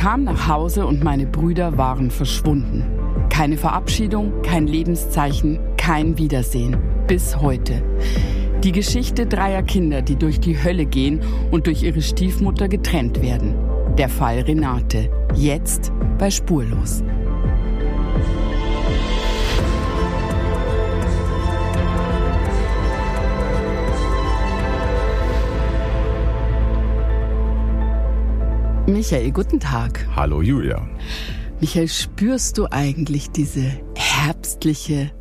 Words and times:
kam 0.00 0.24
nach 0.24 0.48
Hause 0.48 0.86
und 0.86 1.04
meine 1.04 1.26
Brüder 1.26 1.76
waren 1.76 2.10
verschwunden. 2.10 2.86
Keine 3.28 3.58
Verabschiedung, 3.58 4.40
kein 4.40 4.66
Lebenszeichen, 4.66 5.58
kein 5.76 6.16
Wiedersehen. 6.16 6.78
Bis 7.06 7.38
heute. 7.38 7.82
Die 8.64 8.72
Geschichte 8.72 9.26
dreier 9.26 9.62
Kinder, 9.62 10.00
die 10.00 10.16
durch 10.16 10.40
die 10.40 10.64
Hölle 10.64 10.86
gehen 10.86 11.20
und 11.50 11.66
durch 11.66 11.82
ihre 11.82 12.00
Stiefmutter 12.00 12.66
getrennt 12.66 13.20
werden. 13.20 13.54
Der 13.98 14.08
Fall 14.08 14.40
Renate. 14.40 15.10
Jetzt 15.34 15.92
bei 16.16 16.30
Spurlos. 16.30 17.04
Michael, 28.92 29.30
guten 29.30 29.60
Tag. 29.60 30.04
Hallo 30.16 30.42
Julia. 30.42 30.84
Michael, 31.60 31.88
spürst 31.88 32.58
du 32.58 32.66
eigentlich 32.70 33.30
diese 33.30 33.70
herbstliche, 33.94 35.12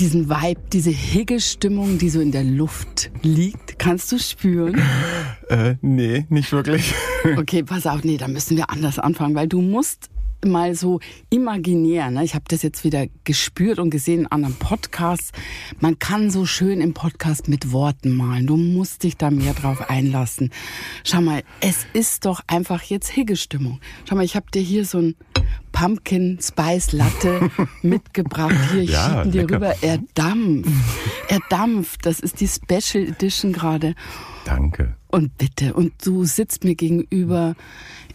diesen 0.00 0.28
Vibe, 0.28 0.60
diese 0.72 0.90
Higge-Stimmung, 0.90 1.98
die 1.98 2.10
so 2.10 2.20
in 2.20 2.32
der 2.32 2.42
Luft 2.42 3.12
liegt? 3.22 3.78
Kannst 3.78 4.10
du 4.10 4.18
spüren? 4.18 4.80
Äh, 5.48 5.76
nee, 5.80 6.26
nicht 6.28 6.50
wirklich. 6.50 6.94
Okay, 7.36 7.62
pass 7.62 7.86
auf, 7.86 8.02
nee, 8.02 8.16
da 8.16 8.26
müssen 8.26 8.56
wir 8.56 8.70
anders 8.70 8.98
anfangen, 8.98 9.34
weil 9.34 9.46
du 9.46 9.60
musst 9.60 10.08
mal 10.44 10.74
so 10.74 11.00
imaginär, 11.30 12.10
ne? 12.10 12.24
ich 12.24 12.34
habe 12.34 12.44
das 12.48 12.62
jetzt 12.62 12.84
wieder 12.84 13.06
gespürt 13.24 13.78
und 13.78 13.90
gesehen 13.90 14.20
in 14.20 14.26
anderen 14.26 14.54
Podcasts, 14.56 15.32
man 15.80 15.98
kann 15.98 16.30
so 16.30 16.46
schön 16.46 16.80
im 16.80 16.94
Podcast 16.94 17.48
mit 17.48 17.72
Worten 17.72 18.16
malen. 18.16 18.46
Du 18.46 18.56
musst 18.56 19.02
dich 19.04 19.16
da 19.16 19.30
mehr 19.30 19.54
drauf 19.54 19.88
einlassen. 19.90 20.50
Schau 21.04 21.20
mal, 21.20 21.42
es 21.60 21.86
ist 21.92 22.24
doch 22.26 22.40
einfach 22.46 22.82
jetzt 22.82 23.14
Higgestimmung. 23.14 23.80
Schau 24.08 24.16
mal, 24.16 24.24
ich 24.24 24.34
habe 24.36 24.46
dir 24.52 24.62
hier 24.62 24.84
so 24.84 24.98
ein 24.98 25.14
Pumpkin 25.72 26.38
Spice 26.42 26.92
Latte 26.92 27.50
mitgebracht. 27.82 28.54
Hier, 28.72 28.82
ich 28.82 28.90
Ja, 28.90 29.22
schiebe 29.22 29.30
dir 29.32 29.40
lecker. 29.42 29.54
rüber. 29.56 29.74
Er 29.80 29.98
dampft. 30.14 30.70
Er 31.28 31.40
dampft. 31.50 32.04
Das 32.06 32.20
ist 32.20 32.40
die 32.40 32.48
Special 32.48 33.06
Edition 33.08 33.52
gerade. 33.52 33.94
Danke. 34.44 34.96
Und 35.08 35.36
bitte, 35.38 35.74
und 35.74 35.92
du 36.04 36.24
sitzt 36.24 36.64
mir 36.64 36.74
gegenüber 36.74 37.54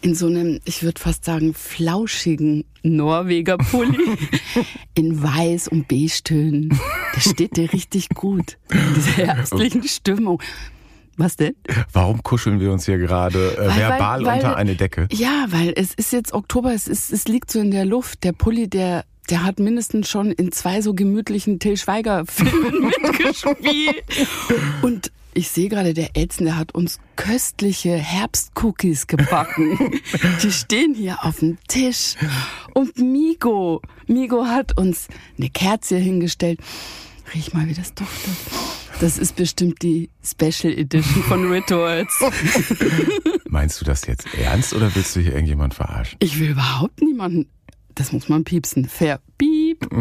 in 0.01 0.13
so 0.15 0.27
einem, 0.27 0.59
ich 0.65 0.83
würde 0.83 0.99
fast 1.01 1.25
sagen, 1.25 1.53
flauschigen 1.53 2.65
Norweger 2.83 3.57
Pulli 3.57 4.17
in 4.93 5.21
weiß 5.21 5.67
und 5.69 5.87
beige 5.87 6.21
Tönen. 6.23 6.77
Das 7.13 7.29
steht 7.29 7.57
dir 7.57 7.71
richtig 7.73 8.09
gut. 8.09 8.57
In 8.71 8.93
dieser 8.95 9.11
herbstlichen 9.27 9.83
Stimmung. 9.83 10.41
Was 11.19 11.35
denn? 11.35 11.55
Warum 11.93 12.21
kuscheln 12.21 12.59
wir 12.59 12.71
uns 12.71 12.85
hier 12.85 12.99
gerade 12.99 13.55
äh, 13.57 13.67
Weil- 13.67 13.77
verbal 13.77 14.19
weil- 14.19 14.25
weil- 14.25 14.35
unter 14.35 14.55
eine 14.55 14.75
Decke? 14.75 15.07
Ja, 15.11 15.45
weil 15.49 15.73
es 15.75 15.93
ist 15.95 16.13
jetzt 16.13 16.33
Oktober, 16.33 16.73
es, 16.73 16.87
ist, 16.87 17.11
es 17.11 17.27
liegt 17.27 17.49
so 17.51 17.59
in 17.59 17.71
der 17.71 17.85
Luft. 17.85 18.23
Der 18.23 18.33
Pulli, 18.33 18.67
der, 18.69 19.03
der 19.31 19.43
hat 19.43 19.57
mindestens 19.59 20.09
schon 20.09 20.31
in 20.31 20.51
zwei 20.51 20.81
so 20.81 20.93
gemütlichen 20.93 21.57
Till 21.57 21.75
Schweiger-Filmen 21.75 22.91
mitgespielt. 23.01 24.03
Und 24.83 25.11
ich 25.37 25.49
sehe 25.49 25.69
gerade, 25.69 25.93
der 25.93 26.17
Elzen, 26.17 26.45
der 26.45 26.57
hat 26.57 26.73
uns 26.73 26.99
köstliche 27.15 27.95
Herbstcookies 27.95 29.05
gebacken. 29.05 30.01
Die 30.41 30.51
stehen 30.51 30.95
hier 30.95 31.23
auf 31.23 31.39
dem 31.39 31.59
Tisch. 31.67 32.15
Und 32.73 32.97
Migo, 32.97 33.81
Migo 34.07 34.45
hat 34.45 34.75
uns 34.79 35.07
eine 35.37 35.51
Kerze 35.51 35.97
hingestellt. 35.97 36.59
Riech 37.35 37.53
mal, 37.53 37.67
wie 37.67 37.75
das 37.75 37.93
duftet. 37.93 38.33
Das 38.99 39.19
ist 39.19 39.35
bestimmt 39.35 39.83
die 39.83 40.09
Special 40.23 40.73
Edition 40.73 41.21
von 41.23 41.51
Rituals. 41.51 42.11
Meinst 43.45 43.79
du 43.79 43.85
das 43.85 44.07
jetzt 44.07 44.33
ernst 44.33 44.73
oder 44.73 44.95
willst 44.95 45.15
du 45.15 45.19
hier 45.19 45.33
irgendjemand 45.33 45.75
verarschen? 45.75 46.17
Ich 46.19 46.39
will 46.39 46.49
überhaupt 46.49 46.99
niemanden. 47.01 47.47
Das 47.97 48.11
muss 48.11 48.29
man 48.29 48.43
piepsen. 48.43 48.85
Fair 48.85 49.19
piep. 49.37 49.87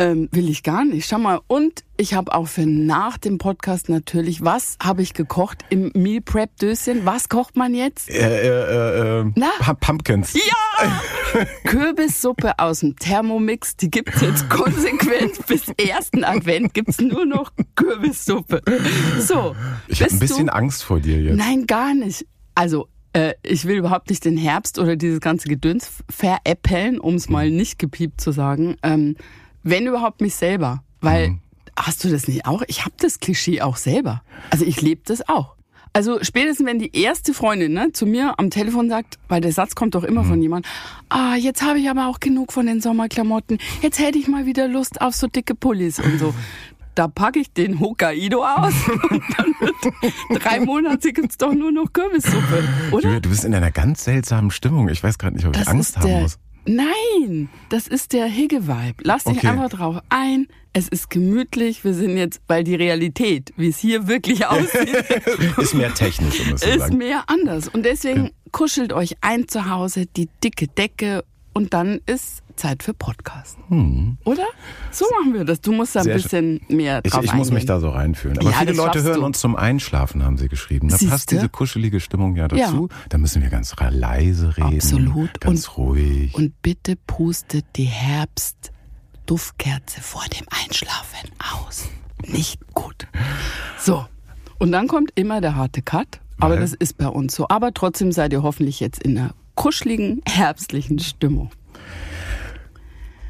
Ähm, 0.00 0.28
will 0.30 0.48
ich 0.48 0.62
gar 0.62 0.84
nicht. 0.84 1.08
Schau 1.08 1.18
mal. 1.18 1.40
Und 1.48 1.82
ich 1.96 2.14
habe 2.14 2.32
auch 2.32 2.46
für 2.46 2.64
nach 2.66 3.18
dem 3.18 3.38
Podcast 3.38 3.88
natürlich, 3.88 4.44
was 4.44 4.76
habe 4.80 5.02
ich 5.02 5.12
gekocht 5.12 5.64
im 5.70 5.90
Meal 5.92 6.20
Prep 6.20 6.56
Döschen? 6.58 7.04
Was 7.04 7.28
kocht 7.28 7.56
man 7.56 7.74
jetzt? 7.74 8.08
Äh, 8.08 8.42
äh, 8.46 9.20
äh, 9.22 9.32
Na? 9.34 9.48
Pu- 9.58 9.74
Pumpkins. 9.74 10.34
Ja! 10.34 11.44
Kürbissuppe 11.64 12.60
aus 12.60 12.78
dem 12.80 12.94
Thermomix. 12.96 13.76
Die 13.76 13.90
gibt's 13.90 14.20
jetzt 14.20 14.48
konsequent 14.50 15.44
bis 15.48 15.62
ersten 15.76 16.22
Advent 16.22 16.74
gibt's 16.74 17.00
nur 17.00 17.26
noch 17.26 17.50
Kürbissuppe. 17.74 18.62
So. 19.18 19.56
Ich 19.88 20.00
habe 20.00 20.12
ein 20.12 20.20
bisschen 20.20 20.46
du, 20.46 20.54
Angst 20.54 20.84
vor 20.84 21.00
dir 21.00 21.20
jetzt. 21.20 21.36
Nein, 21.36 21.66
gar 21.66 21.92
nicht. 21.92 22.24
Also, 22.54 22.86
äh, 23.12 23.34
ich 23.42 23.64
will 23.64 23.76
überhaupt 23.76 24.10
nicht 24.10 24.24
den 24.24 24.36
Herbst 24.36 24.78
oder 24.78 24.96
dieses 24.96 25.20
ganze 25.20 25.48
Gedöns 25.48 25.90
veräppeln, 26.08 26.98
um 26.98 27.14
es 27.14 27.28
mal 27.28 27.50
nicht 27.50 27.78
gepiept 27.78 28.20
zu 28.20 28.32
sagen. 28.32 28.76
Ähm, 28.82 29.16
wenn 29.62 29.86
überhaupt 29.86 30.20
mich 30.20 30.34
selber. 30.34 30.82
Weil, 31.00 31.38
hast 31.76 32.02
du 32.02 32.08
das 32.08 32.26
nicht 32.26 32.46
auch? 32.46 32.62
Ich 32.66 32.84
habe 32.84 32.94
das 32.98 33.20
Klischee 33.20 33.60
auch 33.60 33.76
selber. 33.76 34.22
Also 34.50 34.64
ich 34.64 34.80
lebe 34.82 35.02
das 35.04 35.28
auch. 35.28 35.54
Also 35.92 36.18
spätestens, 36.22 36.66
wenn 36.66 36.78
die 36.78 36.96
erste 36.96 37.32
Freundin 37.34 37.72
ne, 37.72 37.92
zu 37.92 38.06
mir 38.06 38.38
am 38.38 38.50
Telefon 38.50 38.88
sagt, 38.88 39.18
weil 39.28 39.40
der 39.40 39.52
Satz 39.52 39.74
kommt 39.74 39.94
doch 39.94 40.04
immer 40.04 40.22
von 40.24 40.40
jemand, 40.40 40.66
ah, 41.08 41.34
jetzt 41.34 41.62
habe 41.62 41.78
ich 41.78 41.88
aber 41.88 42.08
auch 42.08 42.20
genug 42.20 42.52
von 42.52 42.66
den 42.66 42.80
Sommerklamotten, 42.80 43.58
jetzt 43.82 43.98
hätte 43.98 44.18
ich 44.18 44.28
mal 44.28 44.46
wieder 44.46 44.68
Lust 44.68 45.00
auf 45.00 45.14
so 45.14 45.26
dicke 45.26 45.54
Pullis 45.54 45.98
und 45.98 46.18
so. 46.18 46.34
Da 46.98 47.06
packe 47.06 47.38
ich 47.38 47.52
den 47.52 47.78
Hokkaido 47.78 48.44
aus 48.44 48.74
und 49.10 49.22
dann 49.36 49.54
wird 49.60 50.42
drei 50.42 50.58
Monate 50.58 51.12
gibt's 51.12 51.36
doch 51.38 51.54
nur 51.54 51.70
noch 51.70 51.92
Kürbissuppe, 51.92 52.64
oder? 52.90 53.04
Julia, 53.04 53.20
du 53.20 53.28
bist 53.28 53.44
in 53.44 53.54
einer 53.54 53.70
ganz 53.70 54.02
seltsamen 54.02 54.50
Stimmung. 54.50 54.88
Ich 54.88 55.00
weiß 55.00 55.16
gerade 55.16 55.36
nicht, 55.36 55.46
ob 55.46 55.56
ich 55.56 55.68
Angst 55.68 55.96
haben 55.96 56.06
der, 56.08 56.20
muss. 56.22 56.38
Nein, 56.66 57.48
das 57.68 57.86
ist 57.86 58.12
der 58.12 58.26
Higge-Vibe. 58.26 58.96
Lass 59.04 59.22
dich 59.22 59.38
Okay. 59.38 59.46
einfach 59.46 59.68
drauf 59.68 60.00
ein. 60.08 60.48
Es 60.72 60.88
ist 60.88 61.08
gemütlich. 61.08 61.84
Wir 61.84 61.94
sind 61.94 62.16
jetzt, 62.16 62.40
weil 62.48 62.64
die 62.64 62.74
Realität, 62.74 63.52
wie 63.56 63.68
es 63.68 63.78
hier 63.78 64.08
wirklich 64.08 64.44
aussieht, 64.48 64.92
Ist 65.56 65.74
mehr 65.74 65.94
technisch, 65.94 66.40
um 66.40 66.54
es 66.54 66.62
zu 66.62 66.68
ist 66.68 66.78
sagen. 66.80 66.98
mehr 66.98 67.22
anders. 67.28 67.68
Und 67.68 67.84
deswegen 67.84 68.32
kuschelt 68.50 68.92
euch 68.92 69.14
ein 69.20 69.46
zu 69.46 69.70
Hause, 69.70 70.06
die 70.06 70.28
dicke 70.42 70.66
Decke 70.66 71.24
und 71.54 71.74
dann 71.74 72.00
ist 72.06 72.42
Zeit 72.58 72.82
für 72.82 72.92
Podcast. 72.92 73.56
Oder? 73.70 74.44
So 74.90 75.06
machen 75.18 75.32
wir 75.32 75.44
das. 75.44 75.60
Du 75.62 75.72
musst 75.72 75.96
da 75.96 76.00
ein 76.00 76.04
Sehr 76.04 76.14
bisschen 76.14 76.60
mehr 76.68 77.00
Ich, 77.04 77.12
drauf 77.12 77.24
ich 77.24 77.32
muss 77.32 77.50
mich 77.50 77.64
da 77.64 77.80
so 77.80 77.88
reinfühlen. 77.88 78.36
Aber 78.38 78.50
Ja, 78.50 78.56
viele 78.58 78.72
das 78.72 78.76
Leute 78.76 78.98
schaffst 78.98 79.08
hören 79.08 79.20
du. 79.20 79.26
uns 79.26 79.40
zum 79.40 79.56
Einschlafen, 79.56 80.22
haben 80.24 80.36
sie 80.36 80.48
geschrieben. 80.48 80.88
Da 80.88 80.98
Siehste? 80.98 81.10
passt 81.12 81.30
diese 81.30 81.48
kuschelige 81.48 82.00
Stimmung 82.00 82.36
ja 82.36 82.48
dazu. 82.48 82.88
Da 83.08 83.16
müssen 83.18 83.40
wir 83.42 83.48
ganz 83.50 83.78
ra- 83.80 83.88
leise 83.90 84.56
reden. 84.56 84.74
Absolut. 84.76 85.40
Ganz 85.40 85.76
ruhig. 85.78 86.34
Und 86.34 86.60
bitte 86.62 86.96
pustet 87.06 87.64
die 87.76 87.84
Herbst-Duftkerze 87.84 90.00
vor 90.00 90.24
dem 90.38 90.46
Einschlafen 90.64 91.30
aus. 91.54 91.88
Nicht 92.26 92.58
gut. 92.74 93.06
So. 93.78 94.04
Und 94.58 94.72
dann 94.72 94.88
kommt 94.88 95.12
immer 95.14 95.40
der 95.40 95.54
harte 95.54 95.82
Cut. 95.82 96.20
Aber 96.40 96.54
Weil? 96.54 96.60
das 96.60 96.72
ist 96.74 96.98
bei 96.98 97.06
uns 97.08 97.34
so. 97.34 97.46
Aber 97.48 97.72
trotzdem 97.74 98.12
seid 98.12 98.32
ihr 98.32 98.42
hoffentlich 98.42 98.80
jetzt 98.80 99.02
in 99.02 99.18
einer 99.18 99.34
kuscheligen, 99.54 100.20
herbstlichen 100.26 100.98
Stimmung. 101.00 101.50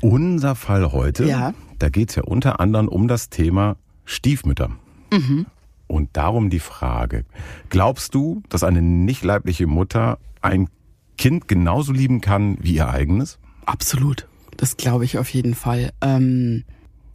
Unser 0.01 0.55
Fall 0.55 0.93
heute, 0.93 1.25
Ja. 1.25 1.55
da 1.79 1.89
geht 1.89 2.11
es 2.11 2.17
ja 2.17 2.23
unter 2.23 2.61
anderem 2.61 2.89
um 2.89 3.09
das 3.09 3.31
Thema 3.31 3.77
Stiefmütter. 4.05 4.71
Mhm. 5.13 5.47
Und 5.87 6.11
darum 6.13 6.51
die 6.51 6.59
Frage, 6.61 7.25
glaubst 7.71 8.15
du, 8.15 8.43
dass 8.49 8.63
eine 8.63 8.83
nicht 8.83 9.25
leibliche 9.25 9.67
Mutter 9.67 10.19
ein 10.43 10.69
Kind 11.17 11.49
genauso 11.49 11.93
lieben 11.93 12.21
kann 12.21 12.59
wie 12.61 12.75
ihr 12.75 12.89
eigenes? 12.89 13.39
Absolut. 13.67 14.29
Das 14.57 14.77
glaube 14.77 15.05
ich 15.05 15.19
auf 15.19 15.29
jeden 15.31 15.55
Fall. 15.55 15.91
Ähm, 16.01 16.65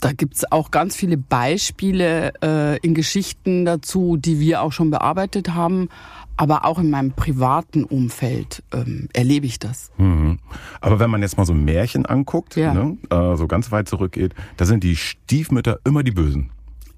da 0.02 0.12
gibt's 0.12 0.52
auch 0.52 0.72
ganz 0.72 0.96
viele 0.96 1.18
Beispiele 1.18 2.34
äh, 2.44 2.78
in 2.80 2.94
Geschichten 2.94 3.64
dazu, 3.64 4.18
die 4.18 4.40
wir 4.40 4.62
auch 4.62 4.72
schon 4.74 4.90
bearbeitet 4.90 5.54
haben. 5.54 5.88
Aber 6.36 6.66
auch 6.66 6.80
in 6.80 6.90
meinem 6.90 7.12
privaten 7.12 7.84
Umfeld 7.84 8.64
ähm, 8.74 9.08
erlebe 9.14 9.46
ich 9.46 9.60
das. 9.60 9.92
Mhm. 9.98 10.40
Aber 10.82 11.00
wenn 11.00 11.10
man 11.12 11.22
jetzt 11.22 11.38
mal 11.38 11.46
so 11.46 11.54
ein 11.54 11.64
Märchen 11.64 12.06
anguckt, 12.06 12.56
Ja. 12.56 12.74
ne, 12.74 12.98
äh, 13.10 13.36
so 13.38 13.48
ganz 13.48 13.72
weit 13.72 13.88
zurückgeht, 13.88 14.34
da 14.58 14.66
sind 14.66 14.84
die 14.84 14.96
Stiefmütter 14.96 15.80
immer 15.86 16.02
die 16.04 16.12
Bösen. 16.12 16.50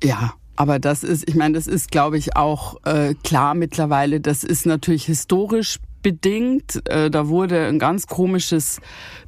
Ja, 0.04 0.34
aber 0.56 0.80
das 0.80 1.04
ist, 1.04 1.28
ich 1.28 1.36
meine, 1.36 1.56
das 1.56 1.68
ist, 1.68 1.92
glaube 1.92 2.18
ich, 2.18 2.36
auch 2.38 2.78
äh, 2.86 3.14
klar 3.24 3.56
mittlerweile. 3.56 4.22
Das 4.22 4.44
ist 4.46 4.66
natürlich 4.66 5.06
historisch 5.06 5.80
bedingt. 6.02 6.82
Äh, 6.88 7.10
da 7.10 7.28
wurde 7.28 7.66
ein 7.68 7.80
ganz 7.80 8.08
komisches 8.08 8.80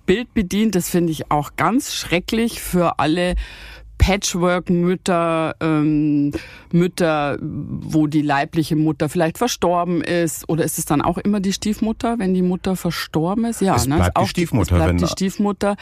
Bild 0.06 0.34
bedient. 0.34 0.76
Das 0.76 0.90
finde 0.90 1.12
ich 1.12 1.32
auch 1.32 1.52
ganz 1.58 1.94
schrecklich 1.94 2.62
für 2.62 3.00
alle 3.00 3.36
Patchwork-Mütter, 3.98 5.56
ähm, 5.60 6.32
Mütter, 6.72 7.38
wo 7.42 8.08
die 8.08 8.22
leibliche 8.22 8.76
Mutter 8.76 9.10
vielleicht 9.10 9.38
verstorben 9.38 10.02
ist. 10.02 10.48
Oder 10.50 10.64
ist 10.64 10.78
es 10.78 10.86
dann 10.86 11.02
auch 11.02 11.18
immer 11.18 11.40
die 11.40 11.54
Stiefmutter, 11.54 12.20
wenn 12.20 12.34
die 12.34 12.42
Mutter 12.42 12.76
verstorben 12.76 13.46
ist? 13.46 13.62
Ja, 13.62 13.76
Es 13.76 13.88
ne? 13.88 13.96
bleibt 13.96 14.10
Ist 14.10 14.16
die 14.18 14.22
auch 14.22 14.28
Stiefmutter, 14.28 14.72
Es 14.72 14.78
bleibt 14.78 14.90
wenn- 14.90 14.98
die 14.98 15.08
Stiefmutter. 15.08 15.76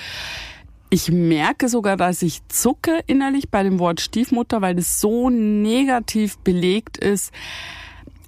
Ich 0.89 1.11
merke 1.11 1.67
sogar, 1.67 1.97
dass 1.97 2.21
ich 2.21 2.47
zucke 2.47 2.99
innerlich 3.07 3.49
bei 3.49 3.63
dem 3.63 3.79
Wort 3.79 3.99
Stiefmutter, 4.01 4.61
weil 4.61 4.77
es 4.77 4.99
so 5.01 5.29
negativ 5.29 6.37
belegt 6.39 6.97
ist. 6.97 7.31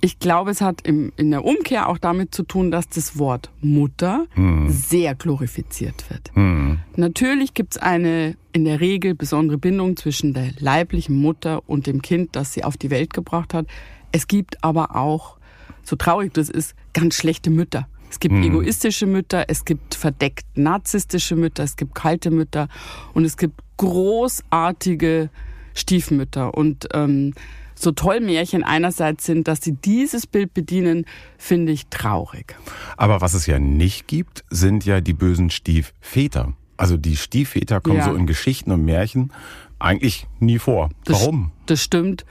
Ich 0.01 0.19
glaube, 0.19 0.51
es 0.51 0.61
hat 0.61 0.85
im, 0.85 1.11
in 1.17 1.31
der 1.31 1.43
Umkehr 1.43 1.89
auch 1.89 1.97
damit 1.97 2.33
zu 2.33 2.43
tun, 2.43 2.71
dass 2.71 2.87
das 2.89 3.17
Wort 3.17 3.49
Mutter 3.61 4.25
hm. 4.33 4.69
sehr 4.69 5.15
glorifiziert 5.15 6.09
wird. 6.09 6.31
Hm. 6.35 6.79
Natürlich 6.95 7.53
gibt 7.53 7.75
es 7.75 7.81
eine 7.81 8.35
in 8.53 8.65
der 8.65 8.79
Regel 8.79 9.15
besondere 9.15 9.57
Bindung 9.57 9.97
zwischen 9.97 10.33
der 10.33 10.51
leiblichen 10.59 11.15
Mutter 11.15 11.67
und 11.67 11.87
dem 11.87 12.01
Kind, 12.01 12.35
das 12.35 12.53
sie 12.53 12.63
auf 12.63 12.77
die 12.77 12.89
Welt 12.89 13.13
gebracht 13.13 13.53
hat. 13.53 13.67
Es 14.11 14.27
gibt 14.27 14.63
aber 14.63 14.95
auch, 14.95 15.37
so 15.83 15.95
traurig 15.95 16.33
das 16.33 16.49
ist, 16.49 16.75
ganz 16.93 17.15
schlechte 17.15 17.49
Mütter. 17.49 17.87
Es 18.09 18.19
gibt 18.19 18.35
hm. 18.35 18.43
egoistische 18.43 19.05
Mütter, 19.05 19.45
es 19.47 19.65
gibt 19.65 19.95
verdeckt 19.95 20.45
narzisstische 20.55 21.35
Mütter, 21.35 21.63
es 21.63 21.75
gibt 21.75 21.93
kalte 21.93 22.31
Mütter 22.31 22.69
und 23.13 23.25
es 23.25 23.35
gibt 23.35 23.61
großartige 23.77 25.29
Stiefmütter. 25.73 26.53
Und 26.53 26.87
ähm, 26.93 27.33
so 27.77 27.91
toll 27.91 28.19
Märchen 28.19 28.63
einerseits 28.63 29.25
sind, 29.25 29.47
dass 29.47 29.61
sie 29.61 29.73
dieses 29.73 30.27
Bild 30.27 30.53
bedienen, 30.53 31.05
finde 31.37 31.71
ich 31.71 31.87
traurig. 31.87 32.55
Aber 32.97 33.21
was 33.21 33.33
es 33.33 33.45
ja 33.45 33.59
nicht 33.59 34.07
gibt, 34.07 34.43
sind 34.49 34.85
ja 34.85 35.01
die 35.01 35.13
bösen 35.13 35.49
Stiefväter. 35.49 36.53
Also 36.75 36.97
die 36.97 37.15
Stiefväter 37.15 37.81
kommen 37.81 37.97
ja. 37.97 38.05
so 38.05 38.15
in 38.15 38.27
Geschichten 38.27 38.71
und 38.71 38.85
Märchen 38.85 39.31
eigentlich 39.79 40.27
nie 40.39 40.59
vor. 40.59 40.89
Warum? 41.05 41.51
Das, 41.65 41.77
das 41.77 41.83
stimmt, 41.83 42.25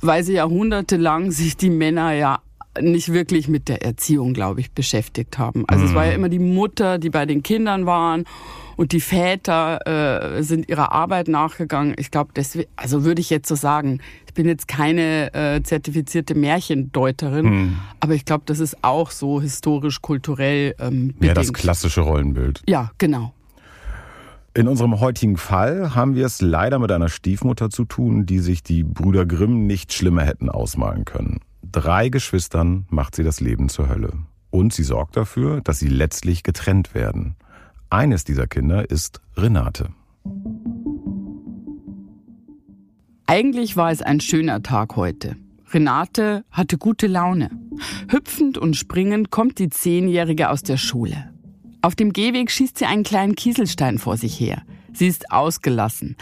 weil 0.00 0.24
sie 0.24 0.34
jahrhundertelang 0.34 1.30
sich 1.30 1.56
die 1.56 1.70
Männer 1.70 2.12
ja 2.12 2.40
nicht 2.80 3.12
wirklich 3.12 3.48
mit 3.48 3.68
der 3.68 3.82
Erziehung, 3.82 4.32
glaube 4.32 4.60
ich, 4.60 4.70
beschäftigt 4.70 5.38
haben. 5.38 5.64
Also 5.66 5.82
mhm. 5.82 5.88
es 5.88 5.94
war 5.94 6.04
ja 6.04 6.10
mhm. 6.12 6.16
immer 6.16 6.28
die 6.28 6.38
Mutter, 6.38 6.98
die 6.98 7.10
bei 7.10 7.26
den 7.26 7.42
Kindern 7.42 7.86
waren 7.86 8.24
und 8.80 8.92
die 8.92 9.00
Väter 9.00 10.38
äh, 10.38 10.42
sind 10.42 10.70
ihrer 10.70 10.90
Arbeit 10.92 11.28
nachgegangen. 11.28 11.94
Ich 11.98 12.10
glaube, 12.10 12.32
also 12.76 13.04
würde 13.04 13.20
ich 13.20 13.28
jetzt 13.28 13.46
so 13.46 13.54
sagen, 13.54 14.00
ich 14.26 14.32
bin 14.32 14.46
jetzt 14.46 14.68
keine 14.68 15.34
äh, 15.34 15.62
zertifizierte 15.62 16.34
Märchendeuterin, 16.34 17.44
mhm. 17.44 17.76
aber 18.00 18.14
ich 18.14 18.24
glaube, 18.24 18.44
das 18.46 18.58
ist 18.58 18.78
auch 18.82 19.10
so 19.10 19.42
historisch, 19.42 20.00
kulturell 20.00 20.74
ähm, 20.78 21.08
bedingt. 21.08 21.24
Ja, 21.24 21.34
das 21.34 21.52
klassische 21.52 22.00
Rollenbild. 22.00 22.62
Ja, 22.66 22.90
genau. 22.96 23.34
In 24.54 24.66
unserem 24.66 24.98
heutigen 24.98 25.36
Fall 25.36 25.94
haben 25.94 26.14
wir 26.14 26.24
es 26.24 26.40
leider 26.40 26.78
mit 26.78 26.90
einer 26.90 27.10
Stiefmutter 27.10 27.68
zu 27.68 27.84
tun, 27.84 28.24
die 28.24 28.38
sich 28.38 28.62
die 28.62 28.82
Brüder 28.82 29.26
Grimm 29.26 29.66
nicht 29.66 29.92
schlimmer 29.92 30.24
hätten 30.24 30.48
ausmalen 30.48 31.04
können 31.04 31.40
drei 31.72 32.08
Geschwistern 32.08 32.86
macht 32.88 33.14
sie 33.14 33.22
das 33.22 33.40
Leben 33.40 33.68
zur 33.68 33.88
Hölle. 33.88 34.12
Und 34.50 34.72
sie 34.72 34.82
sorgt 34.82 35.16
dafür, 35.16 35.60
dass 35.60 35.78
sie 35.78 35.88
letztlich 35.88 36.42
getrennt 36.42 36.94
werden. 36.94 37.36
Eines 37.92 38.22
dieser 38.22 38.46
Kinder 38.46 38.88
ist 38.88 39.20
Renate. 39.36 39.88
Eigentlich 43.26 43.76
war 43.76 43.90
es 43.90 44.00
ein 44.00 44.20
schöner 44.20 44.62
Tag 44.62 44.94
heute. 44.94 45.34
Renate 45.72 46.44
hatte 46.52 46.78
gute 46.78 47.08
Laune. 47.08 47.50
Hüpfend 48.08 48.58
und 48.58 48.76
springend 48.76 49.32
kommt 49.32 49.58
die 49.58 49.70
Zehnjährige 49.70 50.50
aus 50.50 50.62
der 50.62 50.76
Schule. 50.76 51.32
Auf 51.82 51.96
dem 51.96 52.12
Gehweg 52.12 52.52
schießt 52.52 52.78
sie 52.78 52.86
einen 52.86 53.02
kleinen 53.02 53.34
Kieselstein 53.34 53.98
vor 53.98 54.16
sich 54.16 54.38
her. 54.38 54.62
Sie 54.92 55.08
ist 55.08 55.32
ausgelassen. 55.32 56.16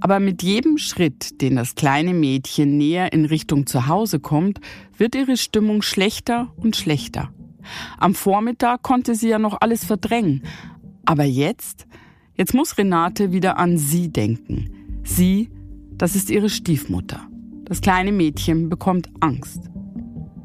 Aber 0.00 0.20
mit 0.20 0.42
jedem 0.42 0.76
Schritt, 0.76 1.40
den 1.40 1.56
das 1.56 1.74
kleine 1.74 2.12
Mädchen 2.12 2.76
näher 2.76 3.14
in 3.14 3.24
Richtung 3.24 3.66
Zuhause 3.66 4.20
kommt, 4.20 4.60
wird 4.98 5.14
ihre 5.14 5.38
Stimmung 5.38 5.80
schlechter 5.80 6.52
und 6.56 6.76
schlechter. 6.76 7.30
Am 7.98 8.14
Vormittag 8.14 8.82
konnte 8.82 9.14
sie 9.14 9.28
ja 9.28 9.38
noch 9.38 9.60
alles 9.60 9.84
verdrängen. 9.84 10.42
Aber 11.08 11.24
jetzt, 11.24 11.86
jetzt 12.34 12.52
muss 12.52 12.76
Renate 12.76 13.32
wieder 13.32 13.58
an 13.58 13.78
sie 13.78 14.12
denken. 14.12 15.00
Sie, 15.04 15.48
das 15.96 16.14
ist 16.14 16.28
ihre 16.28 16.50
Stiefmutter. 16.50 17.26
Das 17.64 17.80
kleine 17.80 18.12
Mädchen 18.12 18.68
bekommt 18.68 19.08
Angst. 19.20 19.70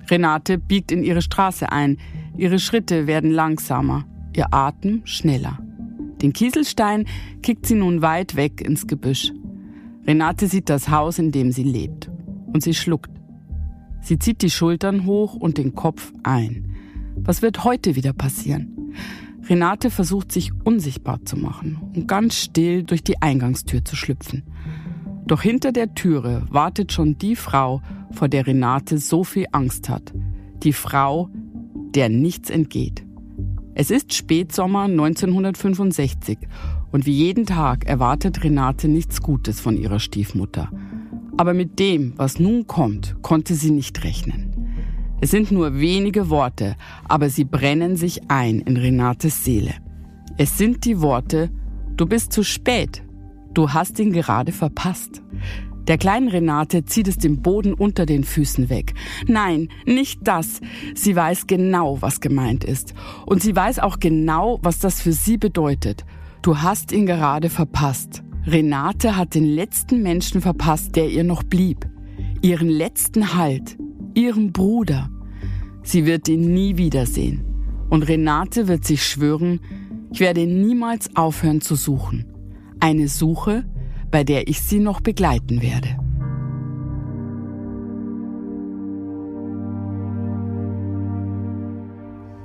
Renate 0.09 0.57
biegt 0.57 0.93
in 0.93 1.03
ihre 1.03 1.21
Straße 1.21 1.69
ein. 1.69 1.97
Ihre 2.37 2.59
Schritte 2.59 3.07
werden 3.07 3.29
langsamer, 3.29 4.05
ihr 4.37 4.53
Atem 4.53 5.01
schneller. 5.03 5.59
Den 6.21 6.31
Kieselstein 6.31 7.07
kickt 7.41 7.65
sie 7.65 7.75
nun 7.75 8.01
weit 8.01 8.37
weg 8.37 8.61
ins 8.61 8.87
Gebüsch. 8.87 9.33
Renate 10.07 10.47
sieht 10.47 10.69
das 10.69 10.87
Haus, 10.87 11.19
in 11.19 11.33
dem 11.33 11.51
sie 11.51 11.63
lebt. 11.63 12.09
Und 12.53 12.63
sie 12.63 12.73
schluckt. 12.73 13.11
Sie 13.99 14.17
zieht 14.17 14.41
die 14.41 14.49
Schultern 14.49 15.05
hoch 15.05 15.33
und 15.33 15.57
den 15.57 15.75
Kopf 15.75 16.13
ein. 16.23 16.73
Was 17.17 17.41
wird 17.41 17.65
heute 17.65 17.97
wieder 17.97 18.13
passieren? 18.13 18.93
Renate 19.49 19.89
versucht 19.89 20.31
sich 20.31 20.51
unsichtbar 20.63 21.25
zu 21.25 21.37
machen 21.37 21.79
und 21.95 22.07
ganz 22.07 22.35
still 22.35 22.83
durch 22.83 23.03
die 23.03 23.21
Eingangstür 23.21 23.83
zu 23.83 23.95
schlüpfen. 23.95 24.43
Doch 25.25 25.41
hinter 25.41 25.71
der 25.71 25.93
Türe 25.95 26.45
wartet 26.49 26.91
schon 26.91 27.17
die 27.17 27.35
Frau, 27.35 27.81
vor 28.11 28.29
der 28.29 28.47
Renate 28.47 28.97
so 28.97 29.23
viel 29.23 29.47
Angst 29.51 29.89
hat. 29.89 30.13
Die 30.63 30.73
Frau, 30.73 31.29
der 31.93 32.09
nichts 32.09 32.49
entgeht. 32.49 33.05
Es 33.75 33.89
ist 33.89 34.13
Spätsommer 34.13 34.83
1965 34.83 36.37
und 36.91 37.05
wie 37.05 37.13
jeden 37.13 37.45
Tag 37.45 37.85
erwartet 37.85 38.43
Renate 38.43 38.87
nichts 38.87 39.21
Gutes 39.21 39.59
von 39.59 39.75
ihrer 39.75 39.99
Stiefmutter. 39.99 40.69
Aber 41.37 41.53
mit 41.53 41.79
dem, 41.79 42.13
was 42.15 42.39
nun 42.39 42.67
kommt, 42.67 43.15
konnte 43.23 43.55
sie 43.55 43.71
nicht 43.71 44.03
rechnen. 44.03 44.52
Es 45.23 45.31
sind 45.31 45.51
nur 45.51 45.79
wenige 45.79 46.29
Worte, 46.29 46.75
aber 47.07 47.29
sie 47.29 47.45
brennen 47.45 47.95
sich 47.95 48.29
ein 48.29 48.59
in 48.59 48.75
Renates 48.75 49.45
Seele. 49.45 49.73
Es 50.37 50.57
sind 50.57 50.83
die 50.83 50.99
Worte, 50.99 51.49
du 51.95 52.05
bist 52.05 52.33
zu 52.33 52.43
spät, 52.43 53.03
du 53.53 53.71
hast 53.71 53.99
ihn 53.99 54.11
gerade 54.11 54.51
verpasst. 54.51 55.21
Der 55.87 55.97
kleinen 55.97 56.27
Renate 56.27 56.83
zieht 56.83 57.07
es 57.07 57.19
den 57.19 57.41
Boden 57.41 57.73
unter 57.73 58.05
den 58.05 58.25
Füßen 58.25 58.69
weg. 58.69 58.95
Nein, 59.25 59.69
nicht 59.85 60.27
das. 60.27 60.59
Sie 60.93 61.15
weiß 61.15 61.47
genau, 61.47 62.01
was 62.01 62.19
gemeint 62.19 62.65
ist. 62.65 62.93
Und 63.25 63.41
sie 63.41 63.55
weiß 63.55 63.79
auch 63.79 63.99
genau, 64.01 64.59
was 64.61 64.79
das 64.79 64.99
für 64.99 65.13
sie 65.13 65.37
bedeutet. 65.37 66.03
Du 66.41 66.57
hast 66.57 66.91
ihn 66.91 67.05
gerade 67.05 67.49
verpasst. 67.49 68.23
Renate 68.45 69.15
hat 69.15 69.35
den 69.35 69.45
letzten 69.45 70.01
Menschen 70.01 70.41
verpasst, 70.41 70.97
der 70.97 71.09
ihr 71.09 71.23
noch 71.23 71.43
blieb. 71.43 71.87
Ihren 72.41 72.67
letzten 72.67 73.35
Halt. 73.35 73.77
Ihren 74.15 74.51
Bruder. 74.51 75.09
Sie 75.83 76.05
wird 76.05 76.27
ihn 76.29 76.53
nie 76.53 76.77
wiedersehen. 76.77 77.43
Und 77.89 78.03
Renate 78.03 78.67
wird 78.67 78.85
sich 78.85 79.05
schwören, 79.05 79.59
ich 80.11 80.19
werde 80.19 80.45
niemals 80.45 81.15
aufhören 81.15 81.61
zu 81.61 81.75
suchen. 81.75 82.25
Eine 82.79 83.07
Suche, 83.07 83.65
bei 84.11 84.23
der 84.23 84.47
ich 84.47 84.61
sie 84.61 84.79
noch 84.79 85.01
begleiten 85.01 85.61
werde. 85.61 85.97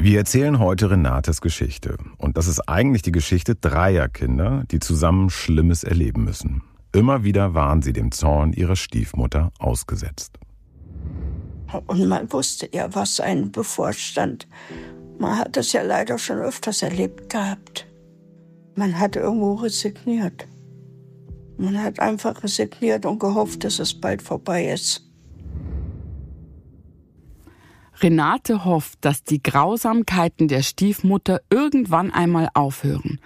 Wir 0.01 0.19
erzählen 0.19 0.59
heute 0.61 0.91
Renates 0.91 1.41
Geschichte. 1.41 1.99
Und 2.17 2.39
das 2.39 2.47
ist 2.47 2.61
eigentlich 2.69 3.03
die 3.03 3.13
Geschichte 3.13 3.57
dreier 3.57 4.09
Kinder, 4.09 4.65
die 4.71 4.79
zusammen 4.79 5.29
Schlimmes 5.29 5.83
erleben 5.85 6.25
müssen. 6.25 6.63
Immer 6.93 7.25
wieder 7.25 7.53
waren 7.53 7.83
sie 7.83 7.93
dem 7.93 8.13
Zorn 8.13 8.53
ihrer 8.53 8.77
Stiefmutter 8.77 9.53
ausgesetzt. 9.59 10.38
Und 11.87 12.07
man 12.09 12.33
wusste 12.33 12.69
ja, 12.73 12.95
was 12.95 13.21
einen 13.21 13.53
bevorstand. 13.53 14.47
Man 15.19 15.39
hat 15.39 15.57
das 15.57 15.73
ja 15.73 15.83
leider 15.83 16.19
schon 16.19 16.39
öfters 16.39 16.83
erlebt 16.83 17.31
gehabt. 17.31 17.87
Man 18.75 18.99
hat 18.99 19.17
irgendwo 19.17 19.55
resigniert. 19.55 20.47
Man 21.57 21.83
hat 21.83 21.99
einfach 21.99 22.43
resigniert 22.43 23.05
und 23.05 23.19
gehofft, 23.19 23.65
dass 23.65 23.81
es 23.81 24.01
bald 24.01 24.23
vorbei 24.23 24.71
ist. 24.71 25.05
Renate 28.01 28.65
hofft, 28.65 28.99
dass 29.01 29.25
die 29.25 29.43
Grausamkeiten 29.43 30.47
der 30.47 30.63
Stiefmutter 30.63 31.41
irgendwann 31.51 32.13
einmal 32.13 32.49
aufhören. 32.55 33.19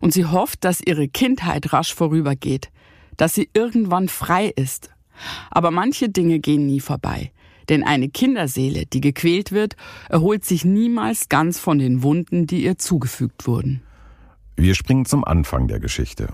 Und 0.00 0.12
sie 0.12 0.26
hofft, 0.26 0.64
dass 0.64 0.82
ihre 0.82 1.08
Kindheit 1.08 1.72
rasch 1.72 1.94
vorübergeht, 1.94 2.70
dass 3.16 3.34
sie 3.34 3.48
irgendwann 3.54 4.08
frei 4.08 4.52
ist. 4.54 4.90
Aber 5.50 5.70
manche 5.70 6.10
Dinge 6.10 6.40
gehen 6.40 6.66
nie 6.66 6.80
vorbei. 6.80 7.32
Denn 7.68 7.82
eine 7.82 8.08
Kinderseele, 8.08 8.86
die 8.86 9.00
gequält 9.00 9.52
wird, 9.52 9.76
erholt 10.08 10.44
sich 10.44 10.64
niemals 10.64 11.28
ganz 11.28 11.58
von 11.58 11.78
den 11.78 12.02
Wunden, 12.02 12.46
die 12.46 12.64
ihr 12.64 12.78
zugefügt 12.78 13.46
wurden. 13.46 13.82
Wir 14.56 14.74
springen 14.74 15.04
zum 15.04 15.24
Anfang 15.24 15.68
der 15.68 15.78
Geschichte. 15.78 16.28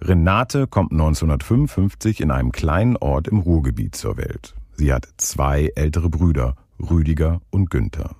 Renate 0.00 0.66
kommt 0.66 0.92
1955 0.92 2.20
in 2.20 2.30
einem 2.30 2.52
kleinen 2.52 2.96
Ort 2.96 3.28
im 3.28 3.38
Ruhrgebiet 3.38 3.94
zur 3.94 4.16
Welt. 4.16 4.54
Sie 4.74 4.92
hat 4.92 5.08
zwei 5.18 5.70
ältere 5.74 6.08
Brüder, 6.08 6.56
Rüdiger 6.78 7.42
und 7.50 7.70
Günther. 7.70 8.16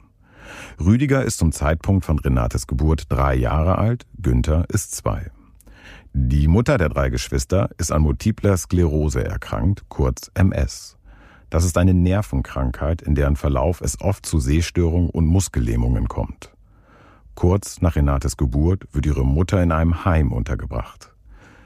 Rüdiger 0.79 1.25
ist 1.25 1.39
zum 1.39 1.53
Zeitpunkt 1.53 2.05
von 2.05 2.19
Renates 2.19 2.67
Geburt 2.67 3.05
drei 3.09 3.35
Jahre 3.35 3.79
alt, 3.79 4.07
Günther 4.21 4.67
ist 4.69 4.95
zwei. 4.95 5.31
Die 6.13 6.49
Mutter 6.49 6.77
der 6.77 6.89
drei 6.89 7.09
Geschwister 7.09 7.71
ist 7.79 7.93
an 7.93 8.03
multipler 8.03 8.57
Sklerose 8.57 9.25
erkrankt, 9.25 9.85
kurz 9.89 10.31
MS. 10.35 10.99
Das 11.51 11.65
ist 11.65 11.77
eine 11.77 11.95
Nervenkrankheit, 11.95 13.03
in 13.03 13.17
deren 13.17 13.37
Verlauf 13.37 13.81
es 13.81 14.01
oft 14.01 14.25
zu 14.25 14.39
Sehstörungen 14.39 15.11
und 15.11 15.27
Muskellähmungen 15.27 16.09
kommt. 16.09 16.51
Kurz 17.35 17.81
nach 17.81 17.97
Renates 17.97 18.37
Geburt 18.37 18.85
wird 18.93 19.07
ihre 19.07 19.25
Mutter 19.25 19.63
in 19.63 19.73
einem 19.73 20.05
Heim 20.05 20.33
untergebracht. 20.33 21.13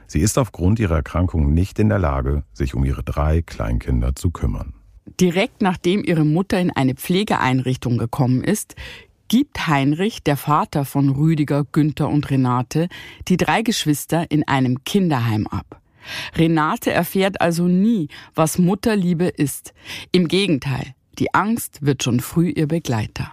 Sie 0.07 0.19
ist 0.19 0.37
aufgrund 0.37 0.79
ihrer 0.79 0.95
Erkrankung 0.95 1.53
nicht 1.53 1.79
in 1.79 1.89
der 1.89 1.99
Lage, 1.99 2.43
sich 2.53 2.75
um 2.75 2.83
ihre 2.83 3.03
drei 3.03 3.41
Kleinkinder 3.41 4.15
zu 4.15 4.31
kümmern. 4.31 4.73
Direkt 5.19 5.61
nachdem 5.61 6.03
ihre 6.03 6.25
Mutter 6.25 6.59
in 6.59 6.71
eine 6.71 6.95
Pflegeeinrichtung 6.95 7.97
gekommen 7.97 8.43
ist, 8.43 8.75
gibt 9.27 9.67
Heinrich, 9.67 10.23
der 10.23 10.37
Vater 10.37 10.85
von 10.85 11.09
Rüdiger, 11.09 11.63
Günther 11.63 12.09
und 12.09 12.29
Renate, 12.29 12.87
die 13.27 13.37
drei 13.37 13.61
Geschwister 13.61 14.29
in 14.29 14.47
einem 14.47 14.83
Kinderheim 14.83 15.47
ab. 15.47 15.81
Renate 16.35 16.91
erfährt 16.91 17.41
also 17.41 17.67
nie, 17.67 18.09
was 18.33 18.57
Mutterliebe 18.57 19.27
ist. 19.27 19.73
Im 20.11 20.27
Gegenteil, 20.27 20.93
die 21.19 21.33
Angst 21.33 21.85
wird 21.85 22.03
schon 22.03 22.19
früh 22.19 22.49
ihr 22.49 22.67
Begleiter. 22.67 23.31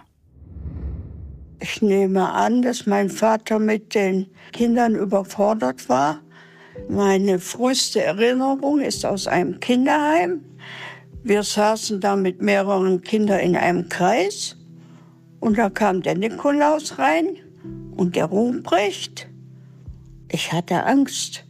Ich 1.59 1.81
nehme 1.81 2.29
an, 2.29 2.61
dass 2.61 2.85
mein 2.87 3.09
Vater 3.09 3.57
mit 3.57 3.95
den 3.95 4.27
Kindern 4.51 4.95
überfordert 4.95 5.87
war. 5.87 6.19
Meine 6.89 7.39
früheste 7.39 8.03
Erinnerung 8.03 8.81
ist 8.81 9.05
aus 9.05 9.27
einem 9.27 9.59
Kinderheim. 9.59 10.41
Wir 11.23 11.43
saßen 11.43 12.01
da 12.01 12.17
mit 12.17 12.41
mehreren 12.41 13.01
Kindern 13.01 13.39
in 13.39 13.55
einem 13.55 13.87
Kreis 13.87 14.57
und 15.39 15.57
da 15.57 15.69
kam 15.69 16.01
der 16.01 16.17
Nikolaus 16.17 16.99
rein 16.99 17.37
und 17.95 18.15
der 18.17 18.25
Ruhmbrecht. 18.25 19.29
Ich 20.29 20.51
hatte 20.51 20.83
Angst. 20.83 21.45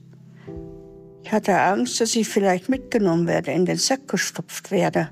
Hatte 1.34 1.60
Angst, 1.60 2.00
dass 2.00 2.16
ich 2.16 2.30
vielleicht 2.30 2.70
mitgenommen 2.70 3.26
werde, 3.26 3.52
in 3.52 3.66
den 3.66 3.78
Sack 3.78 4.08
gestopft 4.08 4.70
werde. 4.70 5.10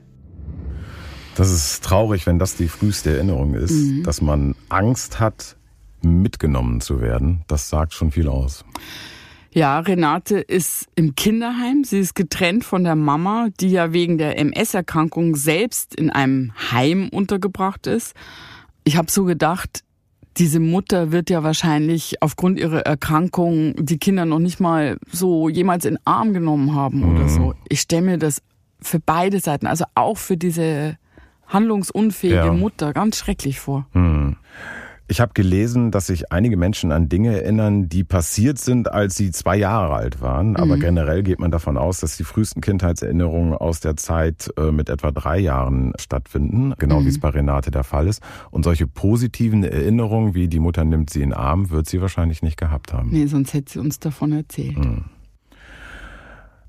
Das 1.35 1.49
ist 1.49 1.83
traurig, 1.83 2.27
wenn 2.27 2.37
das 2.37 2.55
die 2.55 2.67
früheste 2.67 3.15
Erinnerung 3.15 3.55
ist, 3.55 3.71
mhm. 3.71 4.03
dass 4.03 4.21
man 4.21 4.53
Angst 4.69 5.19
hat, 5.19 5.57
mitgenommen 6.03 6.79
zu 6.79 7.01
werden. 7.01 7.43
Das 7.47 7.69
sagt 7.69 7.93
schon 7.95 8.11
viel 8.11 8.27
aus. 8.27 8.63
Ja, 9.51 9.79
Renate 9.79 10.39
ist 10.39 10.87
im 10.93 11.15
Kinderheim. 11.15 11.83
Sie 11.83 11.99
ist 11.99 12.13
getrennt 12.13 12.63
von 12.63 12.83
der 12.83 12.95
Mama, 12.95 13.49
die 13.59 13.71
ja 13.71 13.91
wegen 13.91 14.19
der 14.19 14.37
MS-Erkrankung 14.37 15.35
selbst 15.35 15.95
in 15.95 16.11
einem 16.11 16.53
Heim 16.71 17.09
untergebracht 17.09 17.87
ist. 17.87 18.13
Ich 18.83 18.95
habe 18.95 19.11
so 19.11 19.25
gedacht, 19.25 19.83
diese 20.37 20.59
Mutter 20.59 21.11
wird 21.11 21.29
ja 21.29 21.43
wahrscheinlich 21.43 22.21
aufgrund 22.21 22.59
ihrer 22.59 22.81
Erkrankung 22.81 23.75
die 23.77 23.97
Kinder 23.97 24.25
noch 24.25 24.39
nicht 24.39 24.59
mal 24.59 24.97
so 25.11 25.49
jemals 25.49 25.85
in 25.85 25.99
Arm 26.05 26.33
genommen 26.33 26.73
haben 26.73 26.99
mhm. 26.99 27.15
oder 27.15 27.29
so. 27.29 27.53
Ich 27.69 27.81
stelle 27.81 28.03
mir 28.03 28.17
das 28.17 28.41
für 28.81 28.99
beide 28.99 29.39
Seiten, 29.39 29.67
also 29.67 29.85
auch 29.95 30.17
für 30.17 30.37
diese 30.37 30.97
handlungsunfähige 31.47 32.37
ja. 32.37 32.53
Mutter 32.53 32.93
ganz 32.93 33.17
schrecklich 33.17 33.59
vor. 33.59 33.87
Mhm. 33.93 34.37
Ich 35.11 35.19
habe 35.19 35.33
gelesen, 35.33 35.91
dass 35.91 36.07
sich 36.07 36.31
einige 36.31 36.55
Menschen 36.55 36.93
an 36.93 37.09
Dinge 37.09 37.35
erinnern, 37.35 37.89
die 37.89 38.05
passiert 38.05 38.59
sind, 38.59 38.89
als 38.89 39.17
sie 39.17 39.31
zwei 39.31 39.57
Jahre 39.57 39.93
alt 39.93 40.21
waren. 40.21 40.55
Aber 40.55 40.77
mhm. 40.77 40.79
generell 40.79 41.21
geht 41.21 41.37
man 41.37 41.51
davon 41.51 41.75
aus, 41.75 41.99
dass 41.99 42.15
die 42.15 42.23
frühesten 42.23 42.61
Kindheitserinnerungen 42.61 43.53
aus 43.53 43.81
der 43.81 43.97
Zeit 43.97 44.53
äh, 44.55 44.71
mit 44.71 44.87
etwa 44.87 45.11
drei 45.11 45.37
Jahren 45.37 45.91
stattfinden, 45.99 46.75
genau 46.77 47.01
mhm. 47.01 47.05
wie 47.07 47.09
es 47.09 47.19
bei 47.19 47.27
Renate 47.27 47.71
der 47.71 47.83
Fall 47.83 48.07
ist. 48.07 48.21
Und 48.51 48.63
solche 48.63 48.87
positiven 48.87 49.65
Erinnerungen, 49.65 50.33
wie 50.33 50.47
die 50.47 50.61
Mutter 50.61 50.85
nimmt 50.85 51.09
sie 51.09 51.21
in 51.21 51.31
den 51.31 51.37
Arm, 51.37 51.71
wird 51.71 51.89
sie 51.89 51.99
wahrscheinlich 51.99 52.41
nicht 52.41 52.55
gehabt 52.55 52.93
haben. 52.93 53.09
Nee, 53.11 53.25
sonst 53.25 53.53
hätte 53.53 53.69
sie 53.69 53.79
uns 53.79 53.99
davon 53.99 54.31
erzählt. 54.31 54.77
Mhm. 54.77 55.03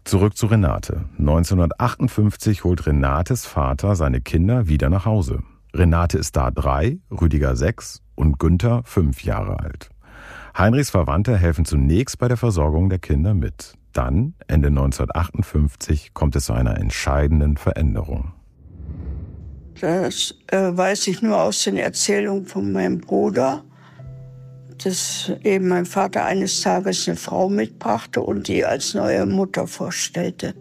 Zurück 0.03 0.37
zu 0.37 0.47
Renate. 0.47 1.05
1958 1.17 2.65
holt 2.65 2.89
Renates 2.89 3.47
Vater 3.47 3.95
seine 3.95 4.21
Kinder 4.21 4.67
wieder 4.67 4.91
nach 4.91 5.07
Hause. 5.07 5.45
Renate 5.73 6.19
ist 6.19 6.35
da 6.35 6.51
drei, 6.51 6.99
Rüdiger 7.09 7.55
sechs 7.55 8.02
und 8.15 8.39
Günther 8.39 8.83
fünf 8.85 9.25
Jahre 9.25 9.61
alt. 9.61 9.91
Heinrichs 10.57 10.91
Verwandte 10.91 11.37
helfen 11.37 11.65
zunächst 11.65 12.19
bei 12.19 12.29
der 12.29 12.37
Versorgung 12.37 12.91
der 12.91 12.99
Kinder 12.99 13.35
mit. 13.35 13.75
Dann, 13.93 14.35
Ende 14.47 14.69
1958, 14.69 16.15
kommt 16.15 16.37
es 16.37 16.47
zu 16.47 16.53
einer 16.53 16.79
entscheidenden 16.79 17.57
Veränderung. 17.57 18.33
Das 19.81 20.35
äh, 20.49 20.77
weiß 20.77 21.09
ich 21.09 21.23
nur 21.23 21.41
aus 21.41 21.65
den 21.65 21.77
Erzählungen 21.77 22.47
von 22.47 22.73
meinem 22.73 22.99
Bruder, 22.99 23.65
dass 24.83 25.33
eben 25.43 25.69
mein 25.69 25.87
Vater 25.87 26.25
eines 26.25 26.61
Tages 26.61 27.09
eine 27.09 27.17
Frau 27.17 27.49
mitbrachte 27.49 28.21
und 28.21 28.49
die 28.49 28.65
als 28.65 28.95
neue 28.95 29.27
Mutter 29.27 29.67
vorstellte. 29.67 30.55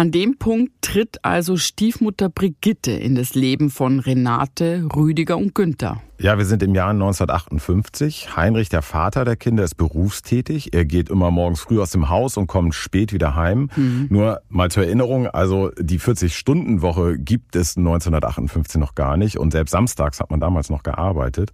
An 0.00 0.12
dem 0.12 0.38
Punkt 0.38 0.70
tritt 0.80 1.24
also 1.24 1.56
Stiefmutter 1.56 2.28
Brigitte 2.28 2.92
in 2.92 3.16
das 3.16 3.34
Leben 3.34 3.68
von 3.68 3.98
Renate, 3.98 4.86
Rüdiger 4.94 5.36
und 5.36 5.56
Günther. 5.56 6.00
Ja, 6.20 6.36
wir 6.36 6.46
sind 6.46 6.64
im 6.64 6.74
Jahr 6.74 6.90
1958. 6.90 8.36
Heinrich, 8.36 8.68
der 8.68 8.82
Vater 8.82 9.24
der 9.24 9.36
Kinder, 9.36 9.62
ist 9.62 9.76
berufstätig. 9.76 10.74
Er 10.74 10.84
geht 10.84 11.10
immer 11.10 11.30
morgens 11.30 11.60
früh 11.60 11.80
aus 11.80 11.92
dem 11.92 12.08
Haus 12.08 12.36
und 12.36 12.48
kommt 12.48 12.74
spät 12.74 13.12
wieder 13.12 13.36
heim. 13.36 13.70
Mhm. 13.76 14.08
Nur 14.10 14.40
mal 14.48 14.68
zur 14.68 14.82
Erinnerung, 14.82 15.28
also 15.28 15.70
die 15.78 16.00
40-Stunden-Woche 16.00 17.18
gibt 17.20 17.54
es 17.54 17.76
1958 17.76 18.80
noch 18.80 18.96
gar 18.96 19.16
nicht 19.16 19.38
und 19.38 19.52
selbst 19.52 19.70
samstags 19.70 20.18
hat 20.18 20.32
man 20.32 20.40
damals 20.40 20.70
noch 20.70 20.82
gearbeitet. 20.82 21.52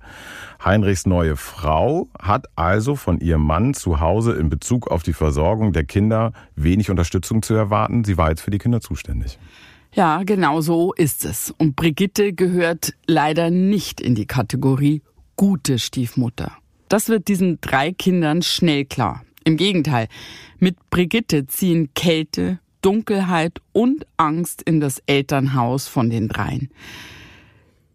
Heinrichs 0.65 1.05
neue 1.05 1.37
Frau 1.37 2.09
hat 2.19 2.47
also 2.57 2.97
von 2.97 3.21
ihrem 3.21 3.43
Mann 3.43 3.75
zu 3.75 4.01
Hause 4.01 4.33
in 4.33 4.49
Bezug 4.49 4.91
auf 4.91 5.03
die 5.03 5.13
Versorgung 5.13 5.75
der 5.75 5.85
Kinder 5.85 6.33
wenig 6.57 6.89
Unterstützung 6.89 7.43
zu 7.43 7.53
erwarten. 7.53 8.03
Sie 8.05 8.17
war 8.17 8.31
jetzt 8.31 8.41
für 8.41 8.51
die 8.51 8.59
Kinder 8.59 8.81
zuständig. 8.81 9.39
Ja, 9.95 10.25
genau 10.25 10.61
so 10.61 10.93
ist 10.93 11.25
es. 11.25 11.55
Und 11.57 11.77
Brigitte 11.77 12.33
gehört 12.33 12.95
leider 13.07 13.51
nicht 13.51 14.01
in 14.01 14.17
die 14.17 14.27
Kategorie 14.27 15.03
gute 15.37 15.79
Stiefmutter. 15.79 16.51
Das 16.89 17.09
wird 17.09 17.29
diesen 17.29 17.61
drei 17.61 17.93
Kindern 17.93 18.43
schnell 18.43 18.87
klar. 18.87 19.23
Im 19.45 19.57
Gegenteil, 19.57 20.09
mit 20.59 20.77
Brigitte 20.91 21.47
ziehen 21.47 21.91
Kälte, 21.95 22.59
Dunkelheit 22.83 23.61
und 23.73 24.05
Angst 24.17 24.63
in 24.63 24.81
das 24.81 25.01
Elternhaus 25.07 25.87
von 25.87 26.11
den 26.11 26.29
dreien. 26.29 26.71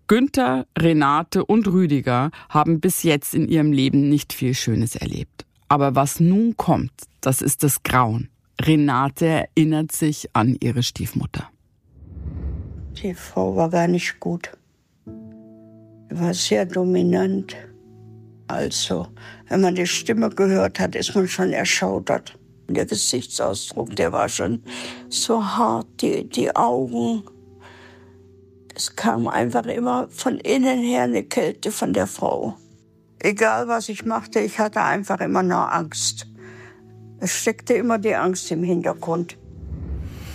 Günther, 0.08 0.68
Renate 0.78 1.46
und 1.46 1.68
Rüdiger 1.68 2.32
haben 2.48 2.80
bis 2.80 3.04
jetzt 3.04 3.36
in 3.36 3.48
ihrem 3.50 3.74
Leben 3.74 4.08
nicht 4.08 4.32
viel 4.32 4.54
Schönes 4.54 4.96
erlebt. 4.96 5.46
Aber 5.68 5.96
was 5.96 6.22
nun 6.22 6.56
kommt, 6.56 6.94
das 7.20 7.42
ist 7.42 7.62
das 7.64 7.84
Grauen. 7.84 8.30
Renate 8.62 9.26
erinnert 9.26 9.92
sich 9.92 10.30
an 10.34 10.56
ihre 10.60 10.82
Stiefmutter. 10.82 11.50
Die 13.02 13.14
Frau 13.14 13.56
war 13.56 13.70
gar 13.70 13.88
nicht 13.88 14.20
gut. 14.20 14.52
Sie 15.06 16.20
war 16.20 16.34
sehr 16.34 16.66
dominant. 16.66 17.56
Also, 18.48 19.08
wenn 19.48 19.62
man 19.62 19.76
die 19.76 19.88
Stimme 19.88 20.30
gehört 20.30 20.82
hat, 20.82 20.96
ist 20.96 21.16
man 21.16 21.26
schon 21.30 21.54
erschaudert. 21.54 22.38
Der 22.68 22.86
Gesichtsausdruck, 22.86 23.96
der 23.96 24.12
war 24.12 24.28
schon 24.28 24.64
so 25.08 25.42
hart, 25.42 25.88
die, 26.02 26.28
die 26.28 26.54
Augen. 26.54 27.24
Es 28.76 28.98
kam 28.98 29.30
einfach 29.30 29.66
immer 29.66 30.10
von 30.10 30.38
innen 30.38 30.80
her 30.80 31.04
eine 31.04 31.24
Kälte 31.24 31.72
von 31.72 31.94
der 31.94 32.08
Frau. 32.08 32.58
Egal 33.20 33.70
was 33.70 33.88
ich 33.88 34.04
machte, 34.04 34.42
ich 34.42 34.60
hatte 34.60 34.82
einfach 34.82 35.22
immer 35.22 35.44
nur 35.44 35.72
Angst. 35.72 36.28
Es 37.22 37.32
steckte 37.32 37.76
immer 37.76 37.98
die 37.98 38.16
Angst 38.16 38.52
im 38.52 38.64
Hintergrund. 38.64 39.39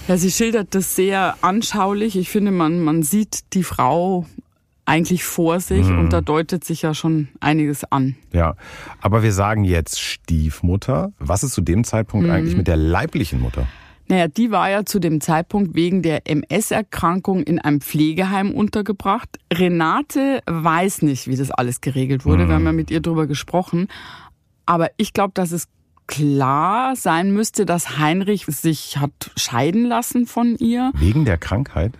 Ja, 0.06 0.16
sie 0.18 0.30
schildert 0.30 0.74
das 0.74 0.94
sehr 0.94 1.36
anschaulich. 1.40 2.16
Ich 2.16 2.28
finde, 2.28 2.50
man, 2.50 2.80
man 2.80 3.02
sieht 3.02 3.54
die 3.54 3.62
Frau 3.62 4.26
eigentlich 4.84 5.24
vor 5.24 5.60
sich 5.60 5.86
mhm. 5.86 5.98
und 5.98 6.12
da 6.12 6.20
deutet 6.20 6.62
sich 6.62 6.82
ja 6.82 6.92
schon 6.92 7.28
einiges 7.40 7.84
an. 7.90 8.16
Ja, 8.32 8.54
aber 9.00 9.22
wir 9.22 9.32
sagen 9.32 9.64
jetzt 9.64 9.98
Stiefmutter. 10.00 11.12
Was 11.18 11.42
ist 11.42 11.54
zu 11.54 11.62
dem 11.62 11.84
Zeitpunkt 11.84 12.26
mhm. 12.26 12.32
eigentlich 12.32 12.56
mit 12.56 12.68
der 12.68 12.76
leiblichen 12.76 13.40
Mutter? 13.40 13.66
Naja, 14.06 14.28
die 14.28 14.50
war 14.50 14.68
ja 14.68 14.84
zu 14.84 14.98
dem 14.98 15.22
Zeitpunkt 15.22 15.74
wegen 15.74 16.02
der 16.02 16.28
MS-Erkrankung 16.28 17.42
in 17.42 17.58
einem 17.58 17.80
Pflegeheim 17.80 18.50
untergebracht. 18.50 19.38
Renate 19.50 20.40
weiß 20.44 21.00
nicht, 21.00 21.26
wie 21.28 21.36
das 21.36 21.50
alles 21.50 21.80
geregelt 21.80 22.26
wurde. 22.26 22.44
Mhm. 22.44 22.48
Wir 22.48 22.54
haben 22.56 22.66
ja 22.66 22.72
mit 22.72 22.90
ihr 22.90 23.00
drüber 23.00 23.26
gesprochen. 23.26 23.88
Aber 24.66 24.90
ich 24.98 25.14
glaube, 25.14 25.32
dass 25.34 25.52
es 25.52 25.68
klar 26.06 26.96
sein 26.96 27.32
müsste, 27.32 27.66
dass 27.66 27.98
Heinrich 27.98 28.46
sich 28.46 28.98
hat 28.98 29.30
scheiden 29.36 29.84
lassen 29.84 30.26
von 30.26 30.56
ihr. 30.56 30.92
Wegen 30.94 31.24
der 31.24 31.38
Krankheit? 31.38 31.92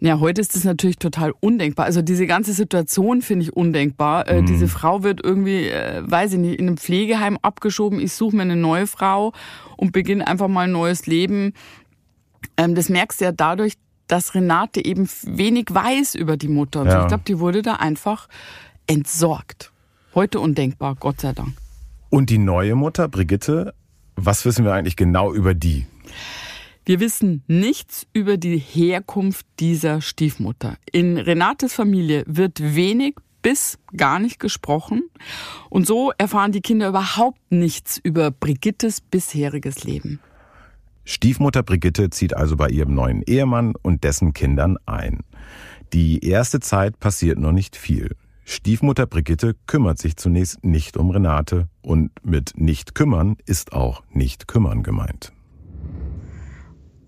Ja, 0.00 0.18
heute 0.18 0.40
ist 0.40 0.56
das 0.56 0.64
natürlich 0.64 0.98
total 0.98 1.32
undenkbar. 1.38 1.86
Also 1.86 2.02
diese 2.02 2.26
ganze 2.26 2.52
Situation 2.52 3.22
finde 3.22 3.44
ich 3.44 3.56
undenkbar. 3.56 4.26
Äh, 4.26 4.42
mhm. 4.42 4.46
diese 4.46 4.66
Frau 4.66 5.04
wird 5.04 5.24
irgendwie, 5.24 5.68
äh, 5.68 6.02
weiß 6.04 6.32
ich 6.32 6.38
nicht, 6.40 6.58
in 6.58 6.66
einem 6.66 6.76
Pflegeheim 6.76 7.38
abgeschoben. 7.40 8.00
Ich 8.00 8.12
suche 8.12 8.34
mir 8.34 8.42
eine 8.42 8.56
neue 8.56 8.88
Frau 8.88 9.32
und 9.76 9.92
beginne 9.92 10.26
einfach 10.26 10.48
mal 10.48 10.62
ein 10.62 10.72
neues 10.72 11.06
Leben. 11.06 11.52
Ähm, 12.56 12.74
das 12.74 12.88
merkst 12.88 13.20
du 13.20 13.26
ja 13.26 13.32
dadurch, 13.32 13.74
dass 14.08 14.34
Renate 14.34 14.84
eben 14.84 15.08
wenig 15.22 15.66
weiß 15.70 16.16
über 16.16 16.36
die 16.36 16.48
Mutter. 16.48 16.84
Ja. 16.84 17.02
Ich 17.02 17.08
glaube, 17.08 17.22
die 17.24 17.38
wurde 17.38 17.62
da 17.62 17.74
einfach 17.74 18.28
entsorgt. 18.88 19.70
Heute 20.16 20.40
undenkbar, 20.40 20.96
Gott 20.98 21.20
sei 21.20 21.32
Dank. 21.32 21.61
Und 22.12 22.28
die 22.28 22.36
neue 22.36 22.74
Mutter, 22.74 23.08
Brigitte, 23.08 23.72
was 24.16 24.44
wissen 24.44 24.66
wir 24.66 24.74
eigentlich 24.74 24.96
genau 24.96 25.32
über 25.32 25.54
die? 25.54 25.86
Wir 26.84 27.00
wissen 27.00 27.42
nichts 27.46 28.06
über 28.12 28.36
die 28.36 28.58
Herkunft 28.58 29.46
dieser 29.60 30.02
Stiefmutter. 30.02 30.76
In 30.92 31.16
Renates 31.16 31.72
Familie 31.72 32.24
wird 32.26 32.74
wenig 32.76 33.14
bis 33.40 33.78
gar 33.96 34.18
nicht 34.18 34.38
gesprochen. 34.40 35.08
Und 35.70 35.86
so 35.86 36.12
erfahren 36.18 36.52
die 36.52 36.60
Kinder 36.60 36.88
überhaupt 36.88 37.40
nichts 37.48 37.96
über 37.96 38.30
Brigittes 38.30 39.00
bisheriges 39.00 39.84
Leben. 39.84 40.20
Stiefmutter 41.06 41.62
Brigitte 41.62 42.10
zieht 42.10 42.36
also 42.36 42.58
bei 42.58 42.68
ihrem 42.68 42.92
neuen 42.92 43.22
Ehemann 43.22 43.72
und 43.80 44.04
dessen 44.04 44.34
Kindern 44.34 44.76
ein. 44.84 45.20
Die 45.94 46.22
erste 46.26 46.60
Zeit 46.60 47.00
passiert 47.00 47.38
noch 47.38 47.52
nicht 47.52 47.74
viel. 47.74 48.16
Stiefmutter 48.44 49.06
Brigitte 49.06 49.54
kümmert 49.66 49.98
sich 49.98 50.16
zunächst 50.16 50.64
nicht 50.64 50.96
um 50.96 51.10
Renate 51.10 51.68
und 51.80 52.10
mit 52.24 52.52
nicht 52.56 52.94
kümmern 52.94 53.36
ist 53.46 53.72
auch 53.72 54.02
nicht 54.10 54.48
kümmern 54.48 54.82
gemeint. 54.82 55.32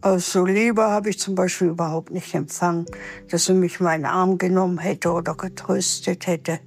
Also 0.01 0.45
Liebe 0.45 0.83
habe 0.83 1.09
ich 1.09 1.19
zum 1.19 1.35
Beispiel 1.35 1.69
überhaupt 1.69 2.11
nicht 2.11 2.35
empfangen, 2.35 2.85
dass 3.31 3.47
sie 3.47 3.55
mich 3.55 3.81
meinen 3.81 4.05
Arm 4.05 4.37
genommen 4.37 4.79
hätte 4.79 5.11
oder 5.11 5.35
getröstet 5.35 6.27
hätte. 6.27 6.61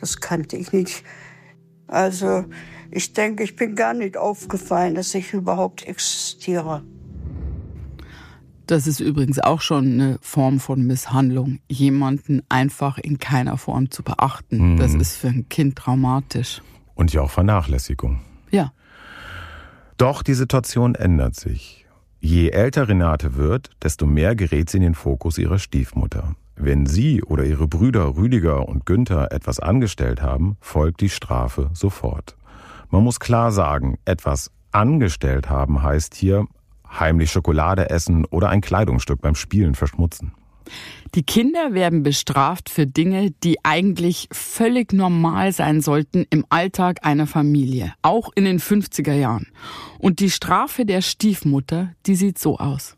Das 0.00 0.20
kannte 0.20 0.56
ich 0.56 0.72
nicht. 0.72 1.04
Also 1.86 2.44
ich 2.90 3.12
denke, 3.12 3.44
ich 3.44 3.54
bin 3.54 3.76
gar 3.76 3.94
nicht 3.94 4.16
aufgefallen, 4.16 4.96
dass 4.96 5.14
ich 5.14 5.32
überhaupt 5.32 5.86
existiere. 5.86 6.82
Das 8.70 8.86
ist 8.86 9.00
übrigens 9.00 9.40
auch 9.40 9.60
schon 9.60 9.94
eine 9.94 10.18
Form 10.22 10.60
von 10.60 10.86
Misshandlung, 10.86 11.58
jemanden 11.68 12.42
einfach 12.48 12.98
in 12.98 13.18
keiner 13.18 13.56
Form 13.56 13.90
zu 13.90 14.04
beachten. 14.04 14.74
Mhm. 14.74 14.76
Das 14.76 14.94
ist 14.94 15.16
für 15.16 15.26
ein 15.26 15.48
Kind 15.48 15.74
traumatisch. 15.74 16.62
Und 16.94 17.12
ja 17.12 17.22
auch 17.22 17.30
Vernachlässigung. 17.30 18.20
Ja. 18.52 18.72
Doch 19.96 20.22
die 20.22 20.34
Situation 20.34 20.94
ändert 20.94 21.34
sich. 21.34 21.84
Je 22.20 22.50
älter 22.50 22.86
Renate 22.86 23.34
wird, 23.34 23.70
desto 23.82 24.06
mehr 24.06 24.36
gerät 24.36 24.70
sie 24.70 24.76
in 24.76 24.84
den 24.84 24.94
Fokus 24.94 25.38
ihrer 25.38 25.58
Stiefmutter. 25.58 26.36
Wenn 26.54 26.86
sie 26.86 27.24
oder 27.24 27.44
ihre 27.44 27.66
Brüder 27.66 28.14
Rüdiger 28.14 28.68
und 28.68 28.86
Günther 28.86 29.32
etwas 29.32 29.58
angestellt 29.58 30.22
haben, 30.22 30.58
folgt 30.60 31.00
die 31.00 31.08
Strafe 31.08 31.70
sofort. 31.72 32.36
Man 32.88 33.02
muss 33.02 33.18
klar 33.18 33.50
sagen, 33.50 33.98
etwas 34.04 34.52
angestellt 34.70 35.50
haben 35.50 35.82
heißt 35.82 36.14
hier 36.14 36.46
heimlich 36.98 37.30
Schokolade 37.30 37.90
essen 37.90 38.24
oder 38.26 38.48
ein 38.48 38.60
Kleidungsstück 38.60 39.20
beim 39.20 39.34
Spielen 39.34 39.74
verschmutzen. 39.74 40.32
Die 41.14 41.24
Kinder 41.24 41.74
werden 41.74 42.02
bestraft 42.02 42.70
für 42.70 42.86
Dinge, 42.86 43.32
die 43.42 43.64
eigentlich 43.64 44.28
völlig 44.30 44.92
normal 44.92 45.52
sein 45.52 45.80
sollten 45.80 46.26
im 46.30 46.46
Alltag 46.48 47.04
einer 47.04 47.26
Familie, 47.26 47.94
auch 48.02 48.30
in 48.34 48.44
den 48.44 48.60
50er 48.60 49.14
Jahren. 49.14 49.48
Und 49.98 50.20
die 50.20 50.30
Strafe 50.30 50.86
der 50.86 51.02
Stiefmutter, 51.02 51.94
die 52.06 52.14
sieht 52.14 52.38
so 52.38 52.58
aus. 52.58 52.96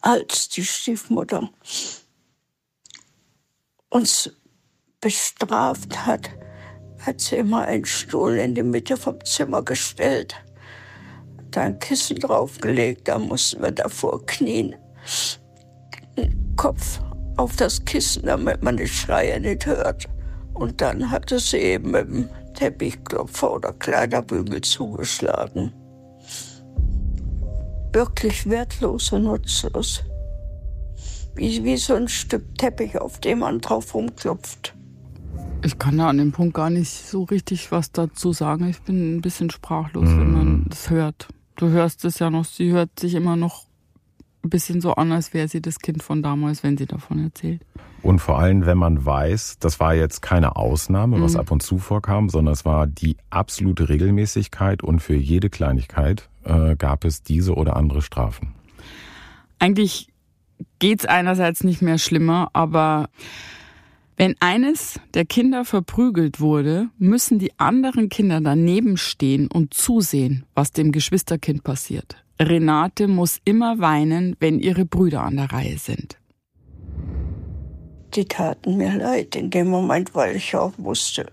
Als 0.00 0.48
die 0.48 0.64
Stiefmutter 0.64 1.50
uns 3.90 4.30
bestraft 5.00 6.06
hat, 6.06 6.30
hat 6.98 7.20
sie 7.20 7.36
immer 7.36 7.62
einen 7.62 7.84
Stuhl 7.84 8.36
in 8.36 8.54
die 8.54 8.62
Mitte 8.62 8.96
vom 8.96 9.24
Zimmer 9.24 9.62
gestellt, 9.62 10.34
da 11.50 11.62
ein 11.62 11.78
Kissen 11.78 12.18
draufgelegt, 12.18 13.08
da 13.08 13.18
mussten 13.18 13.62
wir 13.62 13.72
davor 13.72 14.24
knien, 14.26 14.74
Kopf 16.56 17.00
auf 17.36 17.56
das 17.56 17.84
Kissen, 17.84 18.26
damit 18.26 18.62
man 18.62 18.76
die 18.76 18.88
Schreie 18.88 19.40
nicht 19.40 19.64
hört. 19.66 20.08
Und 20.54 20.80
dann 20.80 21.10
hatte 21.10 21.38
sie 21.38 21.58
eben 21.58 21.92
mit 21.92 22.08
dem 22.08 22.28
Teppichklopfer 22.54 23.52
oder 23.52 23.72
Kleiderbügel 23.72 24.60
zugeschlagen. 24.62 25.72
Wirklich 27.92 28.48
wertlos 28.50 29.12
und 29.12 29.22
nutzlos. 29.22 30.02
Wie, 31.36 31.62
wie 31.62 31.76
so 31.76 31.94
ein 31.94 32.08
Stück 32.08 32.58
Teppich, 32.58 32.98
auf 32.98 33.20
dem 33.20 33.38
man 33.38 33.60
drauf 33.60 33.94
rumklopft. 33.94 34.74
Ich 35.62 35.78
kann 35.78 35.98
da 35.98 36.08
an 36.08 36.18
dem 36.18 36.32
Punkt 36.32 36.54
gar 36.54 36.70
nicht 36.70 36.90
so 36.90 37.24
richtig 37.24 37.72
was 37.72 37.90
dazu 37.90 38.32
sagen. 38.32 38.68
Ich 38.68 38.80
bin 38.82 39.16
ein 39.16 39.20
bisschen 39.20 39.50
sprachlos, 39.50 40.08
mm. 40.08 40.20
wenn 40.20 40.32
man 40.32 40.48
mhm. 40.48 40.64
das 40.68 40.90
hört. 40.90 41.28
Du 41.56 41.68
hörst 41.68 42.04
es 42.04 42.20
ja 42.20 42.30
noch, 42.30 42.44
sie 42.44 42.70
hört 42.70 42.98
sich 42.98 43.14
immer 43.14 43.34
noch 43.34 43.64
ein 44.44 44.50
bisschen 44.50 44.80
so 44.80 44.94
an, 44.94 45.10
als 45.10 45.34
wäre 45.34 45.48
sie 45.48 45.60
das 45.60 45.80
Kind 45.80 46.02
von 46.02 46.22
damals, 46.22 46.62
wenn 46.62 46.78
sie 46.78 46.86
davon 46.86 47.24
erzählt. 47.24 47.60
Und 48.02 48.20
vor 48.20 48.38
allem, 48.38 48.64
wenn 48.66 48.78
man 48.78 49.04
weiß, 49.04 49.58
das 49.58 49.80
war 49.80 49.94
jetzt 49.94 50.22
keine 50.22 50.54
Ausnahme, 50.54 51.20
was 51.20 51.34
mhm. 51.34 51.40
ab 51.40 51.50
und 51.50 51.62
zu 51.62 51.78
vorkam, 51.78 52.28
sondern 52.28 52.52
es 52.52 52.64
war 52.64 52.86
die 52.86 53.16
absolute 53.30 53.88
Regelmäßigkeit 53.88 54.84
und 54.84 55.00
für 55.00 55.16
jede 55.16 55.50
Kleinigkeit 55.50 56.28
äh, 56.44 56.76
gab 56.76 57.04
es 57.04 57.24
diese 57.24 57.54
oder 57.54 57.76
andere 57.76 58.02
Strafen. 58.02 58.54
Eigentlich 59.58 60.08
geht 60.78 61.00
es 61.00 61.06
einerseits 61.06 61.64
nicht 61.64 61.82
mehr 61.82 61.98
schlimmer, 61.98 62.50
aber 62.52 63.08
wenn 64.18 64.34
eines 64.40 64.98
der 65.14 65.24
Kinder 65.24 65.64
verprügelt 65.64 66.40
wurde, 66.40 66.88
müssen 66.98 67.38
die 67.38 67.56
anderen 67.56 68.08
Kinder 68.08 68.40
daneben 68.40 68.96
stehen 68.96 69.46
und 69.46 69.74
zusehen, 69.74 70.44
was 70.56 70.72
dem 70.72 70.90
Geschwisterkind 70.90 71.62
passiert. 71.62 72.16
Renate 72.40 73.06
muss 73.06 73.38
immer 73.44 73.78
weinen, 73.78 74.36
wenn 74.40 74.58
ihre 74.58 74.84
Brüder 74.84 75.22
an 75.22 75.36
der 75.36 75.52
Reihe 75.52 75.78
sind. 75.78 76.18
Die 78.14 78.24
taten 78.24 78.76
mir 78.76 78.96
leid 78.96 79.36
in 79.36 79.50
dem 79.50 79.68
Moment, 79.68 80.12
weil 80.16 80.34
ich 80.34 80.56
auch 80.56 80.72
wusste, 80.78 81.30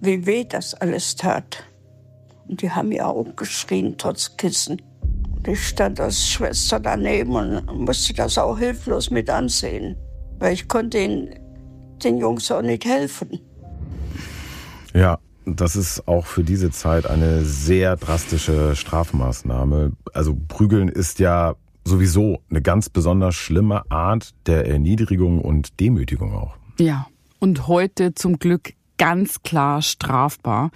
wie 0.00 0.24
weh 0.24 0.44
das 0.44 0.74
alles 0.74 1.16
tat. 1.16 1.64
Und 2.46 2.62
die 2.62 2.70
haben 2.70 2.92
ja 2.92 3.06
auch 3.06 3.26
geschrien, 3.34 3.96
trotz 3.98 4.36
Kissen. 4.36 4.80
Und 5.34 5.48
ich 5.48 5.66
stand 5.66 5.98
als 5.98 6.28
Schwester 6.28 6.78
daneben 6.78 7.34
und 7.34 7.86
musste 7.86 8.14
das 8.14 8.38
auch 8.38 8.56
hilflos 8.56 9.10
mit 9.10 9.28
ansehen, 9.28 9.96
weil 10.38 10.52
ich 10.52 10.68
konnte 10.68 10.98
ihnen 10.98 11.42
den 12.04 12.18
Jungs 12.18 12.50
auch 12.50 12.62
nicht 12.62 12.84
helfen. 12.84 13.40
Ja, 14.94 15.18
das 15.44 15.76
ist 15.76 16.06
auch 16.06 16.26
für 16.26 16.44
diese 16.44 16.70
Zeit 16.70 17.06
eine 17.06 17.44
sehr 17.44 17.96
drastische 17.96 18.76
Strafmaßnahme. 18.76 19.92
Also 20.12 20.36
prügeln 20.48 20.88
ist 20.88 21.18
ja 21.18 21.54
sowieso 21.84 22.40
eine 22.50 22.62
ganz 22.62 22.88
besonders 22.88 23.34
schlimme 23.34 23.82
Art 23.90 24.30
der 24.46 24.66
Erniedrigung 24.68 25.40
und 25.40 25.80
Demütigung 25.80 26.34
auch. 26.34 26.56
Ja, 26.78 27.06
und 27.40 27.66
heute 27.66 28.14
zum 28.14 28.38
Glück 28.38 28.74
ganz 28.98 29.42
klar 29.42 29.82
strafbar. 29.82 30.70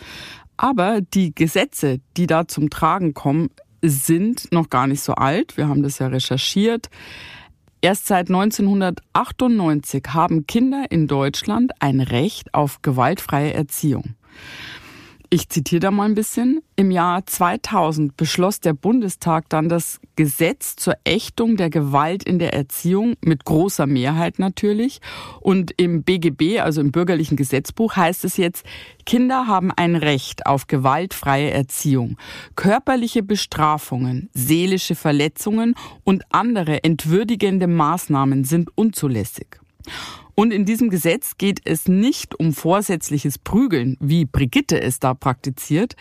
Aber 0.56 1.00
die 1.00 1.34
Gesetze, 1.34 2.00
die 2.16 2.26
da 2.26 2.48
zum 2.48 2.70
Tragen 2.70 3.14
kommen, 3.14 3.50
sind 3.82 4.50
noch 4.52 4.70
gar 4.70 4.86
nicht 4.86 5.00
so 5.00 5.14
alt. 5.14 5.56
Wir 5.56 5.68
haben 5.68 5.82
das 5.82 5.98
ja 5.98 6.08
recherchiert. 6.08 6.88
Erst 7.86 8.08
seit 8.08 8.30
1998 8.30 10.02
haben 10.08 10.44
Kinder 10.48 10.86
in 10.90 11.06
Deutschland 11.06 11.70
ein 11.78 12.00
Recht 12.00 12.52
auf 12.52 12.82
gewaltfreie 12.82 13.54
Erziehung. 13.54 14.16
Ich 15.36 15.50
zitiere 15.50 15.80
da 15.80 15.90
mal 15.90 16.04
ein 16.04 16.14
bisschen. 16.14 16.62
Im 16.76 16.90
Jahr 16.90 17.26
2000 17.26 18.16
beschloss 18.16 18.60
der 18.60 18.72
Bundestag 18.72 19.50
dann 19.50 19.68
das 19.68 20.00
Gesetz 20.16 20.76
zur 20.76 20.94
Ächtung 21.04 21.58
der 21.58 21.68
Gewalt 21.68 22.22
in 22.22 22.38
der 22.38 22.54
Erziehung 22.54 23.16
mit 23.20 23.44
großer 23.44 23.86
Mehrheit 23.86 24.38
natürlich. 24.38 25.02
Und 25.42 25.72
im 25.76 26.04
BGB, 26.04 26.60
also 26.60 26.80
im 26.80 26.90
bürgerlichen 26.90 27.36
Gesetzbuch, 27.36 27.96
heißt 27.96 28.24
es 28.24 28.38
jetzt, 28.38 28.64
Kinder 29.04 29.46
haben 29.46 29.72
ein 29.76 29.94
Recht 29.94 30.46
auf 30.46 30.68
gewaltfreie 30.68 31.50
Erziehung. 31.50 32.16
Körperliche 32.54 33.22
Bestrafungen, 33.22 34.30
seelische 34.32 34.94
Verletzungen 34.94 35.74
und 36.02 36.22
andere 36.30 36.82
entwürdigende 36.82 37.66
Maßnahmen 37.66 38.44
sind 38.44 38.70
unzulässig. 38.74 39.60
Und 40.36 40.52
in 40.52 40.66
diesem 40.66 40.90
Gesetz 40.90 41.38
geht 41.38 41.62
es 41.64 41.88
nicht 41.88 42.38
um 42.38 42.52
vorsätzliches 42.52 43.38
Prügeln, 43.38 43.96
wie 44.00 44.26
Brigitte 44.26 44.80
es 44.80 45.00
da 45.00 45.14
praktiziert. 45.14 45.96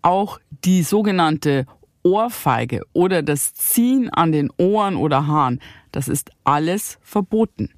Auch 0.00 0.38
die 0.64 0.84
sogenannte 0.84 1.66
Ohrfeige 2.04 2.82
oder 2.92 3.22
das 3.22 3.52
Ziehen 3.52 4.08
an 4.08 4.30
den 4.30 4.50
Ohren 4.56 4.94
oder 4.94 5.26
Haaren, 5.26 5.60
das 5.90 6.06
ist 6.06 6.30
alles 6.44 6.98
verboten. 7.02 7.70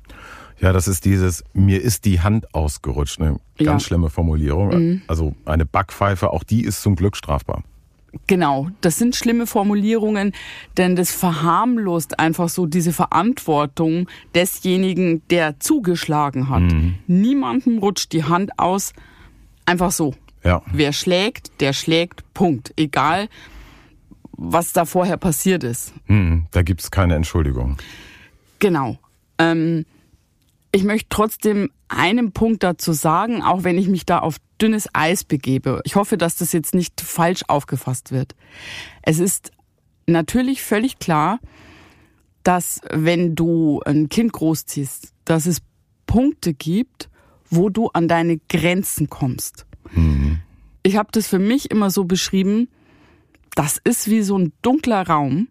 Ja, 0.60 0.72
das 0.72 0.86
ist 0.86 1.06
dieses, 1.06 1.42
mir 1.54 1.80
ist 1.80 2.04
die 2.04 2.20
Hand 2.20 2.54
ausgerutscht, 2.54 3.18
eine 3.18 3.40
ganz 3.58 3.82
ja. 3.82 3.86
schlimme 3.88 4.10
Formulierung. 4.10 4.68
Mhm. 4.68 5.02
Also 5.08 5.34
eine 5.46 5.64
Backpfeife, 5.64 6.30
auch 6.30 6.44
die 6.44 6.62
ist 6.62 6.82
zum 6.82 6.94
Glück 6.94 7.16
strafbar. 7.16 7.64
Genau, 8.26 8.68
das 8.82 8.98
sind 8.98 9.16
schlimme 9.16 9.46
Formulierungen, 9.46 10.32
denn 10.76 10.96
das 10.96 11.12
verharmlost 11.12 12.18
einfach 12.18 12.48
so 12.48 12.66
diese 12.66 12.92
Verantwortung 12.92 14.08
desjenigen, 14.34 15.22
der 15.28 15.58
zugeschlagen 15.60 16.50
hat. 16.50 16.60
Mhm. 16.62 16.96
Niemandem 17.06 17.78
rutscht 17.78 18.12
die 18.12 18.24
Hand 18.24 18.58
aus, 18.58 18.92
einfach 19.64 19.92
so. 19.92 20.14
Ja. 20.44 20.62
Wer 20.72 20.92
schlägt, 20.92 21.60
der 21.60 21.72
schlägt, 21.72 22.22
Punkt. 22.34 22.74
Egal, 22.76 23.28
was 24.32 24.72
da 24.72 24.84
vorher 24.84 25.16
passiert 25.16 25.64
ist. 25.64 25.94
Mhm, 26.06 26.46
da 26.50 26.62
gibt's 26.62 26.90
keine 26.90 27.14
Entschuldigung. 27.14 27.76
Genau. 28.58 28.98
Ähm, 29.38 29.86
ich 30.72 30.84
möchte 30.84 31.08
trotzdem 31.10 31.70
einen 31.88 32.32
Punkt 32.32 32.62
dazu 32.62 32.92
sagen, 32.92 33.42
auch 33.42 33.62
wenn 33.62 33.78
ich 33.78 33.88
mich 33.88 34.06
da 34.06 34.20
auf 34.20 34.36
dünnes 34.60 34.88
Eis 34.94 35.24
begebe. 35.24 35.80
Ich 35.84 35.96
hoffe, 35.96 36.16
dass 36.16 36.36
das 36.36 36.52
jetzt 36.52 36.74
nicht 36.74 37.00
falsch 37.00 37.42
aufgefasst 37.48 38.10
wird. 38.10 38.34
Es 39.02 39.18
ist 39.18 39.52
natürlich 40.06 40.62
völlig 40.62 40.98
klar, 40.98 41.38
dass 42.42 42.80
wenn 42.90 43.34
du 43.34 43.80
ein 43.84 44.08
Kind 44.08 44.32
großziehst, 44.32 45.12
dass 45.24 45.46
es 45.46 45.58
Punkte 46.06 46.54
gibt, 46.54 47.08
wo 47.50 47.68
du 47.68 47.88
an 47.88 48.08
deine 48.08 48.38
Grenzen 48.48 49.10
kommst. 49.10 49.66
Mhm. 49.94 50.40
ich 50.84 50.96
habe 50.96 51.10
das 51.12 51.26
für 51.26 51.38
mich 51.38 51.70
immer 51.70 51.90
so 51.90 52.04
beschrieben, 52.04 52.68
das 53.54 53.78
ist 53.84 54.08
wie 54.08 54.22
so 54.22 54.38
ein 54.38 54.52
dunkler 54.62 55.06
Raum, 55.06 55.48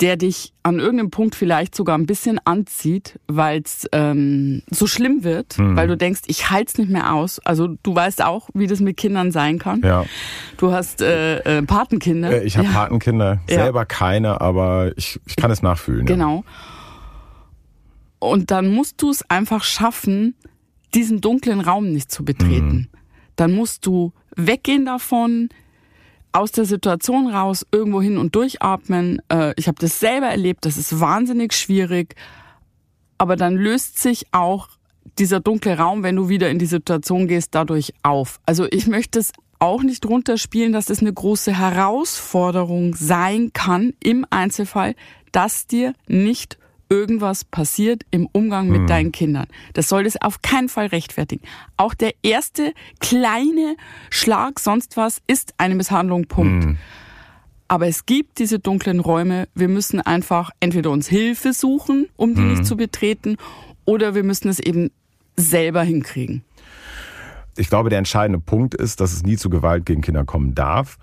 der 0.00 0.16
dich 0.16 0.52
an 0.62 0.78
irgendeinem 0.78 1.10
Punkt 1.10 1.34
vielleicht 1.34 1.74
sogar 1.74 1.96
ein 1.96 2.06
bisschen 2.06 2.38
anzieht, 2.44 3.18
weil 3.28 3.62
es 3.62 3.88
ähm, 3.92 4.62
so 4.70 4.86
schlimm 4.86 5.24
wird, 5.24 5.58
mhm. 5.58 5.76
weil 5.76 5.88
du 5.88 5.96
denkst, 5.96 6.22
ich 6.26 6.50
halte 6.50 6.72
es 6.72 6.78
nicht 6.78 6.90
mehr 6.90 7.14
aus. 7.14 7.38
Also 7.44 7.76
du 7.82 7.94
weißt 7.94 8.22
auch, 8.22 8.50
wie 8.52 8.66
das 8.66 8.80
mit 8.80 8.96
Kindern 8.96 9.32
sein 9.32 9.58
kann. 9.58 9.80
Ja. 9.82 10.04
Du 10.58 10.72
hast 10.72 11.00
äh, 11.00 11.38
äh, 11.38 11.62
Patenkinder. 11.62 12.42
Äh, 12.42 12.44
ich 12.44 12.58
habe 12.58 12.66
ja. 12.68 12.74
Patenkinder, 12.74 13.40
selber 13.48 13.80
ja. 13.80 13.84
keine, 13.86 14.40
aber 14.40 14.92
ich, 14.96 15.18
ich 15.26 15.36
kann 15.36 15.50
es 15.50 15.62
nachfühlen. 15.62 16.04
Genau. 16.04 16.44
Ja. 16.46 16.52
Und 18.18 18.50
dann 18.50 18.68
musst 18.68 19.00
du 19.00 19.10
es 19.10 19.28
einfach 19.30 19.64
schaffen, 19.64 20.34
diesen 20.94 21.20
dunklen 21.20 21.60
Raum 21.60 21.90
nicht 21.92 22.10
zu 22.10 22.24
betreten. 22.24 22.68
Mhm. 22.68 22.88
Dann 23.36 23.52
musst 23.52 23.86
du 23.86 24.12
weggehen 24.34 24.84
davon, 24.84 25.48
aus 26.32 26.52
der 26.52 26.64
Situation 26.64 27.28
raus, 27.28 27.66
irgendwo 27.72 28.02
hin 28.02 28.18
und 28.18 28.34
durchatmen. 28.34 29.22
Äh, 29.30 29.54
ich 29.56 29.68
habe 29.68 29.78
das 29.80 30.00
selber 30.00 30.26
erlebt, 30.26 30.64
das 30.66 30.76
ist 30.76 31.00
wahnsinnig 31.00 31.52
schwierig. 31.52 32.14
Aber 33.18 33.36
dann 33.36 33.56
löst 33.56 33.98
sich 33.98 34.26
auch 34.32 34.68
dieser 35.18 35.40
dunkle 35.40 35.78
Raum, 35.78 36.02
wenn 36.02 36.16
du 36.16 36.28
wieder 36.28 36.50
in 36.50 36.58
die 36.58 36.66
Situation 36.66 37.26
gehst, 37.26 37.54
dadurch 37.54 37.94
auf. 38.02 38.40
Also 38.44 38.66
ich 38.70 38.86
möchte 38.86 39.18
es 39.18 39.32
auch 39.58 39.82
nicht 39.82 40.04
runterspielen, 40.04 40.72
dass 40.72 40.90
es 40.90 41.00
eine 41.00 41.12
große 41.12 41.56
Herausforderung 41.56 42.94
sein 42.94 43.52
kann 43.54 43.94
im 44.02 44.26
Einzelfall, 44.28 44.94
dass 45.32 45.66
dir 45.66 45.94
nicht 46.06 46.58
irgendwas 46.88 47.44
passiert 47.44 48.02
im 48.10 48.28
Umgang 48.32 48.68
mit 48.68 48.80
hm. 48.80 48.86
deinen 48.86 49.12
Kindern. 49.12 49.46
Das 49.74 49.88
soll 49.88 50.04
das 50.04 50.20
auf 50.20 50.42
keinen 50.42 50.68
Fall 50.68 50.86
rechtfertigen. 50.86 51.44
Auch 51.76 51.94
der 51.94 52.14
erste 52.22 52.72
kleine 53.00 53.76
Schlag, 54.10 54.60
sonst 54.60 54.96
was, 54.96 55.20
ist 55.26 55.54
eine 55.58 55.74
Misshandlung, 55.74 56.26
Punkt. 56.26 56.64
Hm. 56.64 56.78
Aber 57.68 57.88
es 57.88 58.06
gibt 58.06 58.38
diese 58.38 58.60
dunklen 58.60 59.00
Räume. 59.00 59.48
Wir 59.54 59.68
müssen 59.68 60.00
einfach 60.00 60.50
entweder 60.60 60.90
uns 60.90 61.08
Hilfe 61.08 61.52
suchen, 61.52 62.08
um 62.16 62.34
die 62.34 62.40
hm. 62.40 62.50
nicht 62.50 62.66
zu 62.66 62.76
betreten, 62.76 63.36
oder 63.84 64.14
wir 64.14 64.24
müssen 64.24 64.48
es 64.48 64.58
eben 64.58 64.90
selber 65.36 65.82
hinkriegen 65.82 66.45
ich 67.58 67.68
glaube, 67.68 67.90
der 67.90 67.98
entscheidende 67.98 68.40
Punkt 68.40 68.74
ist, 68.74 69.00
dass 69.00 69.12
es 69.12 69.22
nie 69.22 69.36
zu 69.36 69.50
Gewalt 69.50 69.86
gegen 69.86 70.02
Kinder 70.02 70.24
kommen 70.24 70.54
darf. 70.54 70.98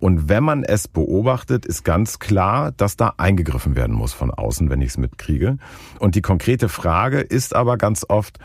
Und 0.00 0.28
wenn 0.28 0.44
man 0.44 0.64
es 0.64 0.88
beobachtet, 0.88 1.66
ist 1.66 1.84
ganz 1.84 2.18
klar, 2.18 2.72
dass 2.72 2.96
da 2.96 3.14
eingegriffen 3.16 3.76
werden 3.76 3.94
muss 3.94 4.12
von 4.12 4.30
außen, 4.30 4.70
wenn 4.70 4.80
ich 4.80 4.90
es 4.90 4.98
mitkriege. 4.98 5.58
Und 5.98 6.14
die 6.14 6.22
konkrete 6.22 6.68
Frage 6.68 7.20
ist 7.20 7.54
aber 7.54 7.76
ganz 7.76 8.04
oft, 8.08 8.38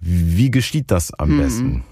wie 0.00 0.50
geschieht 0.50 0.90
das 0.90 1.14
am 1.14 1.30
hm. 1.30 1.38
besten? 1.38 1.84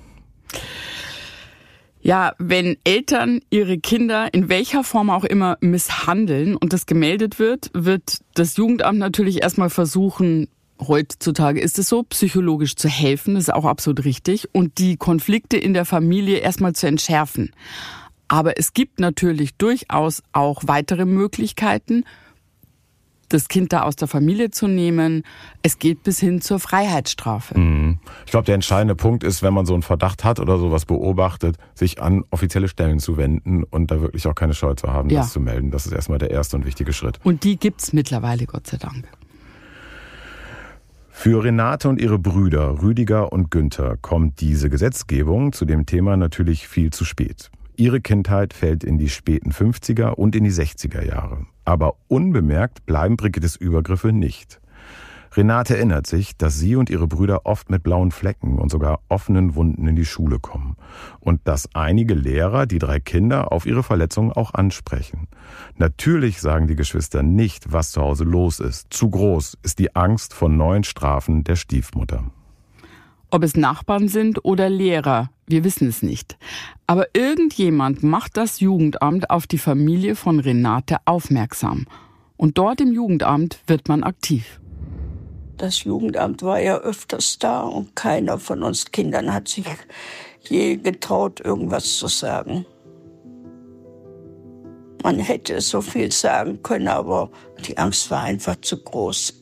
Ja, 2.04 2.34
wenn 2.38 2.76
Eltern 2.82 3.40
ihre 3.50 3.78
Kinder 3.78 4.34
in 4.34 4.48
welcher 4.48 4.82
Form 4.82 5.08
auch 5.08 5.22
immer 5.22 5.56
misshandeln 5.60 6.56
und 6.56 6.72
das 6.72 6.86
gemeldet 6.86 7.38
wird, 7.38 7.70
wird 7.74 8.18
das 8.34 8.56
Jugendamt 8.56 8.98
natürlich 8.98 9.42
erstmal 9.42 9.70
versuchen, 9.70 10.48
heutzutage 10.88 11.60
ist 11.60 11.78
es 11.78 11.88
so, 11.88 12.02
psychologisch 12.04 12.76
zu 12.76 12.88
helfen, 12.88 13.34
das 13.34 13.44
ist 13.44 13.54
auch 13.54 13.64
absolut 13.64 14.04
richtig, 14.04 14.48
und 14.52 14.78
die 14.78 14.96
Konflikte 14.96 15.56
in 15.56 15.74
der 15.74 15.84
Familie 15.84 16.38
erstmal 16.38 16.74
zu 16.74 16.86
entschärfen. 16.86 17.52
Aber 18.28 18.58
es 18.58 18.72
gibt 18.72 18.98
natürlich 18.98 19.54
durchaus 19.56 20.22
auch 20.32 20.62
weitere 20.66 21.04
Möglichkeiten, 21.04 22.04
das 23.32 23.48
Kind 23.48 23.72
da 23.72 23.82
aus 23.82 23.96
der 23.96 24.08
Familie 24.08 24.50
zu 24.50 24.68
nehmen. 24.68 25.22
Es 25.62 25.78
geht 25.78 26.02
bis 26.02 26.20
hin 26.20 26.40
zur 26.40 26.58
Freiheitsstrafe. 26.58 27.58
Mhm. 27.58 27.98
Ich 28.26 28.30
glaube, 28.30 28.46
der 28.46 28.54
entscheidende 28.54 28.94
Punkt 28.94 29.24
ist, 29.24 29.42
wenn 29.42 29.54
man 29.54 29.66
so 29.66 29.74
einen 29.74 29.82
Verdacht 29.82 30.24
hat 30.24 30.40
oder 30.40 30.58
sowas 30.58 30.84
beobachtet, 30.84 31.56
sich 31.74 32.00
an 32.02 32.24
offizielle 32.30 32.68
Stellen 32.68 32.98
zu 33.00 33.16
wenden 33.16 33.64
und 33.64 33.90
da 33.90 34.00
wirklich 34.00 34.26
auch 34.26 34.34
keine 34.34 34.54
Scheu 34.54 34.74
zu 34.74 34.88
haben, 34.88 35.10
ja. 35.10 35.20
das 35.20 35.32
zu 35.32 35.40
melden. 35.40 35.70
Das 35.70 35.86
ist 35.86 35.92
erstmal 35.92 36.18
der 36.18 36.30
erste 36.30 36.56
und 36.56 36.66
wichtige 36.66 36.92
Schritt. 36.92 37.18
Und 37.24 37.44
die 37.44 37.56
gibt's 37.56 37.92
mittlerweile, 37.92 38.46
Gott 38.46 38.66
sei 38.66 38.76
Dank. 38.76 39.08
Für 41.22 41.44
Renate 41.44 41.88
und 41.88 42.00
ihre 42.00 42.18
Brüder 42.18 42.82
Rüdiger 42.82 43.32
und 43.32 43.52
Günther 43.52 43.96
kommt 43.96 44.40
diese 44.40 44.68
Gesetzgebung 44.68 45.52
zu 45.52 45.64
dem 45.64 45.86
Thema 45.86 46.16
natürlich 46.16 46.66
viel 46.66 46.92
zu 46.92 47.04
spät. 47.04 47.52
Ihre 47.76 48.00
Kindheit 48.00 48.52
fällt 48.52 48.82
in 48.82 48.98
die 48.98 49.08
späten 49.08 49.52
50er 49.52 50.14
und 50.14 50.34
in 50.34 50.42
die 50.42 50.50
60er 50.50 51.06
Jahre. 51.06 51.46
Aber 51.64 51.94
unbemerkt 52.08 52.86
bleiben 52.86 53.16
Brigittes 53.16 53.54
Übergriffe 53.54 54.12
nicht. 54.12 54.60
Renate 55.34 55.76
erinnert 55.76 56.06
sich, 56.06 56.36
dass 56.36 56.58
sie 56.58 56.76
und 56.76 56.90
ihre 56.90 57.06
Brüder 57.06 57.46
oft 57.46 57.70
mit 57.70 57.82
blauen 57.82 58.10
Flecken 58.10 58.58
und 58.58 58.70
sogar 58.70 59.00
offenen 59.08 59.54
Wunden 59.54 59.86
in 59.86 59.96
die 59.96 60.04
Schule 60.04 60.38
kommen 60.38 60.76
und 61.20 61.40
dass 61.44 61.74
einige 61.74 62.12
Lehrer 62.12 62.66
die 62.66 62.78
drei 62.78 63.00
Kinder 63.00 63.50
auf 63.50 63.64
ihre 63.64 63.82
Verletzungen 63.82 64.32
auch 64.32 64.52
ansprechen. 64.52 65.28
Natürlich 65.76 66.40
sagen 66.40 66.66
die 66.66 66.76
Geschwister 66.76 67.22
nicht, 67.22 67.72
was 67.72 67.92
zu 67.92 68.02
Hause 68.02 68.24
los 68.24 68.60
ist. 68.60 68.88
Zu 68.90 69.08
groß 69.08 69.56
ist 69.62 69.78
die 69.78 69.96
Angst 69.96 70.34
vor 70.34 70.50
neuen 70.50 70.84
Strafen 70.84 71.44
der 71.44 71.56
Stiefmutter. 71.56 72.24
Ob 73.30 73.42
es 73.42 73.56
Nachbarn 73.56 74.08
sind 74.08 74.44
oder 74.44 74.68
Lehrer, 74.68 75.30
wir 75.46 75.64
wissen 75.64 75.88
es 75.88 76.02
nicht. 76.02 76.36
Aber 76.86 77.06
irgendjemand 77.14 78.02
macht 78.02 78.36
das 78.36 78.60
Jugendamt 78.60 79.30
auf 79.30 79.46
die 79.46 79.56
Familie 79.56 80.14
von 80.14 80.40
Renate 80.40 80.98
aufmerksam. 81.06 81.86
Und 82.36 82.58
dort 82.58 82.82
im 82.82 82.92
Jugendamt 82.92 83.62
wird 83.66 83.88
man 83.88 84.02
aktiv. 84.02 84.60
Das 85.62 85.84
Jugendamt 85.84 86.42
war 86.42 86.58
ja 86.58 86.78
öfters 86.78 87.38
da 87.38 87.60
und 87.60 87.94
keiner 87.94 88.36
von 88.36 88.64
uns 88.64 88.90
Kindern 88.90 89.32
hat 89.32 89.46
sich 89.46 89.64
je 90.40 90.74
getraut, 90.74 91.38
irgendwas 91.38 91.98
zu 91.98 92.08
sagen. 92.08 92.66
Man 95.04 95.20
hätte 95.20 95.60
so 95.60 95.80
viel 95.80 96.10
sagen 96.10 96.64
können, 96.64 96.88
aber 96.88 97.30
die 97.64 97.78
Angst 97.78 98.10
war 98.10 98.24
einfach 98.24 98.56
zu 98.60 98.82
groß. 98.82 99.41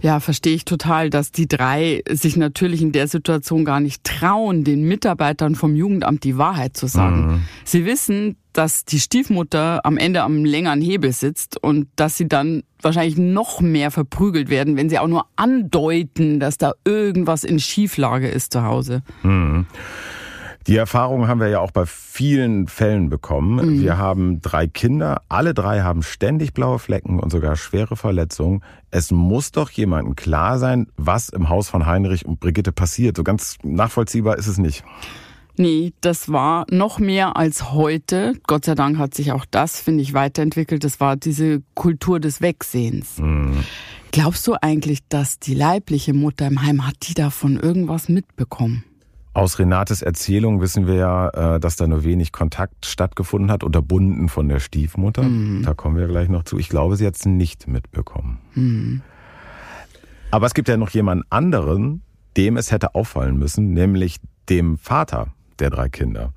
Ja, 0.00 0.20
verstehe 0.20 0.54
ich 0.54 0.64
total, 0.64 1.10
dass 1.10 1.32
die 1.32 1.48
drei 1.48 2.02
sich 2.08 2.36
natürlich 2.36 2.82
in 2.82 2.92
der 2.92 3.08
Situation 3.08 3.64
gar 3.64 3.80
nicht 3.80 4.04
trauen, 4.04 4.62
den 4.64 4.84
Mitarbeitern 4.84 5.54
vom 5.54 5.74
Jugendamt 5.74 6.24
die 6.24 6.38
Wahrheit 6.38 6.76
zu 6.76 6.86
sagen. 6.86 7.26
Mhm. 7.26 7.40
Sie 7.64 7.84
wissen, 7.84 8.36
dass 8.52 8.84
die 8.84 9.00
Stiefmutter 9.00 9.84
am 9.84 9.98
Ende 9.98 10.22
am 10.22 10.44
längeren 10.44 10.80
Hebel 10.80 11.12
sitzt 11.12 11.62
und 11.62 11.88
dass 11.96 12.16
sie 12.16 12.28
dann 12.28 12.62
wahrscheinlich 12.80 13.16
noch 13.16 13.60
mehr 13.60 13.90
verprügelt 13.90 14.50
werden, 14.50 14.76
wenn 14.76 14.88
sie 14.88 14.98
auch 14.98 15.08
nur 15.08 15.26
andeuten, 15.36 16.40
dass 16.40 16.58
da 16.58 16.72
irgendwas 16.84 17.44
in 17.44 17.58
Schieflage 17.58 18.28
ist 18.28 18.52
zu 18.52 18.62
Hause. 18.62 19.02
Mhm. 19.22 19.66
Die 20.68 20.76
Erfahrung 20.76 21.28
haben 21.28 21.40
wir 21.40 21.48
ja 21.48 21.60
auch 21.60 21.70
bei 21.70 21.86
vielen 21.86 22.68
Fällen 22.68 23.08
bekommen. 23.08 23.76
Mhm. 23.76 23.80
Wir 23.80 23.96
haben 23.96 24.42
drei 24.42 24.66
Kinder, 24.66 25.22
alle 25.30 25.54
drei 25.54 25.80
haben 25.80 26.02
ständig 26.02 26.52
blaue 26.52 26.78
Flecken 26.78 27.18
und 27.20 27.32
sogar 27.32 27.56
schwere 27.56 27.96
Verletzungen. 27.96 28.62
Es 28.90 29.10
muss 29.10 29.50
doch 29.50 29.70
jemandem 29.70 30.14
klar 30.14 30.58
sein, 30.58 30.86
was 30.98 31.30
im 31.30 31.48
Haus 31.48 31.70
von 31.70 31.86
Heinrich 31.86 32.26
und 32.26 32.38
Brigitte 32.38 32.70
passiert. 32.70 33.16
So 33.16 33.24
ganz 33.24 33.56
nachvollziehbar 33.62 34.36
ist 34.36 34.46
es 34.46 34.58
nicht. 34.58 34.84
Nee, 35.56 35.94
das 36.02 36.30
war 36.30 36.66
noch 36.70 36.98
mehr 36.98 37.38
als 37.38 37.72
heute. 37.72 38.34
Gott 38.46 38.66
sei 38.66 38.74
Dank 38.74 38.98
hat 38.98 39.14
sich 39.14 39.32
auch 39.32 39.46
das, 39.50 39.80
finde 39.80 40.02
ich, 40.02 40.12
weiterentwickelt. 40.12 40.84
Das 40.84 41.00
war 41.00 41.16
diese 41.16 41.62
Kultur 41.74 42.20
des 42.20 42.42
Wegsehens. 42.42 43.18
Mhm. 43.18 43.64
Glaubst 44.12 44.46
du 44.46 44.54
eigentlich, 44.60 45.00
dass 45.08 45.38
die 45.38 45.54
leibliche 45.54 46.12
Mutter 46.12 46.46
im 46.46 46.60
Heim 46.62 46.86
hat 46.86 46.96
die 47.08 47.14
davon 47.14 47.56
irgendwas 47.56 48.10
mitbekommen? 48.10 48.84
Aus 49.38 49.60
Renates 49.60 50.02
Erzählung 50.02 50.60
wissen 50.60 50.88
wir 50.88 50.94
ja, 50.94 51.28
äh, 51.28 51.60
dass 51.60 51.76
da 51.76 51.86
nur 51.86 52.02
wenig 52.02 52.32
Kontakt 52.32 52.86
stattgefunden 52.86 53.52
hat, 53.52 53.62
unterbunden 53.62 54.28
von 54.28 54.48
der 54.48 54.58
Stiefmutter. 54.58 55.22
Mhm. 55.22 55.62
Da 55.62 55.74
kommen 55.74 55.96
wir 55.96 56.08
gleich 56.08 56.28
noch 56.28 56.42
zu. 56.42 56.58
Ich 56.58 56.68
glaube, 56.68 56.96
sie 56.96 57.06
hat 57.06 57.14
es 57.14 57.24
nicht 57.24 57.68
mitbekommen. 57.68 58.38
Mhm. 58.56 59.00
Aber 60.32 60.46
es 60.46 60.54
gibt 60.54 60.68
ja 60.68 60.76
noch 60.76 60.90
jemanden 60.90 61.24
anderen, 61.30 62.02
dem 62.36 62.56
es 62.56 62.72
hätte 62.72 62.96
auffallen 62.96 63.38
müssen, 63.38 63.74
nämlich 63.74 64.16
dem 64.48 64.76
Vater 64.76 65.28
der 65.60 65.70
drei 65.70 65.88
Kinder. 65.88 66.32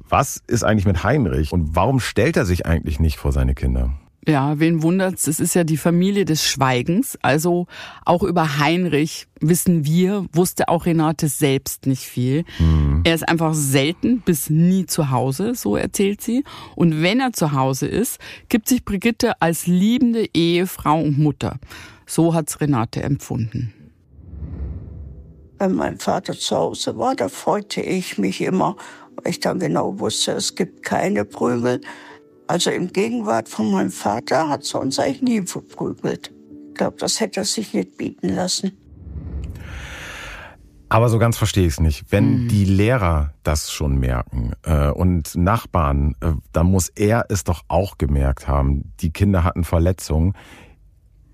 Was 0.00 0.42
ist 0.48 0.64
eigentlich 0.64 0.86
mit 0.86 1.04
Heinrich 1.04 1.52
und 1.52 1.76
warum 1.76 2.00
stellt 2.00 2.36
er 2.36 2.46
sich 2.46 2.66
eigentlich 2.66 2.98
nicht 2.98 3.16
vor 3.16 3.30
seine 3.30 3.54
Kinder? 3.54 3.92
Ja, 4.26 4.58
wen 4.58 4.82
wundert's? 4.82 5.26
Es 5.26 5.38
ist 5.38 5.54
ja 5.54 5.64
die 5.64 5.76
Familie 5.76 6.24
des 6.24 6.44
Schweigens. 6.44 7.18
Also 7.20 7.66
auch 8.04 8.22
über 8.22 8.58
Heinrich 8.58 9.26
wissen 9.40 9.84
wir, 9.84 10.26
wusste 10.32 10.68
auch 10.68 10.86
Renate 10.86 11.28
selbst 11.28 11.86
nicht 11.86 12.04
viel. 12.04 12.44
Mhm. 12.58 13.02
Er 13.04 13.14
ist 13.14 13.28
einfach 13.28 13.52
selten 13.52 14.20
bis 14.20 14.48
nie 14.48 14.86
zu 14.86 15.10
Hause, 15.10 15.54
so 15.54 15.76
erzählt 15.76 16.22
sie. 16.22 16.44
Und 16.74 17.02
wenn 17.02 17.20
er 17.20 17.32
zu 17.34 17.52
Hause 17.52 17.86
ist, 17.86 18.18
gibt 18.48 18.68
sich 18.68 18.84
Brigitte 18.84 19.42
als 19.42 19.66
liebende 19.66 20.26
Ehefrau 20.32 21.00
und 21.00 21.18
Mutter. 21.18 21.58
So 22.06 22.32
hat's 22.32 22.60
Renate 22.60 23.02
empfunden. 23.02 23.74
Wenn 25.58 25.74
mein 25.74 25.98
Vater 25.98 26.32
zu 26.32 26.56
Hause 26.56 26.96
war, 26.96 27.14
da 27.14 27.28
freute 27.28 27.80
ich 27.80 28.18
mich 28.18 28.40
immer, 28.40 28.76
weil 29.16 29.30
ich 29.30 29.40
dann 29.40 29.58
genau 29.58 29.98
wusste, 30.00 30.32
es 30.32 30.54
gibt 30.54 30.82
keine 30.82 31.24
Prügel. 31.24 31.80
Also 32.46 32.70
in 32.70 32.92
Gegenwart 32.92 33.48
von 33.48 33.70
meinem 33.70 33.90
Vater 33.90 34.48
hat 34.48 34.64
sie 34.64 34.78
uns 34.78 34.98
eigentlich 34.98 35.22
nie 35.22 35.46
verprügelt. 35.46 36.32
Ich 36.68 36.74
glaube, 36.74 36.96
das 36.98 37.20
hätte 37.20 37.40
er 37.40 37.44
sich 37.44 37.72
nicht 37.72 37.96
bieten 37.96 38.28
lassen. 38.28 38.72
Aber 40.90 41.08
so 41.08 41.18
ganz 41.18 41.36
verstehe 41.38 41.66
ich 41.66 41.72
es 41.74 41.80
nicht. 41.80 42.04
Wenn 42.10 42.44
mhm. 42.44 42.48
die 42.48 42.64
Lehrer 42.64 43.32
das 43.42 43.72
schon 43.72 43.98
merken 43.98 44.52
äh, 44.62 44.90
und 44.90 45.34
Nachbarn, 45.34 46.14
äh, 46.20 46.32
dann 46.52 46.66
muss 46.66 46.88
er 46.88 47.26
es 47.30 47.42
doch 47.42 47.62
auch 47.68 47.98
gemerkt 47.98 48.46
haben. 48.46 48.92
Die 49.00 49.10
Kinder 49.10 49.42
hatten 49.42 49.64
Verletzungen. 49.64 50.34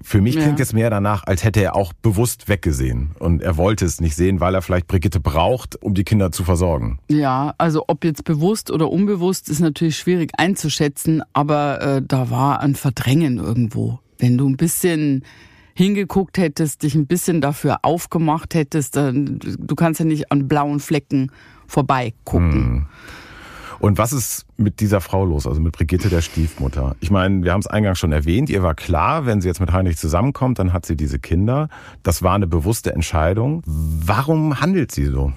Für 0.02 0.20
mich 0.20 0.36
klingt 0.36 0.58
ja. 0.58 0.62
es 0.62 0.72
mehr 0.72 0.88
danach, 0.88 1.24
als 1.24 1.44
hätte 1.44 1.62
er 1.62 1.76
auch 1.76 1.92
bewusst 1.92 2.48
weggesehen. 2.48 3.10
Und 3.18 3.42
er 3.42 3.56
wollte 3.58 3.84
es 3.84 4.00
nicht 4.00 4.16
sehen, 4.16 4.40
weil 4.40 4.54
er 4.54 4.62
vielleicht 4.62 4.86
Brigitte 4.86 5.20
braucht, 5.20 5.80
um 5.82 5.94
die 5.94 6.04
Kinder 6.04 6.32
zu 6.32 6.42
versorgen. 6.42 6.98
Ja, 7.08 7.54
also 7.58 7.84
ob 7.86 8.04
jetzt 8.04 8.24
bewusst 8.24 8.70
oder 8.70 8.90
unbewusst, 8.90 9.50
ist 9.50 9.60
natürlich 9.60 9.98
schwierig 9.98 10.32
einzuschätzen, 10.38 11.22
aber 11.34 11.82
äh, 11.82 12.02
da 12.06 12.30
war 12.30 12.60
ein 12.60 12.76
Verdrängen 12.76 13.38
irgendwo. 13.38 14.00
Wenn 14.18 14.38
du 14.38 14.48
ein 14.48 14.56
bisschen 14.56 15.22
hingeguckt 15.74 16.38
hättest, 16.38 16.82
dich 16.82 16.94
ein 16.94 17.06
bisschen 17.06 17.40
dafür 17.40 17.78
aufgemacht 17.82 18.54
hättest, 18.54 18.96
dann, 18.96 19.38
du 19.38 19.74
kannst 19.74 20.00
ja 20.00 20.06
nicht 20.06 20.32
an 20.32 20.48
blauen 20.48 20.80
Flecken 20.80 21.30
vorbeigucken. 21.66 22.52
Hm. 22.52 22.86
Und 23.80 23.96
was 23.96 24.12
ist 24.12 24.44
mit 24.58 24.80
dieser 24.80 25.00
Frau 25.00 25.24
los, 25.24 25.46
also 25.46 25.58
mit 25.58 25.72
Brigitte 25.72 26.10
der 26.10 26.20
Stiefmutter? 26.20 26.96
Ich 27.00 27.10
meine, 27.10 27.42
wir 27.42 27.52
haben 27.52 27.60
es 27.60 27.66
eingangs 27.66 27.98
schon 27.98 28.12
erwähnt, 28.12 28.50
ihr 28.50 28.62
war 28.62 28.74
klar, 28.74 29.24
wenn 29.24 29.40
sie 29.40 29.48
jetzt 29.48 29.58
mit 29.58 29.72
Heinrich 29.72 29.96
zusammenkommt, 29.96 30.58
dann 30.58 30.74
hat 30.74 30.84
sie 30.84 30.96
diese 30.96 31.18
Kinder. 31.18 31.70
Das 32.02 32.22
war 32.22 32.34
eine 32.34 32.46
bewusste 32.46 32.92
Entscheidung. 32.92 33.62
Warum 33.64 34.60
handelt 34.60 34.92
sie 34.92 35.06
so? 35.06 35.32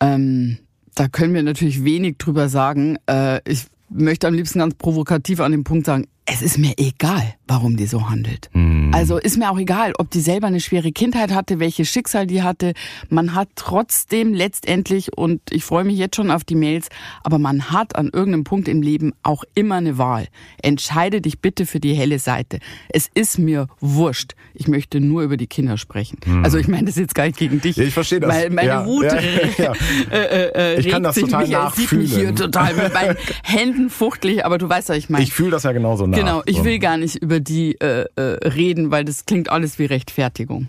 Ähm, 0.00 0.56
da 0.94 1.08
können 1.08 1.34
wir 1.34 1.42
natürlich 1.42 1.84
wenig 1.84 2.16
drüber 2.16 2.48
sagen. 2.48 2.96
Äh, 3.06 3.40
ich 3.46 3.66
möchte 3.90 4.26
am 4.26 4.32
liebsten 4.32 4.60
ganz 4.60 4.74
provokativ 4.74 5.40
an 5.40 5.52
dem 5.52 5.64
Punkt 5.64 5.84
sagen, 5.84 6.06
es 6.24 6.40
ist 6.40 6.56
mir 6.56 6.72
egal, 6.78 7.34
warum 7.46 7.76
die 7.76 7.86
so 7.86 8.08
handelt. 8.08 8.48
Mhm. 8.52 8.90
Also 8.94 9.18
ist 9.18 9.36
mir 9.36 9.50
auch 9.50 9.58
egal, 9.58 9.92
ob 9.98 10.10
die 10.10 10.20
selber 10.20 10.46
eine 10.46 10.60
schwere 10.60 10.92
Kindheit 10.92 11.32
hatte, 11.32 11.60
welches 11.60 11.88
Schicksal 11.88 12.26
die 12.26 12.42
hatte. 12.42 12.72
Man 13.10 13.34
hat 13.34 13.48
trotzdem 13.54 14.32
letztendlich, 14.32 15.16
und 15.16 15.40
ich 15.50 15.64
freue 15.64 15.84
mich 15.84 15.98
jetzt 15.98 16.16
schon 16.16 16.30
auf 16.30 16.44
die 16.44 16.54
Mails, 16.54 16.88
aber 17.22 17.38
man 17.38 17.70
hat 17.70 17.96
an 17.96 18.10
irgendeinem 18.12 18.44
Punkt 18.44 18.68
im 18.68 18.82
Leben 18.82 19.12
auch 19.22 19.44
immer 19.54 19.76
eine 19.76 19.98
Wahl. 19.98 20.28
Entscheide 20.62 21.20
dich 21.20 21.40
bitte 21.40 21.66
für 21.66 21.80
die 21.80 21.94
helle 21.94 22.18
Seite. 22.18 22.60
Es 22.88 23.08
ist 23.14 23.38
mir 23.38 23.66
wurscht. 23.80 24.34
Ich 24.54 24.68
möchte 24.68 25.00
nur 25.00 25.22
über 25.22 25.36
die 25.36 25.46
Kinder 25.46 25.76
sprechen. 25.76 26.18
Mhm. 26.24 26.44
Also 26.44 26.58
ich 26.58 26.68
meine 26.68 26.86
das 26.86 26.96
jetzt 26.96 27.14
gar 27.14 27.26
nicht 27.26 27.38
gegen 27.38 27.60
dich. 27.60 27.76
Ich 27.76 27.92
verstehe 27.92 28.20
das. 28.20 28.30
Weil 28.30 28.50
meine 28.50 28.68
ja, 28.68 28.86
Wut 28.86 29.04
ja, 29.04 29.20
ja, 29.58 29.72
äh, 30.10 30.76
äh, 30.76 30.80
ich 30.80 30.88
kann 30.88 31.02
das 31.02 31.16
total 31.16 31.42
mich, 31.42 31.50
nachfühlen. 31.50 31.88
sieht 31.88 31.98
mich 31.98 32.14
hier 32.14 32.34
total 32.34 32.74
mit 32.74 32.94
meinen 32.94 33.16
Händen 33.42 33.90
fuchtelig, 33.90 34.44
aber 34.44 34.58
du 34.58 34.68
weißt, 34.68 34.88
was 34.88 34.96
ich 34.96 35.10
meine. 35.10 35.24
Ich 35.24 35.32
fühle 35.32 35.50
das 35.50 35.64
ja 35.64 35.72
genauso 35.72 36.06
nach. 36.06 36.16
Genau, 36.16 36.42
ich 36.46 36.64
will 36.64 36.78
gar 36.78 36.96
nicht 36.96 37.16
über 37.16 37.33
die 37.40 37.80
äh, 37.80 38.06
äh, 38.16 38.48
reden, 38.48 38.90
weil 38.90 39.04
das 39.04 39.26
klingt 39.26 39.50
alles 39.50 39.78
wie 39.78 39.86
Rechtfertigung. 39.86 40.68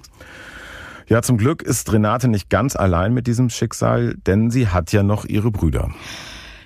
Ja, 1.08 1.22
zum 1.22 1.38
Glück 1.38 1.62
ist 1.62 1.92
Renate 1.94 2.28
nicht 2.28 2.50
ganz 2.50 2.76
allein 2.76 3.14
mit 3.14 3.28
diesem 3.28 3.50
Schicksal, 3.50 4.16
denn 4.26 4.50
sie 4.50 4.70
hat 4.70 4.92
ja 4.92 5.04
noch 5.04 5.26
ihre 5.26 5.52
Brüder. 5.52 5.92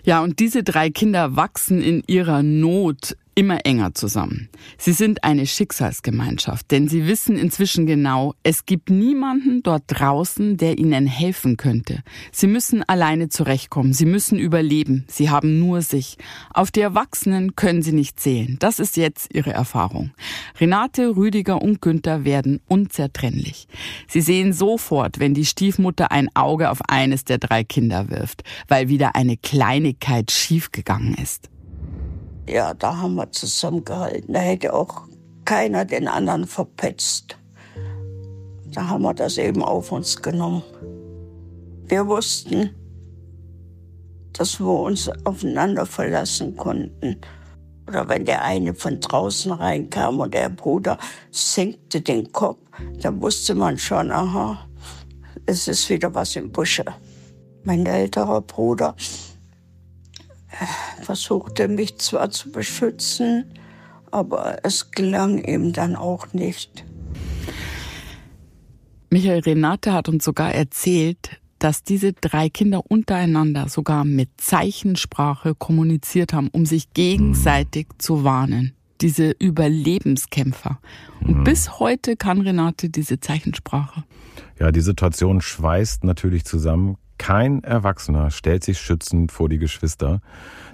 Ja, 0.04 0.22
und 0.22 0.40
diese 0.40 0.64
drei 0.64 0.90
Kinder 0.90 1.36
wachsen 1.36 1.82
in 1.82 2.04
ihrer 2.08 2.42
Not 2.42 3.18
immer 3.40 3.66
enger 3.66 3.94
zusammen. 3.94 4.50
Sie 4.78 4.92
sind 4.92 5.24
eine 5.24 5.48
Schicksalsgemeinschaft, 5.48 6.70
denn 6.72 6.90
sie 6.90 7.08
wissen 7.08 7.38
inzwischen 7.38 7.86
genau, 7.86 8.34
es 8.44 8.66
gibt 8.66 8.90
niemanden 8.90 9.64
dort 9.64 9.84
draußen, 9.88 10.58
der 10.58 10.78
ihnen 10.78 11.08
helfen 11.08 11.56
könnte. 11.56 12.04
Sie 12.34 12.48
müssen 12.48 12.84
alleine 12.84 13.30
zurechtkommen, 13.30 13.94
sie 13.94 14.06
müssen 14.06 14.38
überleben, 14.38 15.06
sie 15.08 15.30
haben 15.30 15.58
nur 15.58 15.82
sich. 15.82 16.18
Auf 16.54 16.70
die 16.70 16.82
Erwachsenen 16.82 17.56
können 17.56 17.82
sie 17.82 17.94
nicht 17.94 18.20
zählen. 18.20 18.58
Das 18.60 18.78
ist 18.78 18.98
jetzt 18.98 19.34
ihre 19.34 19.54
Erfahrung. 19.54 20.12
Renate, 20.60 21.16
Rüdiger 21.16 21.62
und 21.62 21.82
Günther 21.82 22.26
werden 22.26 22.60
unzertrennlich. 22.68 23.70
Sie 24.10 24.20
sehen 24.20 24.52
sofort, 24.52 25.22
wenn 25.22 25.34
die 25.34 25.46
Stiefmutter 25.46 26.12
ein 26.12 26.28
Auge 26.36 26.70
auf 26.70 26.82
eines 26.90 27.24
der 27.24 27.38
drei 27.38 27.64
Kinder 27.64 28.10
wirft, 28.10 28.44
weil 28.68 28.90
wieder 28.90 29.16
eine 29.16 29.38
Kleinigkeit 29.38 30.30
schiefgegangen 30.30 31.14
ist 31.14 31.50
ja, 32.52 32.74
da 32.74 32.98
haben 32.98 33.16
wir 33.16 33.32
zusammengehalten. 33.32 34.34
Da 34.34 34.40
hätte 34.40 34.74
auch 34.74 35.04
keiner 35.46 35.86
den 35.86 36.08
anderen 36.08 36.46
verpetzt. 36.46 37.38
Da 38.72 38.88
haben 38.88 39.04
wir 39.04 39.14
das 39.14 39.38
eben 39.38 39.64
auf 39.64 39.92
uns 39.92 40.22
genommen. 40.22 40.64
Wir 41.86 42.08
wussten, 42.08 42.70
dass 44.34 44.60
wir 44.60 44.68
uns 44.68 45.10
aufeinander 45.26 45.86
verlassen 45.86 46.56
konnten. 46.56 47.20
Oder 47.88 48.08
wenn 48.08 48.26
der 48.26 48.44
eine 48.44 48.76
von 48.76 49.00
draußen 49.00 49.52
reinkam 49.52 50.20
und 50.20 50.34
der 50.36 50.50
Bruder 50.50 51.00
senkte 51.32 52.02
den 52.02 52.32
Kopf, 52.32 52.60
dann 53.02 53.20
wusste 53.22 53.56
man 53.56 53.78
schon, 53.78 54.12
aha, 54.12 54.68
es 55.48 55.68
ist 55.68 55.90
wieder 55.90 56.14
was 56.14 56.36
im 56.36 56.52
Busche. 56.52 56.86
Mein 57.64 57.86
älterer 57.88 58.42
Bruder, 58.42 58.96
versuchte 61.02 61.68
mich 61.68 61.98
zwar 61.98 62.32
zu 62.32 62.52
beschützen, 62.52 63.46
aber 64.12 64.60
es 64.64 64.92
gelang 64.92 65.44
ihm 65.44 65.74
dann 65.74 65.96
auch 65.96 66.34
nicht. 66.34 66.86
Michael 69.10 69.40
Renate 69.40 69.94
hat 69.94 70.08
uns 70.08 70.24
sogar 70.24 70.54
erzählt, 70.54 71.40
dass 71.58 71.84
diese 71.84 72.14
drei 72.14 72.50
Kinder 72.50 72.84
untereinander 72.88 73.68
sogar 73.68 74.06
mit 74.06 74.30
Zeichensprache 74.38 75.56
kommuniziert 75.56 76.34
haben, 76.34 76.48
um 76.50 76.66
sich 76.66 76.94
gegenseitig 76.94 77.88
zu 77.98 78.24
warnen. 78.24 78.74
Diese 79.02 79.32
Überlebenskämpfer. 79.32 80.80
Und 81.22 81.40
mhm. 81.40 81.44
bis 81.44 81.80
heute 81.80 82.16
kann 82.16 82.42
Renate 82.42 82.90
diese 82.90 83.20
Zeichensprache. 83.20 84.04
Ja, 84.60 84.72
die 84.72 84.82
Situation 84.82 85.42
schweißt 85.42 86.04
natürlich 86.04 86.46
zusammen. 86.46 86.98
Kein 87.20 87.64
Erwachsener 87.64 88.32
stellt 88.32 88.64
sich 88.64 88.80
schützend 88.80 89.32
vor 89.32 89.50
die 89.50 89.60
Geschwister. 89.60 90.22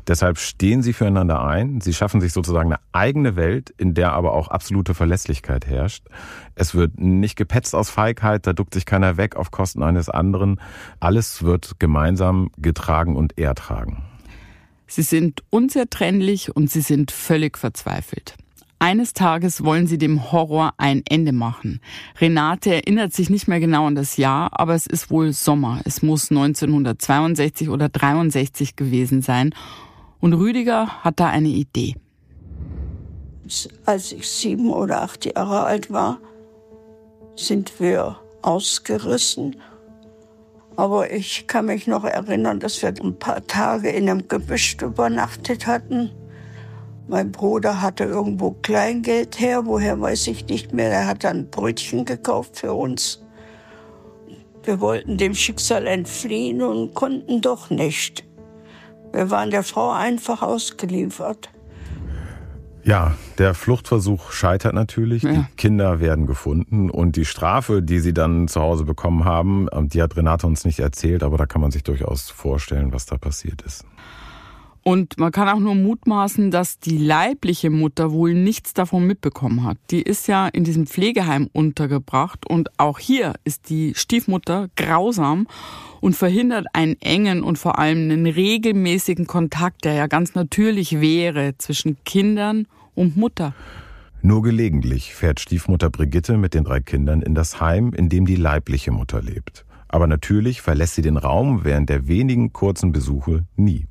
Deshalb 0.08 0.38
stehen 0.38 0.84
sie 0.84 0.94
füreinander 0.94 1.44
ein. 1.44 1.82
Sie 1.82 1.94
schaffen 1.94 2.22
sich 2.22 2.32
sozusagen 2.32 2.72
eine 2.72 2.82
eigene 2.94 3.36
Welt, 3.36 3.74
in 3.78 3.96
der 3.96 4.14
aber 4.14 4.34
auch 4.34 4.48
absolute 4.48 4.94
Verlässlichkeit 4.94 5.66
herrscht. 5.66 6.06
Es 6.54 6.76
wird 6.76 7.00
nicht 7.00 7.36
gepetzt 7.36 7.74
aus 7.74 7.90
Feigheit, 7.90 8.46
da 8.46 8.54
duckt 8.54 8.76
sich 8.76 8.86
keiner 8.86 9.18
weg 9.18 9.36
auf 9.36 9.50
Kosten 9.50 9.82
eines 9.82 10.08
anderen. 10.08 10.62
Alles 11.00 11.44
wird 11.44 11.80
gemeinsam 11.80 12.52
getragen 12.58 13.16
und 13.18 13.38
ertragen. 13.38 14.04
Sie 14.88 15.02
sind 15.02 15.44
unzertrennlich 15.50 16.56
und 16.56 16.70
sie 16.70 16.82
sind 16.82 17.10
völlig 17.10 17.58
verzweifelt. 17.58 18.38
Eines 18.78 19.14
Tages 19.14 19.64
wollen 19.64 19.88
sie 19.88 19.98
dem 19.98 20.32
Horror 20.32 20.74
ein 20.78 21.02
Ende 21.10 21.32
machen. 21.32 21.80
Renate 22.20 22.76
erinnert 22.76 23.14
sich 23.14 23.30
nicht 23.30 23.48
mehr 23.48 23.60
genau 23.60 23.88
an 23.88 23.96
das 23.96 24.18
Jahr, 24.18 24.50
aber 24.52 24.76
es 24.76 24.86
ist 24.86 25.10
wohl 25.10 25.32
Sommer. 25.32 25.82
Es 25.86 26.02
muss 26.02 26.30
1962 26.30 27.70
oder 27.70 27.90
63 27.90 28.76
gewesen 28.76 29.22
sein. 29.22 29.56
Und 30.20 30.34
Rüdiger 30.34 31.04
hat 31.04 31.20
da 31.20 31.28
eine 31.28 31.50
Idee. 31.50 31.96
Als 33.86 34.12
ich 34.12 34.28
sieben 34.28 34.72
oder 34.72 35.04
acht 35.04 35.26
Jahre 35.26 35.64
alt 35.64 35.92
war, 35.92 36.20
sind 37.36 37.80
wir 37.80 38.18
ausgerissen. 38.42 39.56
Aber 40.76 41.12
ich 41.12 41.48
kann 41.48 41.68
mich 41.68 41.88
noch 41.88 42.04
erinnern, 42.04 42.60
dass 42.60 42.82
wir 42.82 42.90
ein 42.90 43.18
paar 43.18 43.46
Tage 43.48 43.90
in 43.90 44.10
einem 44.10 44.28
Gebüsch 44.28 44.78
übernachtet 44.82 45.68
hatten. 45.68 46.12
Mein 47.08 47.32
Bruder 47.32 47.82
hatte 47.82 48.06
irgendwo 48.06 48.52
Kleingeld 48.52 49.40
her, 49.40 49.66
woher 49.66 50.02
weiß 50.02 50.28
ich 50.28 50.48
nicht 50.48 50.74
mehr. 50.74 50.90
Er 50.92 51.08
hat 51.08 51.24
dann 51.24 51.50
Brötchen 51.50 52.06
gekauft 52.06 52.58
für 52.60 52.74
uns. 52.74 53.24
Wir 54.64 54.80
wollten 54.80 55.18
dem 55.18 55.36
Schicksal 55.36 55.86
entfliehen 55.86 56.64
und 56.64 56.96
konnten 56.96 57.42
doch 57.42 57.70
nicht. 57.70 58.26
Wir 59.14 59.30
waren 59.30 59.52
der 59.52 59.64
Frau 59.64 59.92
einfach 59.92 60.42
ausgeliefert. 60.42 61.50
Ja, 62.84 63.16
der 63.38 63.54
Fluchtversuch 63.54 64.32
scheitert 64.32 64.74
natürlich. 64.74 65.24
Ja. 65.24 65.32
Die 65.32 65.56
Kinder 65.58 66.00
werden 66.00 66.26
gefunden 66.28 66.90
und 66.90 67.16
die 67.16 67.26
Strafe, 67.26 67.82
die 67.82 68.00
sie 68.00 68.14
dann 68.14 68.48
zu 68.48 68.62
Hause 68.62 68.84
bekommen 68.84 69.26
haben, 69.26 69.68
die 69.90 70.02
hat 70.02 70.16
Renate 70.18 70.46
uns 70.46 70.66
nicht 70.66 70.80
erzählt, 70.80 71.24
aber 71.24 71.38
da 71.38 71.46
kann 71.46 71.62
man 71.62 71.72
sich 71.72 71.84
durchaus 71.84 72.30
vorstellen, 72.30 72.94
was 72.94 73.06
da 73.06 73.18
passiert 73.18 73.62
ist. 73.64 73.86
Und 74.88 75.18
man 75.18 75.32
kann 75.32 75.50
auch 75.50 75.60
nur 75.60 75.74
mutmaßen, 75.74 76.52
dass 76.52 76.78
die 76.78 77.00
leibliche 77.00 77.72
Mutter 77.72 78.12
wohl 78.12 78.36
nichts 78.36 78.76
davon 78.76 79.08
mitbekommen 79.08 79.64
hat. 79.64 79.80
Die 79.90 80.04
ist 80.04 80.28
ja 80.28 80.48
in 80.48 80.64
diesem 80.64 80.86
Pflegeheim 80.86 81.50
untergebracht 81.54 82.46
und 82.48 82.70
auch 82.78 83.00
hier 83.00 83.34
ist 83.46 83.72
die 83.72 83.96
Stiefmutter 83.96 84.70
grausam 84.76 85.48
und 86.02 86.16
verhindert 86.16 86.68
einen 86.74 87.02
engen 87.02 87.42
und 87.42 87.58
vor 87.58 87.80
allem 87.80 88.12
einen 88.12 88.28
regelmäßigen 88.28 89.26
Kontakt, 89.26 89.86
der 89.86 89.96
ja 89.96 90.06
ganz 90.06 90.36
natürlich 90.36 91.02
wäre 91.02 91.58
zwischen 91.58 91.98
Kindern 92.06 92.68
und 92.94 93.18
Mutter. 93.18 93.56
Nur 94.22 94.44
gelegentlich 94.44 95.16
fährt 95.16 95.40
Stiefmutter 95.40 95.90
Brigitte 95.90 96.38
mit 96.38 96.54
den 96.54 96.64
drei 96.64 96.80
Kindern 96.80 97.24
in 97.24 97.34
das 97.34 97.60
Heim, 97.60 97.92
in 97.92 98.08
dem 98.08 98.28
die 98.28 98.36
leibliche 98.36 98.92
Mutter 98.92 99.24
lebt. 99.24 99.66
Aber 99.88 100.06
natürlich 100.06 100.62
verlässt 100.62 100.94
sie 100.94 101.02
den 101.02 101.18
Raum 101.18 101.64
während 101.64 101.90
der 101.90 102.08
wenigen 102.08 102.54
kurzen 102.54 102.92
Besuche 102.92 103.48
nie. 103.56 103.88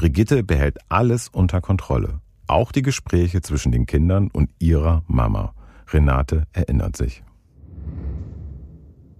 Brigitte 0.00 0.42
behält 0.42 0.78
alles 0.88 1.28
unter 1.28 1.60
Kontrolle. 1.60 2.22
Auch 2.46 2.72
die 2.72 2.80
Gespräche 2.80 3.42
zwischen 3.42 3.70
den 3.70 3.84
Kindern 3.84 4.30
und 4.32 4.48
ihrer 4.58 5.04
Mama. 5.06 5.52
Renate 5.92 6.44
erinnert 6.54 6.96
sich. 6.96 7.22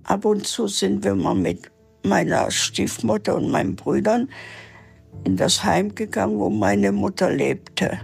Ab 0.04 0.24
und 0.24 0.46
zu 0.46 0.68
sind 0.68 1.04
wir 1.04 1.14
mal 1.14 1.34
mit 1.34 1.70
meiner 2.02 2.50
Stiefmutter 2.50 3.36
und 3.36 3.50
meinen 3.50 3.76
Brüdern 3.76 4.30
in 5.24 5.36
das 5.36 5.62
Heim 5.62 5.94
gegangen, 5.94 6.38
wo 6.38 6.48
meine 6.48 6.92
Mutter 6.92 7.30
lebte. 7.30 8.00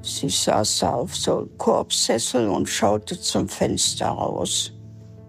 Sie 0.00 0.30
saß 0.30 0.78
da 0.78 0.94
auf 0.94 1.14
so 1.14 1.40
einem 1.40 1.58
Korbsessel 1.58 2.48
und 2.48 2.66
schaute 2.66 3.20
zum 3.20 3.46
Fenster 3.46 4.06
raus. 4.08 4.72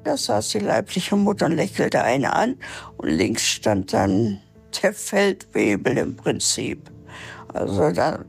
Da 0.05 0.15
saß 0.15 0.47
die 0.51 0.59
leibliche 0.59 1.17
Mutter 1.17 1.47
und 1.47 1.57
lächelte 1.57 2.01
eine 2.01 2.31
an 2.31 2.55
und 2.95 3.09
links 3.09 3.45
stand 3.45 3.91
dann 3.91 4.39
der 4.81 4.93
Feldwebel 4.93 5.97
im 5.97 6.15
Prinzip. 6.15 6.89
Also 7.53 7.91
da 7.91 8.23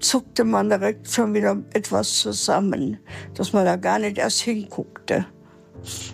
zuckte 0.00 0.44
man 0.44 0.68
direkt 0.68 1.10
schon 1.10 1.34
wieder 1.34 1.56
etwas 1.74 2.20
zusammen, 2.20 2.98
dass 3.34 3.52
man 3.52 3.64
da 3.64 3.76
gar 3.76 3.98
nicht 3.98 4.18
erst 4.18 4.40
hinguckte. 4.40 5.26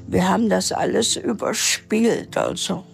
Wir 0.06 0.28
haben 0.28 0.48
das 0.48 0.72
alles 0.72 1.16
überspielt, 1.16 2.36
also 2.36 2.84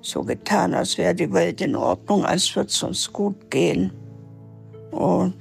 so 0.00 0.22
getan, 0.22 0.74
als 0.74 0.98
wäre 0.98 1.14
die 1.14 1.32
Welt 1.32 1.60
in 1.60 1.76
Ordnung, 1.76 2.24
als 2.24 2.54
würde 2.54 2.68
es 2.68 2.82
uns 2.82 3.12
gut 3.12 3.50
gehen. 3.50 3.92
Und 4.90 5.34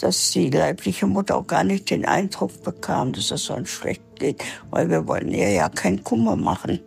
dass 0.00 0.30
die 0.30 0.50
leibliche 0.50 1.06
Mutter 1.06 1.36
auch 1.36 1.46
gar 1.46 1.64
nicht 1.64 1.90
den 1.90 2.04
Eindruck 2.04 2.62
bekam, 2.62 3.12
dass 3.12 3.30
es 3.30 3.50
uns 3.50 3.68
schlecht 3.68 4.02
geht, 4.16 4.42
weil 4.70 4.88
wir 4.88 5.06
wollen 5.06 5.28
ihr 5.28 5.50
ja 5.50 5.68
keinen 5.68 6.02
Kummer 6.02 6.36
machen. 6.36 6.80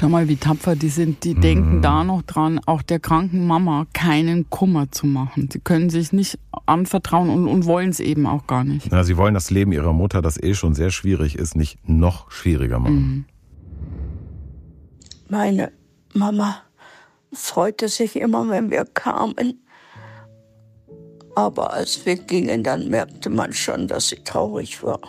Schau 0.00 0.08
mal, 0.08 0.28
wie 0.28 0.36
tapfer 0.36 0.76
die 0.76 0.88
sind. 0.88 1.24
Die 1.24 1.34
mhm. 1.34 1.40
denken 1.42 1.82
da 1.82 2.04
noch 2.04 2.22
dran, 2.22 2.58
auch 2.64 2.80
der 2.80 3.00
kranken 3.00 3.46
Mama 3.46 3.86
keinen 3.92 4.48
Kummer 4.48 4.90
zu 4.90 5.06
machen. 5.06 5.50
Sie 5.52 5.60
können 5.60 5.90
sich 5.90 6.10
nicht 6.10 6.38
anvertrauen 6.64 7.28
und, 7.28 7.46
und 7.46 7.66
wollen 7.66 7.90
es 7.90 8.00
eben 8.00 8.26
auch 8.26 8.46
gar 8.46 8.64
nicht. 8.64 8.90
Ja, 8.90 9.04
sie 9.04 9.18
wollen 9.18 9.34
das 9.34 9.50
Leben 9.50 9.72
ihrer 9.72 9.92
Mutter, 9.92 10.22
das 10.22 10.42
eh 10.42 10.54
schon 10.54 10.74
sehr 10.74 10.90
schwierig 10.90 11.36
ist, 11.36 11.54
nicht 11.54 11.86
noch 11.86 12.30
schwieriger 12.30 12.78
machen. 12.78 12.94
Mhm. 12.94 13.24
Meine 15.28 15.70
Mama 16.14 16.62
freute 17.30 17.88
sich 17.88 18.16
immer, 18.16 18.48
wenn 18.48 18.70
wir 18.70 18.86
kamen. 18.86 19.62
Aber 21.34 21.74
als 21.74 22.06
wir 22.06 22.16
gingen, 22.16 22.62
dann 22.62 22.88
merkte 22.88 23.28
man 23.28 23.52
schon, 23.52 23.86
dass 23.86 24.08
sie 24.08 24.24
traurig 24.24 24.82
war. 24.82 25.00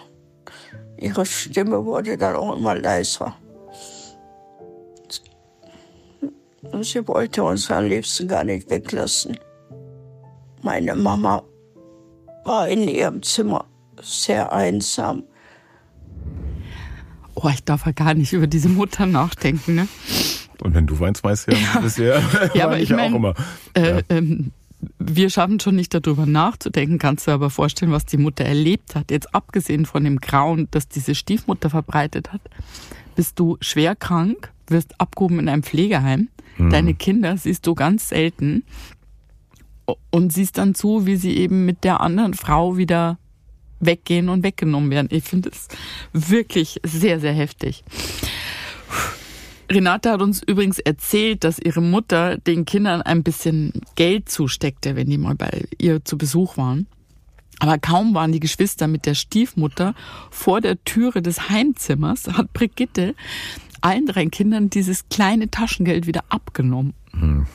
Ihre 0.98 1.26
Stimme 1.26 1.86
wurde 1.86 2.18
dann 2.18 2.36
auch 2.36 2.58
immer 2.58 2.76
leiser. 2.76 3.38
Sie 6.82 7.08
wollte 7.08 7.44
uns 7.44 7.72
am 7.72 7.86
liebsten 7.86 8.28
gar 8.28 8.44
nicht 8.44 8.70
weglassen. 8.70 9.38
Meine 10.62 10.96
Mama 10.96 11.44
war 12.46 12.68
in 12.68 12.88
ihrem 12.88 13.22
Zimmer 13.24 13.66
sehr 14.02 14.52
einsam. 14.52 15.24
Oh, 17.36 17.50
ich 17.50 17.64
darf 17.64 17.86
ja 17.86 17.92
gar 17.92 18.14
nicht 18.14 18.34
über 18.34 18.48
diese 18.48 18.70
Mutter 18.70 19.06
nachdenken, 19.06 19.76
ne? 19.76 19.88
Und 20.62 20.76
wenn 20.76 20.86
du 20.86 21.00
weinst, 21.00 21.24
weißt 21.24 21.48
du 21.48 21.56
ja, 21.56 21.80
bisher 21.80 22.22
ja, 22.54 22.66
aber 22.66 22.80
ich, 22.80 22.90
mein, 22.92 23.12
auch 23.12 23.16
immer. 23.16 23.34
Äh, 23.74 23.96
ja. 23.96 24.02
ähm, 24.10 24.52
wir 25.00 25.30
schaffen 25.30 25.60
schon 25.60 25.76
nicht 25.76 25.94
darüber 25.94 26.26
nachzudenken, 26.26 27.00
kannst 27.00 27.28
du 27.28 27.32
aber 27.32 27.50
vorstellen, 27.50 27.92
was 27.92 28.06
die 28.06 28.18
Mutter 28.18 28.46
erlebt 28.46 28.96
hat. 28.96 29.12
Jetzt 29.12 29.34
abgesehen 29.34 29.86
von 29.86 30.04
dem 30.04 30.20
Grauen, 30.20 30.68
das 30.72 30.88
diese 30.88 31.16
Stiefmutter 31.16 31.70
verbreitet 31.70 32.32
hat, 32.32 32.42
bist 33.16 33.40
du 33.40 33.58
schwer 33.62 33.96
krank, 33.96 34.52
wirst 34.68 35.00
abgehoben 35.00 35.40
in 35.40 35.50
einem 35.50 35.64
Pflegeheim. 35.64 36.30
Mhm. 36.66 36.70
Deine 36.70 36.94
Kinder 36.94 37.38
siehst 37.38 37.68
du 37.68 37.76
ganz 37.76 38.10
selten 38.10 38.64
und 40.10 40.32
siehst 40.32 40.58
dann 40.58 40.76
zu, 40.76 41.06
wie 41.06 41.16
sie 41.16 41.38
eben 41.38 41.66
mit 41.66 41.84
der 41.84 42.02
anderen 42.02 42.34
Frau 42.34 42.78
wieder 42.78 43.18
weggehen 43.80 44.30
und 44.30 44.44
weggenommen 44.44 44.92
werden. 44.92 45.08
Ich 45.12 45.24
finde 45.24 45.50
es 45.50 45.68
wirklich 46.14 46.80
sehr, 46.84 47.20
sehr 47.20 47.34
heftig. 47.34 47.84
Renate 49.72 50.12
hat 50.12 50.22
uns 50.22 50.44
übrigens 50.44 50.80
erzählt, 50.80 51.44
dass 51.44 51.58
ihre 51.58 51.82
Mutter 51.82 52.38
den 52.38 52.66
Kindern 52.66 53.02
ein 53.02 53.24
bisschen 53.24 53.72
Geld 53.96 54.30
zusteckte, 54.30 54.96
wenn 54.96 55.10
die 55.10 55.18
mal 55.18 55.36
bei 55.36 55.64
ihr 55.78 56.04
zu 56.04 56.18
Besuch 56.18 56.58
waren. 56.58 56.88
Aber 57.60 57.78
kaum 57.78 58.14
waren 58.14 58.32
die 58.32 58.40
Geschwister 58.40 58.88
mit 58.88 59.06
der 59.06 59.14
Stiefmutter 59.14 59.94
vor 60.30 60.62
der 60.62 60.84
Türe 60.84 61.22
des 61.22 61.50
Heimzimmers, 61.50 62.28
hat 62.28 62.54
Brigitte 62.54 63.16
allen 63.82 64.06
drei 64.06 64.26
Kindern 64.28 64.70
dieses 64.70 65.10
kleine 65.10 65.50
Taschengeld 65.50 66.08
wieder 66.08 66.24
abgenommen. 66.30 66.94
Hm. 67.12 67.48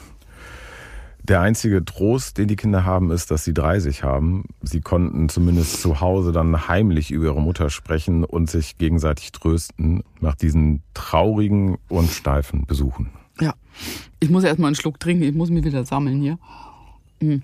Der 1.28 1.40
einzige 1.40 1.84
Trost, 1.84 2.38
den 2.38 2.46
die 2.46 2.54
Kinder 2.54 2.84
haben, 2.84 3.10
ist, 3.10 3.32
dass 3.32 3.42
sie 3.42 3.52
30 3.52 4.04
haben. 4.04 4.44
Sie 4.62 4.80
konnten 4.80 5.28
zumindest 5.28 5.82
zu 5.82 6.00
Hause 6.00 6.30
dann 6.30 6.68
heimlich 6.68 7.10
über 7.10 7.24
ihre 7.26 7.42
Mutter 7.42 7.68
sprechen 7.68 8.22
und 8.22 8.48
sich 8.48 8.78
gegenseitig 8.78 9.32
trösten 9.32 10.04
nach 10.20 10.36
diesen 10.36 10.82
traurigen 10.94 11.78
und 11.88 12.10
steifen 12.10 12.64
Besuchen. 12.66 13.10
Ja, 13.40 13.54
ich 14.20 14.30
muss 14.30 14.44
erstmal 14.44 14.68
einen 14.68 14.76
Schluck 14.76 15.00
trinken, 15.00 15.24
ich 15.24 15.34
muss 15.34 15.50
mich 15.50 15.64
wieder 15.64 15.84
sammeln 15.84 16.20
hier. 16.20 16.38
Hm. 17.20 17.42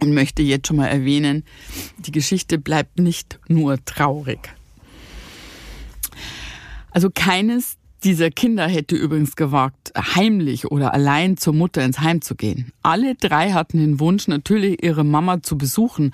Und 0.00 0.14
möchte 0.14 0.42
jetzt 0.42 0.68
schon 0.68 0.76
mal 0.76 0.86
erwähnen, 0.86 1.42
die 1.98 2.12
Geschichte 2.12 2.56
bleibt 2.56 3.00
nicht 3.00 3.40
nur 3.48 3.84
traurig. 3.84 4.50
Also 6.92 7.10
keines 7.12 7.77
dieser 8.04 8.30
Kinder 8.30 8.68
hätte 8.68 8.96
übrigens 8.96 9.36
gewagt, 9.36 9.92
heimlich 9.96 10.70
oder 10.70 10.94
allein 10.94 11.36
zur 11.36 11.54
Mutter 11.54 11.84
ins 11.84 12.00
Heim 12.00 12.22
zu 12.22 12.34
gehen. 12.34 12.72
Alle 12.82 13.14
drei 13.14 13.52
hatten 13.52 13.78
den 13.78 14.00
Wunsch, 14.00 14.28
natürlich 14.28 14.82
ihre 14.82 15.04
Mama 15.04 15.42
zu 15.42 15.58
besuchen, 15.58 16.12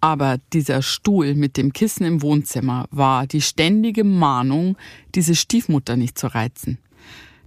aber 0.00 0.38
dieser 0.52 0.80
Stuhl 0.82 1.34
mit 1.34 1.56
dem 1.56 1.72
Kissen 1.72 2.04
im 2.04 2.22
Wohnzimmer 2.22 2.86
war 2.90 3.26
die 3.26 3.40
ständige 3.40 4.04
Mahnung, 4.04 4.76
diese 5.14 5.34
Stiefmutter 5.34 5.96
nicht 5.96 6.18
zu 6.18 6.28
reizen. 6.28 6.78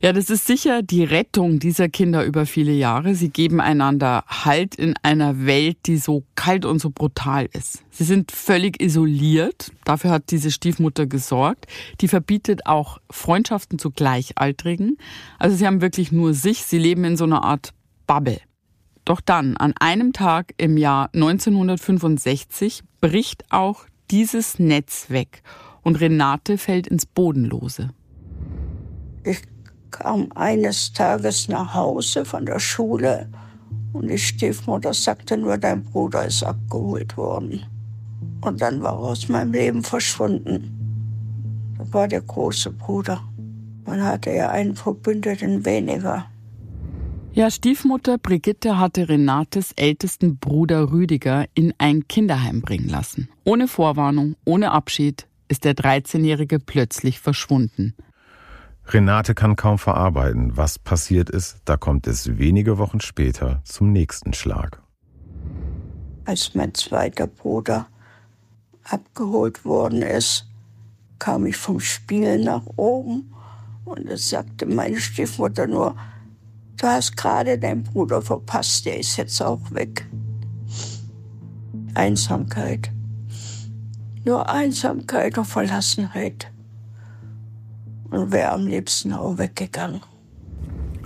Ja, 0.04 0.14
das 0.14 0.32
ist 0.32 0.48
sicher 0.48 0.82
die 0.82 1.04
Rettung 1.04 1.60
dieser 1.60 1.88
Kinder 1.88 2.26
über 2.26 2.48
viele 2.48 2.72
Jahre. 2.72 3.14
Sie 3.14 3.30
geben 3.30 3.62
einander 3.62 4.24
Halt 4.26 4.74
in 4.74 4.96
einer 5.04 5.46
Welt, 5.46 5.78
die 5.86 5.98
so 5.98 6.24
kalt 6.34 6.66
und 6.66 6.80
so 6.80 6.90
brutal 6.90 7.48
ist. 7.54 7.84
Sie 7.92 8.04
sind 8.04 8.32
völlig 8.32 8.82
isoliert. 8.82 9.72
Dafür 9.86 10.10
hat 10.10 10.32
diese 10.32 10.50
Stiefmutter 10.50 11.06
gesorgt. 11.06 11.68
Die 12.02 12.08
verbietet 12.08 12.66
auch 12.66 12.98
Freundschaften 13.12 13.78
zu 13.78 13.92
Gleichaltrigen. 13.92 14.98
Also 15.38 15.56
sie 15.56 15.68
haben 15.68 15.82
wirklich 15.82 16.12
nur 16.12 16.34
sich. 16.34 16.64
Sie 16.64 16.80
leben 16.80 17.04
in 17.04 17.16
so 17.16 17.26
einer 17.26 17.44
Art 17.44 17.70
Bubble. 18.08 18.42
Doch 19.06 19.22
dann, 19.22 19.56
an 19.56 19.76
einem 19.80 20.14
Tag 20.14 20.56
im 20.58 20.78
Jahr 20.78 21.12
1965, 21.14 22.82
bricht 23.02 23.46
auch 23.52 23.86
dieses 24.10 24.58
Netz 24.58 25.12
weg 25.12 25.44
und 25.84 26.00
Renate 26.02 26.58
fällt 26.58 26.88
ins 26.88 27.06
Bodenlose. 27.06 27.92
Ich 29.24 29.42
kam 29.92 30.32
eines 30.36 30.94
Tages 30.94 31.48
nach 31.48 31.74
Hause 31.74 32.26
von 32.26 32.46
der 32.46 32.60
Schule 32.60 33.28
und 33.94 34.08
die 34.08 34.18
Stiefmutter 34.18 34.94
sagte 34.94 35.38
nur, 35.38 35.58
dein 35.58 35.84
Bruder 35.84 36.26
ist 36.26 36.44
abgeholt 36.44 37.18
worden. 37.18 37.62
Und 38.42 38.62
dann 38.62 38.82
war 38.82 38.94
er 38.94 39.00
aus 39.00 39.30
meinem 39.30 39.52
Leben 39.52 39.84
verschwunden. 39.84 41.76
Das 41.78 41.94
war 41.94 42.08
der 42.08 42.22
große 42.22 42.72
Bruder. 42.72 43.22
Man 43.86 44.04
hatte 44.04 44.32
ja 44.32 44.50
einen 44.50 44.76
Verbündeten 44.76 45.66
weniger. 45.66 46.26
Ja, 47.34 47.50
Stiefmutter 47.50 48.18
Brigitte 48.18 48.78
hatte 48.78 49.08
Renates 49.08 49.72
ältesten 49.78 50.38
Bruder 50.38 50.92
Rüdiger 50.92 51.46
in 51.54 51.74
ein 51.78 52.08
Kinderheim 52.08 52.62
bringen 52.62 52.90
lassen. 52.90 53.30
Ohne 53.46 53.68
Vorwarnung, 53.68 54.36
ohne 54.46 54.72
Abschied 54.72 55.28
ist 55.48 55.64
der 55.64 55.74
13-Jährige 55.74 56.60
plötzlich 56.60 57.20
verschwunden. 57.20 57.94
Renate 58.88 59.36
kann 59.36 59.56
kaum 59.56 59.78
verarbeiten, 59.78 60.58
was 60.58 60.80
passiert 60.80 61.30
ist. 61.30 61.58
Da 61.66 61.78
kommt 61.78 62.08
es 62.08 62.38
wenige 62.38 62.78
Wochen 62.78 63.00
später 63.00 63.62
zum 63.64 63.92
nächsten 63.92 64.34
Schlag. 64.34 64.82
Als 66.26 66.56
mein 66.56 66.74
zweiter 66.74 67.28
Bruder 67.28 67.88
abgeholt 68.84 69.64
worden 69.66 70.02
ist, 70.02 70.48
kam 71.20 71.46
ich 71.46 71.58
vom 71.58 71.80
Spiel 71.80 72.44
nach 72.44 72.66
oben 72.76 73.34
und 73.86 74.08
es 74.08 74.30
sagte 74.30 74.66
meine 74.66 75.00
Stiefmutter 75.00 75.68
nur, 75.68 75.96
du 76.78 76.88
hast 76.88 77.16
gerade 77.16 77.58
deinen 77.58 77.84
Bruder 77.84 78.22
verpasst, 78.22 78.86
der 78.86 79.00
ist 79.00 79.18
jetzt 79.18 79.42
auch 79.42 79.60
weg. 79.72 80.08
Einsamkeit. 81.94 82.92
Nur 84.24 84.50
Einsamkeit 84.50 85.38
und 85.38 85.46
Verlassenheit 85.46 86.52
und 88.12 88.32
wäre 88.32 88.52
am 88.52 88.68
liebsten 88.68 89.14
auch 89.14 89.38
weggegangen. 89.38 90.02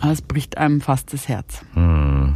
Es 0.04 0.22
bricht 0.22 0.58
einem 0.58 0.82
fast 0.82 1.14
das 1.14 1.28
Herz. 1.28 1.62
Hm. 1.74 2.36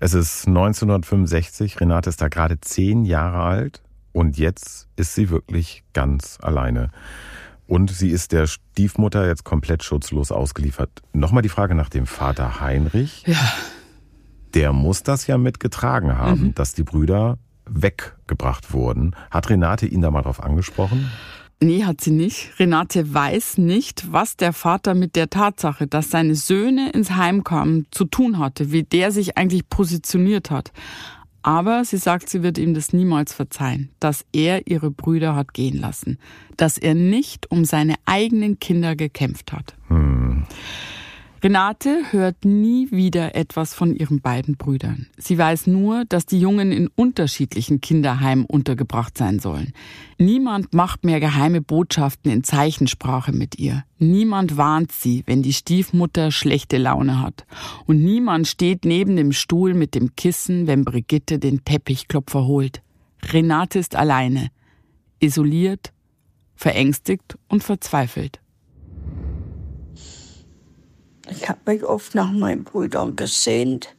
Es 0.00 0.14
ist 0.14 0.46
1965, 0.46 1.80
Renate 1.80 2.10
ist 2.10 2.20
da 2.20 2.28
gerade 2.28 2.60
zehn 2.60 3.04
Jahre 3.04 3.42
alt 3.42 3.82
und 4.12 4.38
jetzt 4.38 4.88
ist 4.96 5.14
sie 5.14 5.30
wirklich 5.30 5.82
ganz 5.92 6.38
alleine. 6.40 6.90
Und 7.66 7.90
sie 7.90 8.10
ist 8.10 8.32
der 8.32 8.46
Stiefmutter 8.46 9.26
jetzt 9.26 9.44
komplett 9.44 9.82
schutzlos 9.82 10.32
ausgeliefert. 10.32 11.02
Nochmal 11.12 11.42
die 11.42 11.48
Frage 11.48 11.74
nach 11.74 11.88
dem 11.88 12.06
Vater 12.06 12.60
Heinrich. 12.60 13.24
Ja. 13.26 13.36
Der 14.54 14.72
muss 14.72 15.02
das 15.02 15.26
ja 15.26 15.36
mitgetragen 15.36 16.16
haben, 16.16 16.40
mhm. 16.40 16.54
dass 16.54 16.72
die 16.72 16.84
Brüder 16.84 17.38
weggebracht 17.66 18.72
wurden. 18.72 19.14
Hat 19.30 19.50
Renate 19.50 19.86
ihn 19.86 20.00
da 20.00 20.10
mal 20.10 20.22
drauf 20.22 20.42
angesprochen? 20.42 21.10
Nee, 21.60 21.84
hat 21.84 22.00
sie 22.00 22.12
nicht. 22.12 22.58
Renate 22.60 23.12
weiß 23.12 23.58
nicht, 23.58 24.12
was 24.12 24.36
der 24.36 24.52
Vater 24.52 24.94
mit 24.94 25.16
der 25.16 25.28
Tatsache, 25.28 25.88
dass 25.88 26.10
seine 26.10 26.36
Söhne 26.36 26.90
ins 26.90 27.10
Heim 27.10 27.42
kamen, 27.42 27.86
zu 27.90 28.04
tun 28.04 28.38
hatte, 28.38 28.70
wie 28.70 28.84
der 28.84 29.10
sich 29.10 29.36
eigentlich 29.36 29.68
positioniert 29.68 30.52
hat. 30.52 30.72
Aber 31.42 31.84
sie 31.84 31.96
sagt, 31.96 32.28
sie 32.28 32.42
wird 32.42 32.58
ihm 32.58 32.74
das 32.74 32.92
niemals 32.92 33.32
verzeihen, 33.32 33.90
dass 33.98 34.24
er 34.32 34.68
ihre 34.68 34.90
Brüder 34.90 35.34
hat 35.34 35.54
gehen 35.54 35.78
lassen, 35.80 36.18
dass 36.56 36.78
er 36.78 36.94
nicht 36.94 37.50
um 37.50 37.64
seine 37.64 37.94
eigenen 38.06 38.60
Kinder 38.60 38.94
gekämpft 38.94 39.52
hat. 39.52 39.74
Hm. 39.88 40.44
Renate 41.40 42.02
hört 42.10 42.44
nie 42.44 42.90
wieder 42.90 43.36
etwas 43.36 43.72
von 43.72 43.94
ihren 43.94 44.20
beiden 44.20 44.56
Brüdern. 44.56 45.06
Sie 45.16 45.38
weiß 45.38 45.68
nur, 45.68 46.04
dass 46.04 46.26
die 46.26 46.40
Jungen 46.40 46.72
in 46.72 46.88
unterschiedlichen 46.88 47.80
Kinderheimen 47.80 48.44
untergebracht 48.44 49.16
sein 49.16 49.38
sollen. 49.38 49.72
Niemand 50.18 50.74
macht 50.74 51.04
mehr 51.04 51.20
geheime 51.20 51.60
Botschaften 51.60 52.32
in 52.32 52.42
Zeichensprache 52.42 53.30
mit 53.30 53.56
ihr. 53.56 53.84
Niemand 53.98 54.56
warnt 54.56 54.90
sie, 54.90 55.22
wenn 55.26 55.42
die 55.42 55.52
Stiefmutter 55.52 56.32
schlechte 56.32 56.76
Laune 56.76 57.22
hat. 57.22 57.46
Und 57.86 58.02
niemand 58.02 58.48
steht 58.48 58.84
neben 58.84 59.14
dem 59.14 59.30
Stuhl 59.30 59.74
mit 59.74 59.94
dem 59.94 60.16
Kissen, 60.16 60.66
wenn 60.66 60.84
Brigitte 60.84 61.38
den 61.38 61.64
Teppichklopfer 61.64 62.46
holt. 62.46 62.82
Renate 63.30 63.78
ist 63.78 63.94
alleine, 63.94 64.50
isoliert, 65.20 65.92
verängstigt 66.56 67.38
und 67.46 67.62
verzweifelt. 67.62 68.40
Ich 71.30 71.48
habe 71.48 71.58
mich 71.66 71.84
oft 71.84 72.14
nach 72.14 72.32
meinen 72.32 72.64
Brüdern 72.64 73.16
gesehnt, 73.16 73.94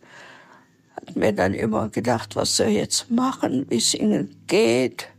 hat 0.96 1.16
mir 1.16 1.34
dann 1.34 1.54
immer 1.54 1.90
gedacht, 1.90 2.36
was 2.36 2.58
sie 2.58 2.66
jetzt 2.66 3.12
machen, 3.12 3.66
wie 3.70 3.78
es 3.78 3.94
ihnen 3.94 4.36
geht, 4.48 5.10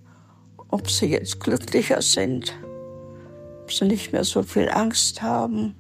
ob 0.69 0.91
sie 0.91 1.07
jetzt 1.07 1.41
glücklicher 1.41 2.03
sind, 2.03 2.55
ob 3.63 3.73
sie 3.73 3.87
nicht 3.87 4.13
mehr 4.13 4.25
so 4.25 4.43
viel 4.43 4.69
Angst 4.69 5.23
haben. 5.23 5.75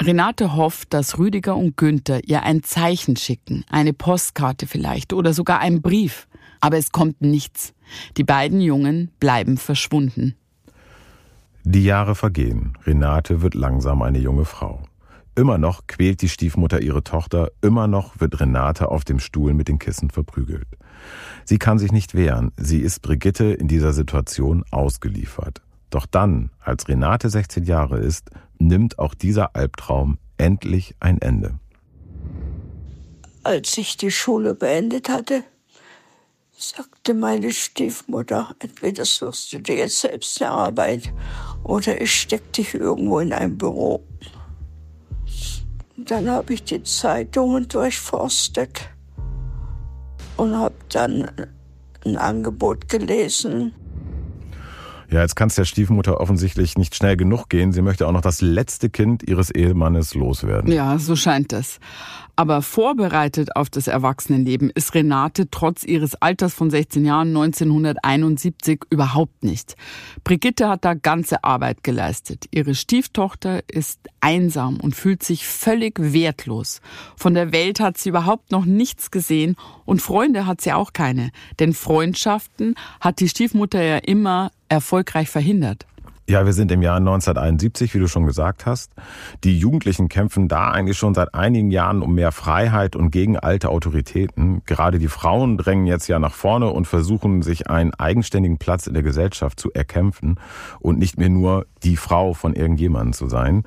Renate 0.00 0.54
hofft, 0.54 0.94
dass 0.94 1.18
Rüdiger 1.18 1.56
und 1.56 1.76
Günther 1.76 2.22
ihr 2.24 2.44
ein 2.44 2.62
Zeichen 2.62 3.16
schicken, 3.16 3.64
eine 3.68 3.92
Postkarte 3.92 4.66
vielleicht 4.66 5.12
oder 5.12 5.32
sogar 5.32 5.58
einen 5.58 5.82
Brief. 5.82 6.28
Aber 6.60 6.76
es 6.76 6.92
kommt 6.92 7.20
nichts. 7.20 7.72
Die 8.16 8.24
beiden 8.24 8.60
Jungen 8.60 9.10
bleiben 9.20 9.56
verschwunden. 9.56 10.36
Die 11.70 11.84
Jahre 11.84 12.14
vergehen. 12.14 12.78
Renate 12.86 13.42
wird 13.42 13.54
langsam 13.54 14.00
eine 14.00 14.18
junge 14.18 14.46
Frau. 14.46 14.80
Immer 15.34 15.58
noch 15.58 15.86
quält 15.86 16.22
die 16.22 16.30
Stiefmutter 16.30 16.80
ihre 16.80 17.04
Tochter, 17.04 17.50
immer 17.60 17.86
noch 17.86 18.18
wird 18.20 18.40
Renate 18.40 18.88
auf 18.88 19.04
dem 19.04 19.18
Stuhl 19.18 19.52
mit 19.52 19.68
den 19.68 19.78
Kissen 19.78 20.08
verprügelt. 20.08 20.66
Sie 21.44 21.58
kann 21.58 21.78
sich 21.78 21.92
nicht 21.92 22.14
wehren, 22.14 22.52
sie 22.56 22.80
ist 22.80 23.02
Brigitte 23.02 23.52
in 23.52 23.68
dieser 23.68 23.92
Situation 23.92 24.64
ausgeliefert. 24.70 25.60
Doch 25.90 26.06
dann, 26.06 26.48
als 26.58 26.88
Renate 26.88 27.28
16 27.28 27.64
Jahre 27.64 27.98
ist, 27.98 28.30
nimmt 28.58 28.98
auch 28.98 29.12
dieser 29.12 29.54
Albtraum 29.54 30.16
endlich 30.38 30.94
ein 31.00 31.20
Ende. 31.20 31.58
Als 33.42 33.76
ich 33.76 33.98
die 33.98 34.10
Schule 34.10 34.54
beendet 34.54 35.10
hatte, 35.10 35.44
sagte 36.58 37.14
meine 37.14 37.52
Stiefmutter, 37.52 38.54
entweder 38.58 39.04
suchst 39.04 39.52
du 39.52 39.60
dir 39.60 39.76
jetzt 39.76 40.00
selbst 40.00 40.42
eine 40.42 40.50
Arbeit 40.50 41.12
oder 41.64 42.00
ich 42.00 42.12
steck 42.12 42.52
dich 42.52 42.74
irgendwo 42.74 43.20
in 43.20 43.32
ein 43.32 43.56
Büro. 43.58 44.02
Und 45.96 46.10
dann 46.10 46.30
habe 46.30 46.54
ich 46.54 46.64
die 46.64 46.82
Zeitungen 46.82 47.68
durchforstet 47.68 48.88
und 50.36 50.56
habe 50.56 50.74
dann 50.88 51.30
ein 52.04 52.16
Angebot 52.16 52.88
gelesen. 52.88 53.74
Ja, 55.10 55.22
jetzt 55.22 55.36
kann 55.36 55.48
es 55.48 55.54
der 55.54 55.64
Stiefmutter 55.64 56.20
offensichtlich 56.20 56.76
nicht 56.76 56.94
schnell 56.94 57.16
genug 57.16 57.48
gehen. 57.48 57.72
Sie 57.72 57.80
möchte 57.80 58.06
auch 58.06 58.12
noch 58.12 58.20
das 58.20 58.42
letzte 58.42 58.90
Kind 58.90 59.22
ihres 59.26 59.50
Ehemannes 59.50 60.14
loswerden. 60.14 60.70
Ja, 60.70 60.98
so 60.98 61.16
scheint 61.16 61.52
es. 61.54 61.80
Aber 62.38 62.62
vorbereitet 62.62 63.56
auf 63.56 63.68
das 63.68 63.88
Erwachsenenleben 63.88 64.70
ist 64.70 64.94
Renate 64.94 65.50
trotz 65.50 65.82
ihres 65.82 66.14
Alters 66.14 66.54
von 66.54 66.70
16 66.70 67.04
Jahren 67.04 67.36
1971 67.36 68.82
überhaupt 68.90 69.42
nicht. 69.42 69.74
Brigitte 70.22 70.68
hat 70.68 70.84
da 70.84 70.94
ganze 70.94 71.42
Arbeit 71.42 71.82
geleistet. 71.82 72.44
Ihre 72.52 72.76
Stieftochter 72.76 73.62
ist 73.66 73.98
einsam 74.20 74.78
und 74.78 74.94
fühlt 74.94 75.24
sich 75.24 75.48
völlig 75.48 75.94
wertlos. 75.98 76.80
Von 77.16 77.34
der 77.34 77.50
Welt 77.50 77.80
hat 77.80 77.98
sie 77.98 78.10
überhaupt 78.10 78.52
noch 78.52 78.66
nichts 78.66 79.10
gesehen 79.10 79.56
und 79.84 80.00
Freunde 80.00 80.46
hat 80.46 80.60
sie 80.60 80.72
auch 80.72 80.92
keine. 80.92 81.32
Denn 81.58 81.72
Freundschaften 81.72 82.76
hat 83.00 83.18
die 83.18 83.28
Stiefmutter 83.28 83.82
ja 83.82 83.96
immer 83.96 84.52
erfolgreich 84.68 85.28
verhindert. 85.28 85.88
Ja, 86.30 86.44
wir 86.44 86.52
sind 86.52 86.70
im 86.70 86.82
Jahr 86.82 86.98
1971, 86.98 87.94
wie 87.94 88.00
du 88.00 88.06
schon 88.06 88.26
gesagt 88.26 88.66
hast. 88.66 88.92
Die 89.44 89.58
Jugendlichen 89.58 90.10
kämpfen 90.10 90.46
da 90.46 90.70
eigentlich 90.70 90.98
schon 90.98 91.14
seit 91.14 91.32
einigen 91.32 91.70
Jahren 91.70 92.02
um 92.02 92.14
mehr 92.14 92.32
Freiheit 92.32 92.96
und 92.96 93.10
gegen 93.10 93.38
alte 93.38 93.70
Autoritäten. 93.70 94.60
Gerade 94.66 94.98
die 94.98 95.08
Frauen 95.08 95.56
drängen 95.56 95.86
jetzt 95.86 96.06
ja 96.06 96.18
nach 96.18 96.34
vorne 96.34 96.68
und 96.68 96.86
versuchen, 96.86 97.40
sich 97.40 97.70
einen 97.70 97.94
eigenständigen 97.94 98.58
Platz 98.58 98.86
in 98.86 98.92
der 98.92 99.02
Gesellschaft 99.02 99.58
zu 99.58 99.72
erkämpfen 99.72 100.38
und 100.80 100.98
nicht 100.98 101.16
mehr 101.16 101.30
nur 101.30 101.64
die 101.82 101.96
Frau 101.96 102.34
von 102.34 102.52
irgendjemandem 102.52 103.14
zu 103.14 103.30
sein. 103.30 103.62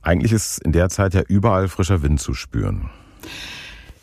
Eigentlich 0.00 0.30
ist 0.30 0.58
in 0.58 0.70
der 0.70 0.88
Zeit 0.90 1.12
ja 1.12 1.22
überall 1.26 1.66
frischer 1.66 2.02
Wind 2.02 2.20
zu 2.20 2.34
spüren. 2.34 2.88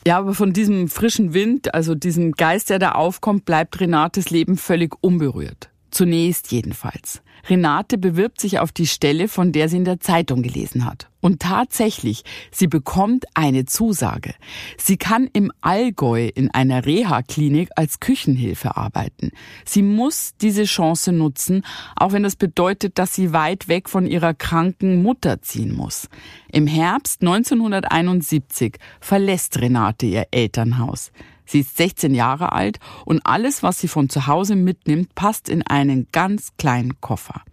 Ja, 0.05 0.17
aber 0.17 0.33
von 0.33 0.51
diesem 0.51 0.89
frischen 0.89 1.33
Wind, 1.33 1.73
also 1.73 1.95
diesem 1.95 2.33
Geist, 2.33 2.69
der 2.69 2.79
da 2.79 2.91
aufkommt, 2.91 3.45
bleibt 3.45 3.79
Renates 3.79 4.29
Leben 4.29 4.57
völlig 4.57 4.93
unberührt. 4.99 5.69
Zunächst 5.93 6.51
jedenfalls. 6.51 7.21
Renate 7.47 7.99
bewirbt 7.99 8.41
sich 8.41 8.57
auf 8.57 8.71
die 8.71 8.87
Stelle, 8.87 9.27
von 9.27 9.51
der 9.51 9.69
sie 9.69 9.77
in 9.77 9.85
der 9.85 9.99
Zeitung 9.99 10.41
gelesen 10.41 10.85
hat. 10.85 11.07
Und 11.21 11.39
tatsächlich, 11.39 12.23
sie 12.51 12.65
bekommt 12.65 13.25
eine 13.35 13.65
Zusage. 13.65 14.33
Sie 14.75 14.97
kann 14.97 15.29
im 15.33 15.51
Allgäu 15.61 16.29
in 16.33 16.49
einer 16.49 16.87
Reha-Klinik 16.87 17.69
als 17.75 17.99
Küchenhilfe 17.99 18.75
arbeiten. 18.75 19.29
Sie 19.65 19.83
muss 19.83 20.31
diese 20.41 20.63
Chance 20.63 21.11
nutzen, 21.11 21.63
auch 21.95 22.11
wenn 22.11 22.23
das 22.23 22.37
bedeutet, 22.37 22.97
dass 22.97 23.13
sie 23.13 23.31
weit 23.31 23.67
weg 23.67 23.87
von 23.87 24.07
ihrer 24.07 24.33
kranken 24.33 25.03
Mutter 25.03 25.43
ziehen 25.43 25.75
muss. 25.75 26.09
Im 26.51 26.65
Herbst 26.65 27.21
1971 27.21 28.77
verlässt 28.99 29.61
Renate 29.61 30.07
ihr 30.07 30.25
Elternhaus. 30.31 31.11
Sie 31.53 31.59
ist 31.59 31.77
16 31.77 32.15
Jahre 32.15 32.51
alt 32.51 32.79
und 33.05 33.21
alles, 33.27 33.61
was 33.61 33.77
sie 33.77 33.87
von 33.87 34.09
zu 34.09 34.25
Hause 34.25 34.55
mitnimmt, 34.55 35.13
passt 35.13 35.49
in 35.49 35.61
einen 35.61 36.07
ganz 36.11 36.53
kleinen 36.57 36.99
Koffer. 36.99 37.43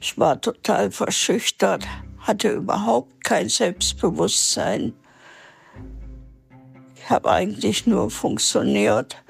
Ich 0.00 0.16
war 0.16 0.40
total 0.40 0.90
verschüchtert, 0.90 1.86
hatte 2.20 2.48
überhaupt 2.48 3.22
kein 3.24 3.50
Selbstbewusstsein. 3.50 4.94
Ich 6.96 7.10
habe 7.10 7.30
eigentlich 7.30 7.86
nur 7.86 8.08
funktioniert, 8.08 9.22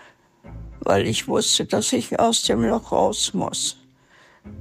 weil 0.78 1.08
ich 1.08 1.26
wusste, 1.26 1.64
dass 1.64 1.92
ich 1.92 2.20
aus 2.20 2.42
dem 2.42 2.62
Loch 2.62 2.92
raus 2.92 3.34
muss. 3.34 3.76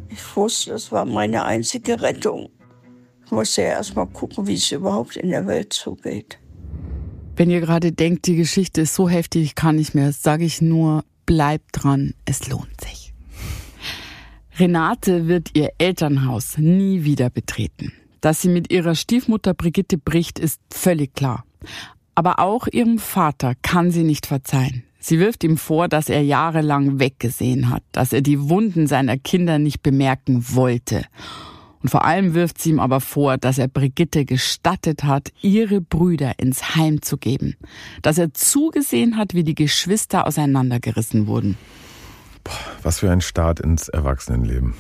Ich 0.10 0.36
wusste, 0.36 0.72
das 0.72 0.92
war 0.92 1.06
meine 1.06 1.46
einzige 1.46 2.02
Rettung. 2.02 2.50
Ich 3.28 3.32
musste 3.32 3.62
ja 3.62 3.68
erst 3.68 3.96
mal 3.96 4.08
gucken, 4.08 4.48
wie 4.48 4.56
es 4.56 4.72
überhaupt 4.72 5.18
in 5.18 5.30
der 5.30 5.46
Welt 5.46 5.72
zugeht. 5.72 6.40
Wenn 7.38 7.52
ihr 7.52 7.62
gerade 7.62 7.92
denkt, 7.92 8.26
die 8.26 8.36
Geschichte 8.36 8.82
ist 8.82 8.96
so 8.96 9.08
heftig, 9.08 9.44
ich 9.44 9.56
kann 9.56 9.76
nicht 9.76 9.94
mehr, 9.94 10.12
sage 10.12 10.44
ich 10.44 10.60
nur, 10.60 11.04
bleibt 11.28 11.66
dran, 11.72 12.16
es 12.26 12.48
lohnt 12.50 12.82
sich. 12.82 13.14
Renate 14.58 15.28
wird 15.28 15.52
ihr 15.54 15.70
Elternhaus 15.78 16.58
nie 16.58 17.04
wieder 17.04 17.30
betreten. 17.30 17.94
Dass 18.22 18.42
sie 18.42 18.50
mit 18.50 18.74
ihrer 18.74 18.96
Stiefmutter 18.96 19.54
Brigitte 19.54 20.00
bricht, 20.00 20.40
ist 20.40 20.60
völlig 20.74 21.14
klar. 21.14 21.46
Aber 22.16 22.40
auch 22.40 22.66
ihrem 22.66 22.98
Vater 22.98 23.54
kann 23.62 23.92
sie 23.92 24.04
nicht 24.04 24.26
verzeihen. 24.26 24.82
Sie 25.00 25.20
wirft 25.20 25.44
ihm 25.44 25.58
vor, 25.58 25.88
dass 25.88 26.10
er 26.10 26.24
jahrelang 26.24 27.00
weggesehen 27.00 27.70
hat, 27.70 27.84
dass 27.92 28.14
er 28.14 28.22
die 28.22 28.50
Wunden 28.50 28.88
seiner 28.88 29.18
Kinder 29.18 29.60
nicht 29.60 29.84
bemerken 29.84 30.44
wollte. 30.56 31.06
Und 31.88 31.92
vor 31.92 32.04
allem 32.04 32.34
wirft 32.34 32.62
sie 32.62 32.72
ihm 32.72 32.82
aber 32.82 33.00
vor, 33.00 33.38
dass 33.38 33.58
er 33.58 33.70
Brigitte 33.70 34.26
gestattet 34.26 35.06
hat, 35.06 35.32
ihre 35.42 35.80
Brüder 35.80 36.34
ins 36.38 36.76
Heim 36.76 37.02
zu 37.02 37.16
geben. 37.16 37.56
Dass 38.02 38.18
er 38.18 38.34
zugesehen 38.34 39.16
hat, 39.16 39.34
wie 39.34 39.46
die 39.46 39.56
Geschwister 39.56 40.28
auseinandergerissen 40.28 41.28
wurden. 41.28 41.58
Boah, 42.44 42.52
was 42.84 43.00
für 43.00 43.10
ein 43.10 43.22
Start 43.22 43.62
ins 43.62 43.88
Erwachsenenleben. 43.88 44.74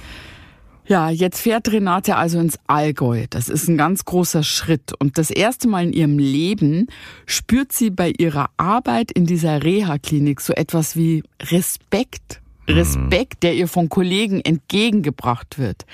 Ja, 0.85 1.09
jetzt 1.09 1.39
fährt 1.39 1.71
Renate 1.71 2.17
also 2.17 2.39
ins 2.39 2.59
Allgäu. 2.67 3.25
Das 3.29 3.47
ist 3.47 3.69
ein 3.69 3.77
ganz 3.77 4.03
großer 4.03 4.43
Schritt. 4.43 4.91
Und 4.99 5.17
das 5.17 5.29
erste 5.29 5.69
Mal 5.69 5.85
in 5.85 5.93
ihrem 5.93 6.19
Leben 6.19 6.87
spürt 7.25 7.71
sie 7.71 7.89
bei 7.89 8.11
ihrer 8.17 8.49
Arbeit 8.57 9.13
in 9.13 9.25
dieser 9.25 9.63
Reha-Klinik 9.63 10.41
so 10.41 10.51
etwas 10.51 10.97
wie 10.97 11.23
Respekt. 11.41 12.41
Respekt, 12.67 13.43
der 13.43 13.53
ihr 13.55 13.69
von 13.69 13.87
Kollegen 13.87 14.41
entgegengebracht 14.41 15.57
wird. 15.57 15.85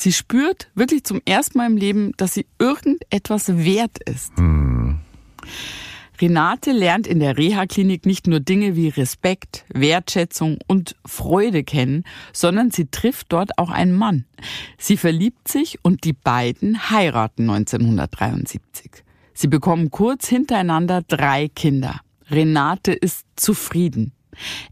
Sie 0.00 0.12
spürt 0.12 0.70
wirklich 0.74 1.04
zum 1.04 1.20
ersten 1.26 1.58
Mal 1.58 1.66
im 1.66 1.76
Leben, 1.76 2.12
dass 2.16 2.32
sie 2.32 2.46
irgendetwas 2.58 3.48
wert 3.48 3.98
ist. 4.06 4.38
Mhm. 4.38 4.98
Renate 6.18 6.72
lernt 6.72 7.06
in 7.06 7.20
der 7.20 7.36
Reha-Klinik 7.36 8.06
nicht 8.06 8.26
nur 8.26 8.40
Dinge 8.40 8.76
wie 8.76 8.88
Respekt, 8.88 9.66
Wertschätzung 9.68 10.56
und 10.66 10.96
Freude 11.04 11.64
kennen, 11.64 12.04
sondern 12.32 12.70
sie 12.70 12.86
trifft 12.86 13.26
dort 13.30 13.58
auch 13.58 13.68
einen 13.68 13.92
Mann. 13.92 14.24
Sie 14.78 14.96
verliebt 14.96 15.48
sich 15.48 15.78
und 15.82 16.04
die 16.04 16.14
beiden 16.14 16.90
heiraten 16.90 17.50
1973. 17.50 19.04
Sie 19.34 19.48
bekommen 19.48 19.90
kurz 19.90 20.28
hintereinander 20.28 21.02
drei 21.02 21.48
Kinder. 21.48 22.00
Renate 22.30 22.92
ist 22.92 23.26
zufrieden. 23.36 24.12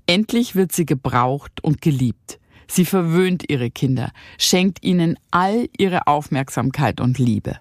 Endlich 0.07 0.55
wird 0.55 0.73
sie 0.73 0.87
gebraucht 0.87 1.63
und 1.63 1.83
geliebt. 1.83 2.39
Sie 2.71 2.85
verwöhnt 2.85 3.45
ihre 3.49 3.71
Kinder, 3.71 4.11
schenkt 4.39 4.83
ihnen 4.85 5.17
all 5.31 5.69
ihre 5.77 6.07
Aufmerksamkeit 6.07 7.01
und 7.01 7.19
Liebe. 7.19 7.57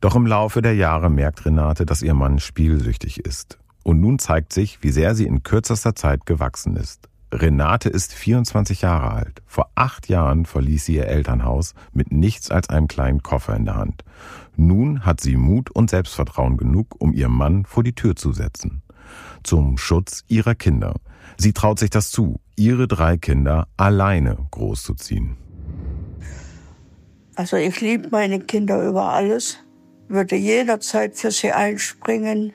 Doch 0.00 0.14
im 0.14 0.26
Laufe 0.26 0.62
der 0.62 0.74
Jahre 0.74 1.10
merkt 1.10 1.44
Renate, 1.44 1.86
dass 1.86 2.02
ihr 2.02 2.14
Mann 2.14 2.38
spielsüchtig 2.38 3.20
ist. 3.20 3.58
Und 3.82 4.00
nun 4.00 4.18
zeigt 4.18 4.52
sich, 4.52 4.82
wie 4.82 4.90
sehr 4.90 5.14
sie 5.14 5.26
in 5.26 5.42
kürzester 5.42 5.94
Zeit 5.94 6.26
gewachsen 6.26 6.76
ist. 6.76 7.08
Renate 7.32 7.88
ist 7.88 8.14
24 8.14 8.82
Jahre 8.82 9.10
alt. 9.12 9.42
Vor 9.46 9.70
acht 9.74 10.08
Jahren 10.08 10.46
verließ 10.46 10.86
sie 10.86 10.96
ihr 10.96 11.06
Elternhaus 11.08 11.74
mit 11.92 12.10
nichts 12.10 12.50
als 12.50 12.70
einem 12.70 12.88
kleinen 12.88 13.22
Koffer 13.22 13.54
in 13.54 13.66
der 13.66 13.76
Hand. 13.76 14.02
Nun 14.56 15.04
hat 15.04 15.20
sie 15.20 15.36
Mut 15.36 15.70
und 15.70 15.90
Selbstvertrauen 15.90 16.56
genug, 16.56 16.96
um 16.98 17.12
ihrem 17.12 17.36
Mann 17.36 17.64
vor 17.64 17.82
die 17.82 17.94
Tür 17.94 18.16
zu 18.16 18.32
setzen. 18.32 18.82
Zum 19.42 19.78
Schutz 19.78 20.24
ihrer 20.28 20.54
Kinder. 20.54 20.94
Sie 21.38 21.52
traut 21.52 21.78
sich 21.78 21.90
das 21.90 22.10
zu, 22.10 22.40
ihre 22.56 22.88
drei 22.88 23.16
Kinder 23.16 23.68
alleine 23.76 24.36
großzuziehen. 24.50 25.36
Also 27.36 27.56
ich 27.56 27.80
liebe 27.80 28.08
meine 28.10 28.40
Kinder 28.40 28.84
über 28.86 29.12
alles 29.12 29.58
würde 30.08 30.36
jederzeit 30.36 31.16
für 31.16 31.30
sie 31.30 31.52
einspringen, 31.52 32.54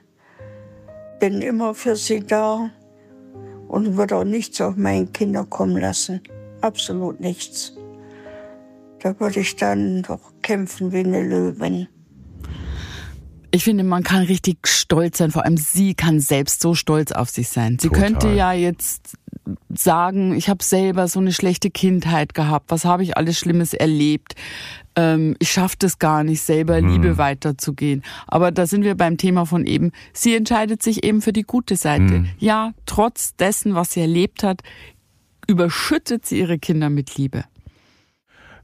bin 1.20 1.42
immer 1.42 1.74
für 1.74 1.96
sie 1.96 2.20
da 2.22 2.72
und 3.68 3.96
würde 3.96 4.18
auch 4.18 4.24
nichts 4.24 4.60
auf 4.60 4.76
meine 4.76 5.08
Kinder 5.08 5.46
kommen 5.46 5.78
lassen. 5.78 6.22
Absolut 6.62 7.20
nichts. 7.20 7.74
Da 9.00 9.20
würde 9.20 9.42
ich 9.42 9.56
dann 9.56 10.02
doch 10.02 10.34
kämpfen 10.42 10.92
wie 10.92 11.00
eine 11.00 11.22
Löwin. 11.22 11.88
Ich 13.56 13.64
finde, 13.64 13.84
man 13.84 14.04
kann 14.04 14.24
richtig 14.24 14.68
stolz 14.68 15.20
sein. 15.20 15.32
Vor 15.32 15.46
allem 15.46 15.58
sie 15.58 15.94
kann 15.94 16.20
selbst 16.20 16.62
so 16.62 16.74
stolz 16.74 17.12
auf 17.12 17.30
sich 17.30 17.50
sein. 17.50 17.78
Sie 17.80 17.88
Total. 17.88 18.04
könnte 18.04 18.34
ja 18.34 18.52
jetzt 18.52 19.16
sagen, 19.70 20.36
ich 20.36 20.50
habe 20.50 20.64
selber 20.64 21.08
so 21.08 21.20
eine 21.20 21.34
schlechte 21.34 21.70
Kindheit 21.70 22.34
gehabt. 22.34 22.72
Was 22.72 22.84
habe 22.84 23.04
ich 23.04 23.16
alles 23.16 23.38
Schlimmes 23.38 23.74
erlebt? 23.74 24.36
ähm, 24.96 25.36
ich 25.40 25.52
schaffe 25.52 25.76
das 25.80 26.00
gar 26.00 26.24
nicht, 26.24 26.42
selber 26.42 26.78
hm. 26.78 26.90
Liebe 26.90 27.18
weiterzugehen. 27.18 28.04
Aber 28.28 28.52
da 28.52 28.66
sind 28.66 28.84
wir 28.84 28.96
beim 28.96 29.18
Thema 29.18 29.46
von 29.46 29.66
eben, 29.66 29.92
sie 30.14 30.36
entscheidet 30.36 30.84
sich 30.84 31.04
eben 31.04 31.22
für 31.22 31.34
die 31.34 31.44
gute 31.44 31.76
Seite. 31.76 32.16
Hm. 32.16 32.30
Ja, 32.40 32.74
trotz 32.86 33.36
dessen, 33.36 33.76
was 33.76 33.94
sie 33.94 34.02
erlebt 34.02 34.44
hat, 34.44 34.62
überschüttet 35.48 36.26
sie 36.26 36.40
ihre 36.40 36.60
Kinder 36.60 36.90
mit 36.90 37.18
Liebe. 37.18 37.44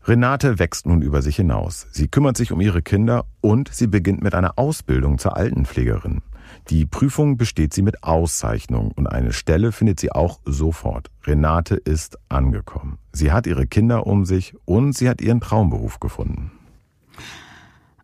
Renate 0.05 0.59
wächst 0.59 0.85
nun 0.85 1.01
über 1.01 1.21
sich 1.21 1.35
hinaus. 1.35 1.87
Sie 1.91 2.07
kümmert 2.07 2.37
sich 2.37 2.51
um 2.51 2.61
ihre 2.61 2.81
Kinder 2.81 3.25
und 3.41 3.69
sie 3.73 3.87
beginnt 3.87 4.23
mit 4.23 4.33
einer 4.33 4.57
Ausbildung 4.57 5.17
zur 5.17 5.37
Altenpflegerin. 5.37 6.21
Die 6.69 6.85
Prüfung 6.85 7.37
besteht 7.37 7.73
sie 7.73 7.81
mit 7.81 8.03
Auszeichnung 8.03 8.91
und 8.91 9.07
eine 9.07 9.33
Stelle 9.33 9.71
findet 9.71 9.99
sie 9.99 10.11
auch 10.11 10.39
sofort. 10.45 11.09
Renate 11.25 11.75
ist 11.75 12.17
angekommen. 12.29 12.97
Sie 13.11 13.31
hat 13.31 13.47
ihre 13.47 13.67
Kinder 13.67 14.07
um 14.07 14.25
sich 14.25 14.55
und 14.65 14.93
sie 14.93 15.09
hat 15.09 15.21
ihren 15.21 15.41
Traumberuf 15.41 15.99
gefunden. 15.99 16.51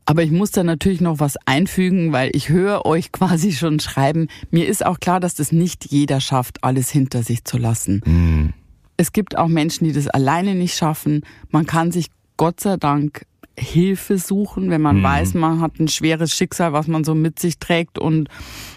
Aber 0.08 0.22
ich 0.22 0.32
muss 0.32 0.52
da 0.52 0.64
natürlich 0.64 1.02
noch 1.02 1.20
was 1.20 1.36
einfügen, 1.46 2.12
weil 2.12 2.30
ich 2.34 2.50
höre 2.50 2.86
euch 2.86 3.12
quasi 3.12 3.52
schon 3.52 3.80
schreiben. 3.80 4.28
Mir 4.52 4.68
ist 4.68 4.86
auch 4.86 5.00
klar, 5.00 5.20
dass 5.20 5.36
das 5.36 5.52
nicht 5.52 5.86
jeder 5.86 6.22
schafft, 6.22 6.64
alles 6.64 6.90
hinter 6.90 7.24
sich 7.24 7.44
zu 7.44 7.58
lassen. 7.58 8.02
Mhm. 8.06 8.54
Es 8.98 9.14
gibt 9.14 9.38
auch 9.38 9.48
Menschen, 9.48 9.86
die 9.86 9.94
das 9.94 10.08
alleine 10.08 10.56
nicht 10.56 10.76
schaffen. 10.76 11.24
Man 11.50 11.66
kann 11.66 11.92
sich 11.92 12.08
Gott 12.38 12.60
sei 12.60 12.78
Dank 12.78 13.26
Hilfe 13.58 14.18
suchen, 14.18 14.70
wenn 14.70 14.82
man 14.82 14.98
mhm. 15.00 15.04
weiß, 15.04 15.34
man 15.36 15.62
hat 15.62 15.80
ein 15.80 15.88
schweres 15.88 16.36
Schicksal, 16.36 16.74
was 16.74 16.88
man 16.88 17.04
so 17.04 17.16
mit 17.16 17.40
sich 17.40 17.58
trägt 17.58 17.98
und 17.98 18.28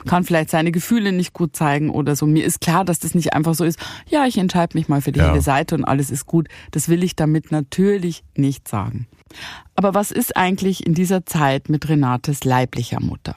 kann 0.07 0.23
vielleicht 0.23 0.51
seine 0.51 0.71
Gefühle 0.71 1.13
nicht 1.13 1.33
gut 1.33 1.57
zeigen 1.57 1.91
oder 1.91 2.15
so. 2.15 2.27
Mir 2.27 2.45
ist 2.45 2.61
klar, 2.61 2.85
dass 2.85 3.01
das 3.01 3.15
nicht 3.15 3.33
einfach 3.33 3.55
so 3.55 3.65
ist, 3.65 3.79
ja, 4.09 4.25
ich 4.27 4.39
entscheide 4.39 4.77
mich 4.77 4.89
mal 4.89 5.01
für 5.01 5.11
die 5.11 5.19
ja. 5.19 5.31
helle 5.31 5.41
Seite 5.41 5.75
und 5.75 5.85
alles 5.85 6.11
ist 6.11 6.27
gut. 6.27 6.49
Das 6.71 6.89
will 6.89 7.03
ich 7.03 7.17
damit 7.17 7.51
natürlich 7.51 8.23
nicht 8.37 8.69
sagen. 8.69 9.09
Aber 9.75 9.95
was 9.95 10.13
ist 10.13 10.37
eigentlich 10.37 10.87
in 10.87 10.95
dieser 10.95 11.27
Zeit 11.27 11.69
mit 11.69 11.89
Renates 11.89 12.45
leiblicher 12.45 13.01
Mutter? 13.01 13.35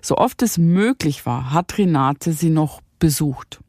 So 0.00 0.16
oft 0.16 0.42
es 0.42 0.58
möglich 0.58 1.26
war, 1.26 1.52
hat 1.52 1.76
Renate 1.76 2.32
sie 2.32 2.50
noch 2.50 2.80
besucht. 2.98 3.60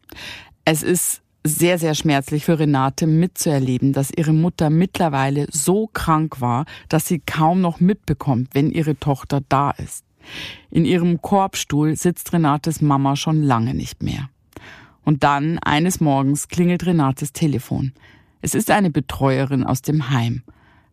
Es 0.64 0.84
ist 0.84 1.22
sehr, 1.44 1.78
sehr 1.78 1.96
schmerzlich 1.96 2.46
für 2.46 2.60
Renate 2.60 3.08
mitzuerleben, 3.08 3.94
dass 3.94 4.12
ihre 4.16 4.34
Mutter 4.34 4.70
mittlerweile 4.70 5.48
so 5.52 5.88
krank 5.88 6.42
war, 6.42 6.66
dass 6.90 7.08
sie 7.08 7.20
kaum 7.20 7.62
noch 7.62 7.80
mitbekommt, 7.80 8.50
wenn 8.54 8.72
ihre 8.72 9.00
Tochter 9.00 9.42
da 9.48 9.72
ist. 9.72 10.06
In 10.70 10.86
ihrem 10.86 11.22
Korbstuhl 11.22 11.96
sitzt 11.96 12.34
Renates 12.34 12.82
Mama 12.82 13.16
schon 13.16 13.42
lange 13.42 13.74
nicht 13.74 14.04
mehr. 14.04 14.30
Und 15.04 15.24
dann, 15.24 15.60
eines 15.60 16.02
Morgens, 16.02 16.50
klingelt 16.50 16.86
Renates 16.86 17.34
Telefon. 17.34 17.94
Es 18.42 18.54
ist 18.54 18.70
eine 18.70 18.92
Betreuerin 18.92 19.64
aus 19.64 19.82
dem 19.82 20.10
Heim. 20.10 20.44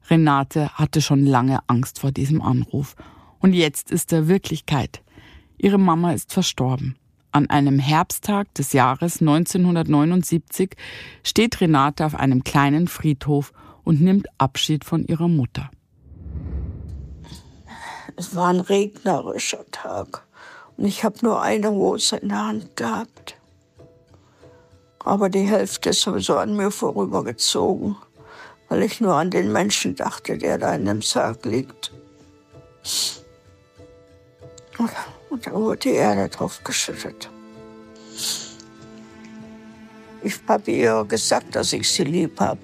Renate 0.09 0.71
hatte 0.75 1.03
schon 1.03 1.27
lange 1.27 1.59
Angst 1.67 1.99
vor 1.99 2.13
diesem 2.13 2.41
Anruf. 2.41 2.97
Und 3.41 3.53
jetzt 3.53 3.91
ist 3.91 4.13
er 4.13 4.29
Wirklichkeit. 4.29 5.03
Ihre 5.59 5.79
Mama 5.79 6.13
ist 6.13 6.33
verstorben. 6.33 6.97
An 7.37 7.51
einem 7.51 7.79
Herbsttag 7.79 8.55
des 8.55 8.73
Jahres 8.73 9.21
1979 9.21 10.71
steht 11.23 11.61
Renate 11.61 12.07
auf 12.07 12.15
einem 12.15 12.45
kleinen 12.45 12.89
Friedhof 12.89 13.53
und 13.85 14.01
nimmt 14.01 14.27
Abschied 14.39 14.87
von 14.87 15.05
ihrer 15.05 15.29
Mutter. 15.29 15.71
Es 18.17 18.35
war 18.35 18.49
ein 18.49 18.61
regnerischer 18.61 19.71
Tag 19.71 20.27
und 20.79 20.87
ich 20.87 21.05
habe 21.05 21.19
nur 21.21 21.43
eine 21.43 21.71
Hose 21.73 22.17
in 22.17 22.31
der 22.31 22.47
Hand 22.47 22.75
gehabt. 22.75 23.37
Aber 25.01 25.29
die 25.29 25.47
Hälfte 25.47 25.91
ist 25.91 26.01
sowieso 26.01 26.39
an 26.39 26.57
mir 26.57 26.71
vorübergezogen, 26.71 27.97
weil 28.71 28.83
ich 28.83 29.03
nur 29.03 29.13
an 29.13 29.31
den 29.31 29.53
Menschen 29.53 29.95
dachte, 29.95 30.39
der 30.39 30.57
da 30.57 30.75
in 30.75 30.87
dem 30.87 31.03
Sarg 31.03 31.45
liegt. 31.45 31.93
Und 35.37 35.47
da 35.47 35.53
wurde 35.53 35.77
die 35.81 35.91
Erde 35.91 36.31
drauf 36.31 36.65
geschüttet. 36.65 37.29
Ich 40.23 40.41
habe 40.49 40.71
ihr 40.71 41.05
gesagt, 41.07 41.55
dass 41.55 41.75
ich 41.75 41.91
sie 41.91 42.05
lieb 42.05 42.41
habe. 42.41 42.59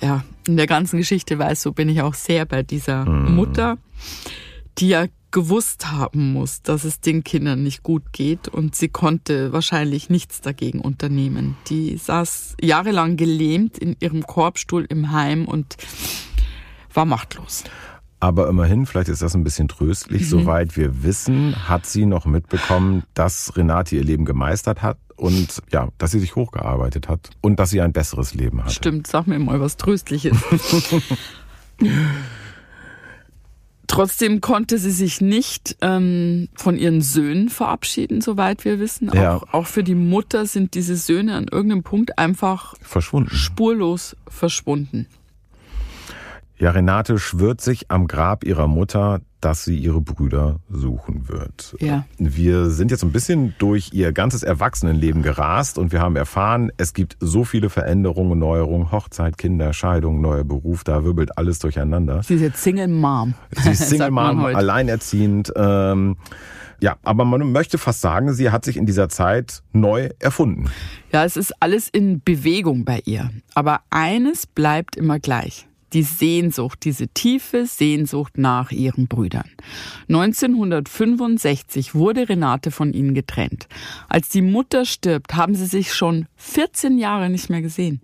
Ja, 0.00 0.24
in 0.48 0.56
der 0.56 0.66
ganzen 0.66 0.96
Geschichte 0.96 1.38
weißt 1.38 1.66
du, 1.66 1.72
bin 1.72 1.90
ich 1.90 2.00
auch 2.00 2.14
sehr 2.14 2.46
bei 2.46 2.62
dieser 2.62 3.04
mhm. 3.04 3.34
Mutter, 3.34 3.76
die 4.78 4.88
ja 4.88 5.08
gewusst 5.30 5.90
haben 5.90 6.32
muss, 6.32 6.62
dass 6.62 6.84
es 6.84 7.00
den 7.00 7.22
Kindern 7.22 7.62
nicht 7.62 7.82
gut 7.82 8.10
geht 8.14 8.48
und 8.48 8.74
sie 8.74 8.88
konnte 8.88 9.52
wahrscheinlich 9.52 10.08
nichts 10.08 10.40
dagegen 10.40 10.80
unternehmen. 10.80 11.58
Die 11.68 11.98
saß 11.98 12.56
jahrelang 12.62 13.18
gelähmt 13.18 13.76
in 13.76 13.94
ihrem 14.00 14.26
Korbstuhl 14.26 14.86
im 14.88 15.12
Heim 15.12 15.44
und 15.44 15.76
war 16.94 17.04
machtlos. 17.04 17.64
Aber 18.20 18.48
immerhin, 18.48 18.84
vielleicht 18.84 19.08
ist 19.08 19.22
das 19.22 19.34
ein 19.34 19.44
bisschen 19.44 19.66
tröstlich, 19.68 20.22
mhm. 20.22 20.26
soweit 20.26 20.76
wir 20.76 21.02
wissen, 21.02 21.56
hat 21.68 21.86
sie 21.86 22.04
noch 22.04 22.26
mitbekommen, 22.26 23.02
dass 23.14 23.56
Renate 23.56 23.96
ihr 23.96 24.04
Leben 24.04 24.26
gemeistert 24.26 24.82
hat 24.82 24.98
und 25.16 25.62
ja, 25.72 25.88
dass 25.96 26.10
sie 26.10 26.20
sich 26.20 26.36
hochgearbeitet 26.36 27.08
hat 27.08 27.30
und 27.40 27.58
dass 27.58 27.70
sie 27.70 27.80
ein 27.80 27.94
besseres 27.94 28.34
Leben 28.34 28.62
hat. 28.62 28.72
Stimmt, 28.72 29.06
sag 29.06 29.26
mir 29.26 29.38
mal 29.38 29.58
was 29.60 29.78
Tröstliches. 29.78 30.36
Trotzdem 33.86 34.40
konnte 34.40 34.78
sie 34.78 34.92
sich 34.92 35.20
nicht 35.20 35.76
ähm, 35.80 36.48
von 36.54 36.76
ihren 36.76 37.00
Söhnen 37.00 37.48
verabschieden, 37.48 38.20
soweit 38.20 38.64
wir 38.64 38.78
wissen. 38.78 39.10
Ja. 39.12 39.36
Auch, 39.36 39.52
auch 39.52 39.66
für 39.66 39.82
die 39.82 39.96
Mutter 39.96 40.46
sind 40.46 40.74
diese 40.74 40.96
Söhne 40.96 41.34
an 41.34 41.48
irgendeinem 41.50 41.82
Punkt 41.82 42.16
einfach 42.16 42.74
verschwunden. 42.82 43.30
spurlos 43.34 44.14
verschwunden. 44.28 45.06
Ja, 46.60 46.72
Renate 46.72 47.18
schwört 47.18 47.62
sich 47.62 47.90
am 47.90 48.06
Grab 48.06 48.44
ihrer 48.44 48.66
Mutter, 48.66 49.22
dass 49.40 49.64
sie 49.64 49.78
ihre 49.78 50.02
Brüder 50.02 50.60
suchen 50.68 51.26
wird. 51.26 51.74
Ja. 51.80 52.04
Wir 52.18 52.68
sind 52.68 52.90
jetzt 52.90 53.02
ein 53.02 53.12
bisschen 53.12 53.54
durch 53.58 53.94
ihr 53.94 54.12
ganzes 54.12 54.42
Erwachsenenleben 54.42 55.22
gerast 55.22 55.78
und 55.78 55.90
wir 55.90 56.00
haben 56.00 56.16
erfahren, 56.16 56.70
es 56.76 56.92
gibt 56.92 57.16
so 57.18 57.44
viele 57.44 57.70
Veränderungen, 57.70 58.38
Neuerungen, 58.38 58.92
Hochzeit, 58.92 59.38
Kinder, 59.38 59.72
Scheidung, 59.72 60.20
neuer 60.20 60.44
Beruf, 60.44 60.84
da 60.84 61.02
wirbelt 61.02 61.38
alles 61.38 61.60
durcheinander. 61.60 62.22
Sie 62.22 62.34
ist 62.34 62.42
jetzt 62.42 62.62
Single 62.62 62.88
Mom. 62.88 63.32
Sie 63.56 63.70
ist 63.70 63.78
Single 63.88 64.10
Mom, 64.10 64.44
alleinerziehend. 64.44 65.50
Ähm, 65.56 66.18
ja, 66.80 66.96
aber 67.02 67.24
man 67.24 67.52
möchte 67.52 67.78
fast 67.78 68.02
sagen, 68.02 68.34
sie 68.34 68.50
hat 68.50 68.66
sich 68.66 68.76
in 68.76 68.84
dieser 68.84 69.08
Zeit 69.08 69.62
neu 69.72 70.10
erfunden. 70.18 70.70
Ja, 71.10 71.24
es 71.24 71.38
ist 71.38 71.54
alles 71.60 71.88
in 71.88 72.22
Bewegung 72.22 72.84
bei 72.84 73.00
ihr. 73.06 73.30
Aber 73.54 73.80
eines 73.88 74.46
bleibt 74.46 74.96
immer 74.96 75.18
gleich. 75.18 75.66
Die 75.92 76.02
Sehnsucht, 76.02 76.84
diese 76.84 77.08
tiefe 77.08 77.66
Sehnsucht 77.66 78.38
nach 78.38 78.70
ihren 78.70 79.08
Brüdern. 79.08 79.48
1965 80.08 81.94
wurde 81.94 82.28
Renate 82.28 82.70
von 82.70 82.92
ihnen 82.92 83.14
getrennt. 83.14 83.68
Als 84.08 84.28
die 84.28 84.42
Mutter 84.42 84.84
stirbt, 84.84 85.34
haben 85.34 85.54
sie 85.54 85.66
sich 85.66 85.94
schon 85.94 86.26
14 86.36 86.98
Jahre 86.98 87.30
nicht 87.30 87.50
mehr 87.50 87.62
gesehen. 87.62 88.00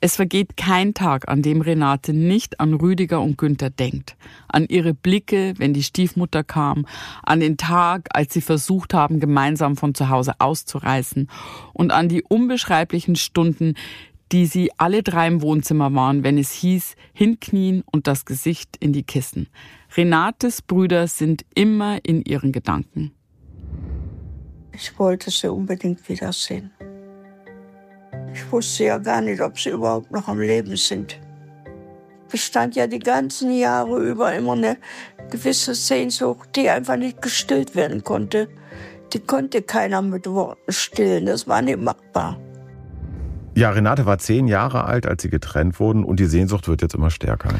Es 0.00 0.16
vergeht 0.16 0.56
kein 0.56 0.94
Tag, 0.94 1.28
an 1.28 1.42
dem 1.42 1.60
Renate 1.60 2.12
nicht 2.12 2.60
an 2.60 2.74
Rüdiger 2.74 3.20
und 3.20 3.38
Günther 3.38 3.70
denkt. 3.70 4.16
An 4.48 4.66
ihre 4.68 4.94
Blicke, 4.94 5.54
wenn 5.56 5.74
die 5.74 5.82
Stiefmutter 5.82 6.44
kam, 6.44 6.86
an 7.22 7.40
den 7.40 7.56
Tag, 7.56 8.08
als 8.12 8.32
sie 8.32 8.40
versucht 8.40 8.94
haben, 8.94 9.20
gemeinsam 9.20 9.76
von 9.76 9.94
zu 9.94 10.08
Hause 10.08 10.34
auszureißen 10.38 11.28
und 11.72 11.92
an 11.92 12.08
die 12.08 12.22
unbeschreiblichen 12.22 13.16
Stunden, 13.16 13.74
die 14.32 14.46
sie 14.46 14.70
alle 14.78 15.02
drei 15.02 15.26
im 15.26 15.42
Wohnzimmer 15.42 15.94
waren, 15.94 16.24
wenn 16.24 16.38
es 16.38 16.50
hieß, 16.52 16.94
hinknien 17.12 17.84
und 17.92 18.06
das 18.06 18.24
Gesicht 18.24 18.76
in 18.80 18.92
die 18.92 19.02
Kissen. 19.02 19.48
Renates 19.94 20.62
Brüder 20.62 21.06
sind 21.06 21.44
immer 21.54 22.02
in 22.02 22.22
ihren 22.22 22.50
Gedanken. 22.50 23.12
Ich 24.72 24.98
wollte 24.98 25.30
sie 25.30 25.52
unbedingt 25.52 26.08
wiedersehen. 26.08 26.70
Ich 28.32 28.50
wusste 28.50 28.84
ja 28.84 28.98
gar 28.98 29.20
nicht, 29.20 29.42
ob 29.42 29.58
sie 29.58 29.68
überhaupt 29.68 30.10
noch 30.10 30.26
am 30.28 30.40
Leben 30.40 30.76
sind. 30.76 31.20
Bestand 32.30 32.74
ja 32.76 32.86
die 32.86 32.98
ganzen 32.98 33.54
Jahre 33.54 34.02
über 34.02 34.34
immer 34.34 34.52
eine 34.52 34.78
gewisse 35.30 35.74
Sehnsucht, 35.74 36.48
die 36.56 36.70
einfach 36.70 36.96
nicht 36.96 37.20
gestillt 37.20 37.74
werden 37.74 38.02
konnte. 38.02 38.48
Die 39.12 39.20
konnte 39.20 39.60
keiner 39.60 40.00
mit 40.00 40.26
Worten 40.26 40.72
stillen, 40.72 41.26
das 41.26 41.46
war 41.46 41.60
nicht 41.60 41.78
machbar. 41.78 42.40
Ja, 43.54 43.70
Renate 43.70 44.06
war 44.06 44.18
zehn 44.18 44.48
Jahre 44.48 44.84
alt, 44.84 45.06
als 45.06 45.22
sie 45.22 45.30
getrennt 45.30 45.78
wurden 45.78 46.04
und 46.04 46.20
die 46.20 46.26
Sehnsucht 46.26 46.68
wird 46.68 46.82
jetzt 46.82 46.94
immer 46.94 47.10
stärker. 47.10 47.50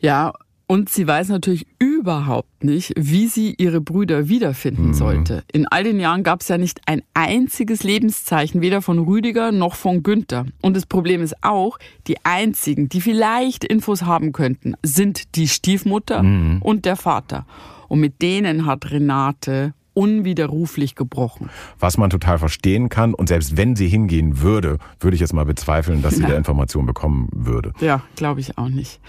Ja, 0.00 0.32
und 0.70 0.90
sie 0.90 1.06
weiß 1.06 1.30
natürlich 1.30 1.66
überhaupt 1.78 2.62
nicht, 2.62 2.92
wie 2.94 3.26
sie 3.26 3.54
ihre 3.56 3.80
Brüder 3.80 4.28
wiederfinden 4.28 4.88
mhm. 4.88 4.94
sollte. 4.94 5.42
In 5.50 5.66
all 5.66 5.82
den 5.82 5.98
Jahren 5.98 6.22
gab 6.22 6.42
es 6.42 6.48
ja 6.48 6.58
nicht 6.58 6.82
ein 6.84 7.02
einziges 7.14 7.84
Lebenszeichen, 7.84 8.60
weder 8.60 8.82
von 8.82 8.98
Rüdiger 8.98 9.50
noch 9.50 9.74
von 9.74 10.02
Günther. 10.02 10.44
Und 10.60 10.76
das 10.76 10.84
Problem 10.84 11.22
ist 11.22 11.42
auch, 11.42 11.78
die 12.06 12.16
einzigen, 12.22 12.90
die 12.90 13.00
vielleicht 13.00 13.64
Infos 13.64 14.02
haben 14.02 14.32
könnten, 14.32 14.74
sind 14.82 15.36
die 15.36 15.48
Stiefmutter 15.48 16.22
mhm. 16.22 16.60
und 16.60 16.84
der 16.84 16.96
Vater. 16.96 17.46
Und 17.88 18.00
mit 18.00 18.20
denen 18.20 18.66
hat 18.66 18.90
Renate 18.90 19.72
unwiderruflich 19.98 20.94
gebrochen. 20.94 21.50
Was 21.80 21.98
man 21.98 22.08
total 22.08 22.38
verstehen 22.38 22.88
kann 22.88 23.14
und 23.14 23.28
selbst 23.28 23.56
wenn 23.56 23.74
sie 23.74 23.88
hingehen 23.88 24.40
würde, 24.40 24.78
würde 25.00 25.16
ich 25.16 25.20
jetzt 25.20 25.32
mal 25.32 25.44
bezweifeln, 25.44 26.02
dass 26.02 26.14
sie 26.14 26.22
ja. 26.22 26.28
der 26.28 26.36
Information 26.36 26.86
bekommen 26.86 27.28
würde. 27.32 27.72
Ja, 27.80 28.04
glaube 28.14 28.38
ich 28.38 28.56
auch 28.58 28.68
nicht. 28.68 29.00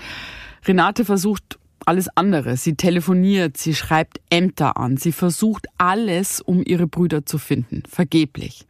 Renate 0.66 1.06
versucht 1.06 1.60
alles 1.86 2.10
andere. 2.16 2.58
Sie 2.58 2.74
telefoniert, 2.74 3.56
sie 3.56 3.76
schreibt 3.76 4.20
Ämter 4.32 4.78
an, 4.78 4.98
sie 4.98 5.12
versucht 5.12 5.68
alles, 5.78 6.42
um 6.42 6.64
ihre 6.66 6.88
Brüder 6.88 7.24
zu 7.24 7.38
finden, 7.38 7.84
vergeblich. 7.88 8.66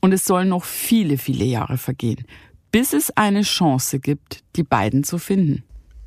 Und 0.00 0.12
es 0.12 0.24
sollen 0.24 0.48
noch 0.48 0.64
viele, 0.64 1.18
viele 1.18 1.44
Jahre 1.44 1.76
vergehen, 1.76 2.24
bis 2.72 2.94
es 2.94 3.14
eine 3.18 3.42
Chance 3.42 4.00
gibt, 4.00 4.44
die 4.56 4.62
beiden 4.62 5.04
zu 5.04 5.18
finden. 5.18 5.62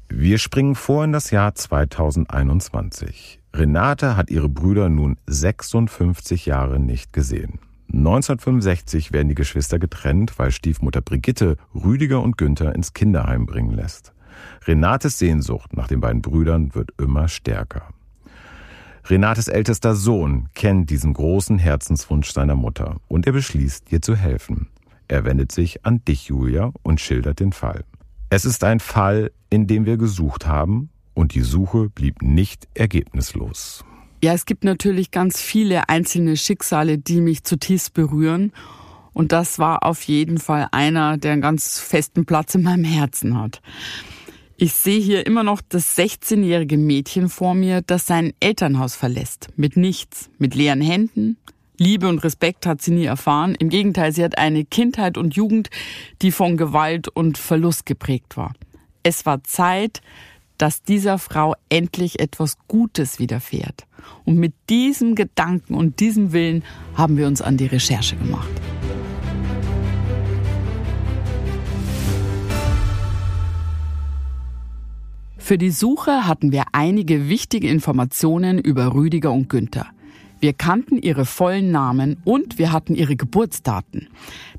Wir 0.10 0.40
springen 0.40 0.74
vor 0.74 1.04
in 1.04 1.12
das 1.12 1.30
Jahr 1.30 1.54
2021. 1.54 3.43
Renate 3.56 4.18
hat 4.18 4.32
ihre 4.32 4.50
Brüder 4.50 4.90
nun 4.90 5.18
56 5.28 6.48
Jahre 6.48 6.80
nicht 6.80 7.14
gesehen. 7.14 7.60
1965 7.92 9.12
werden 9.12 9.30
die 9.30 9.36
Geschwister 9.36 9.78
getrennt, 9.78 10.40
weil 10.40 10.52
Stiefmutter 10.52 11.02
Brigitte 11.02 11.58
Rüdiger 11.76 12.24
und 12.24 12.40
Günther 12.40 12.74
ins 12.74 12.94
Kinderheim 12.94 13.46
bringen 13.46 13.72
lässt. 13.72 14.14
Renates 14.66 15.20
Sehnsucht 15.20 15.74
nach 15.74 15.88
den 15.88 16.02
beiden 16.02 16.24
Brüdern 16.24 16.74
wird 16.74 16.90
immer 16.98 17.28
stärker. 17.28 17.90
Renates 19.06 19.50
ältester 19.50 19.94
Sohn 19.94 20.50
kennt 20.56 20.90
diesen 20.90 21.14
großen 21.14 21.60
Herzenswunsch 21.60 22.32
seiner 22.32 22.56
Mutter 22.56 22.98
und 23.08 23.28
er 23.28 23.34
beschließt, 23.34 23.92
ihr 23.92 24.02
zu 24.02 24.16
helfen. 24.16 24.70
Er 25.08 25.26
wendet 25.26 25.52
sich 25.52 25.86
an 25.86 26.04
dich, 26.06 26.30
Julia, 26.30 26.72
und 26.82 27.00
schildert 27.00 27.40
den 27.40 27.52
Fall. 27.52 27.84
Es 28.32 28.46
ist 28.46 28.64
ein 28.64 28.80
Fall, 28.80 29.32
in 29.52 29.68
dem 29.68 29.86
wir 29.86 29.98
gesucht 29.98 30.48
haben 30.48 30.90
und 31.14 31.34
die 31.34 31.42
Suche 31.42 31.90
blieb 31.90 32.22
nicht 32.22 32.68
ergebnislos. 32.74 33.84
Ja, 34.24 34.34
es 34.34 34.46
gibt 34.46 34.64
natürlich 34.64 35.12
ganz 35.12 35.42
viele 35.42 35.90
einzelne 35.90 36.38
Schicksale, 36.38 36.98
die 36.98 37.20
mich 37.20 37.44
zutiefst 37.44 37.94
berühren. 37.94 38.54
Und 39.12 39.32
das 39.32 39.60
war 39.60 39.84
auf 39.84 40.02
jeden 40.04 40.38
Fall 40.38 40.70
einer, 40.72 41.18
der 41.18 41.34
einen 41.34 41.42
ganz 41.42 41.80
festen 41.80 42.26
Platz 42.26 42.56
in 42.56 42.64
meinem 42.64 42.86
Herzen 42.86 43.38
hat. 43.38 43.62
Ich 44.56 44.74
sehe 44.74 45.00
hier 45.00 45.26
immer 45.26 45.44
noch 45.44 45.62
das 45.68 45.98
16-jährige 45.98 46.78
Mädchen 46.78 47.28
vor 47.28 47.54
mir, 47.54 47.82
das 47.82 48.06
sein 48.06 48.34
Elternhaus 48.40 48.96
verlässt. 48.96 49.50
Mit 49.56 49.76
nichts, 49.76 50.30
mit 50.38 50.56
leeren 50.56 50.82
Händen. 50.82 51.38
Liebe 51.78 52.08
und 52.08 52.24
Respekt 52.24 52.66
hat 52.66 52.82
sie 52.82 52.92
nie 52.92 53.06
erfahren. 53.06 53.56
Im 53.56 53.70
Gegenteil, 53.70 54.14
sie 54.14 54.24
hat 54.24 54.38
eine 54.38 54.64
Kindheit 54.64 55.18
und 55.18 55.36
Jugend, 55.36 55.70
die 56.22 56.32
von 56.32 56.56
Gewalt 56.56 57.10
und 57.10 57.38
Verlust 57.38 57.86
geprägt 57.86 58.38
war. 58.38 58.54
Es 59.02 59.26
war 59.26 59.44
Zeit, 59.44 60.02
dass 60.58 60.84
dieser 60.84 61.18
Frau 61.18 61.56
endlich 61.70 62.20
etwas 62.20 62.58
Gutes 62.68 63.20
widerfährt. 63.20 63.86
Und 64.26 64.38
mit 64.38 64.54
diesem 64.70 65.16
Gedanken 65.16 65.76
und 65.76 66.00
diesem 66.00 66.34
Willen 66.34 66.64
haben 66.96 67.18
wir 67.18 67.28
uns 67.28 67.42
an 67.42 67.58
die 67.58 67.68
Recherche 67.68 68.16
gemacht. 68.16 68.50
Für 75.38 75.58
die 75.58 75.72
Suche 75.72 76.26
hatten 76.26 76.54
wir 76.54 76.64
einige 76.72 77.28
wichtige 77.28 77.68
Informationen 77.68 78.60
über 78.60 78.94
Rüdiger 78.94 79.34
und 79.34 79.50
Günther. 79.50 79.88
Wir 80.44 80.52
kannten 80.52 80.98
ihre 80.98 81.24
vollen 81.24 81.72
Namen 81.72 82.18
und 82.26 82.58
wir 82.58 82.74
hatten 82.74 82.96
ihre 82.96 83.16
Geburtsdaten. 83.16 84.10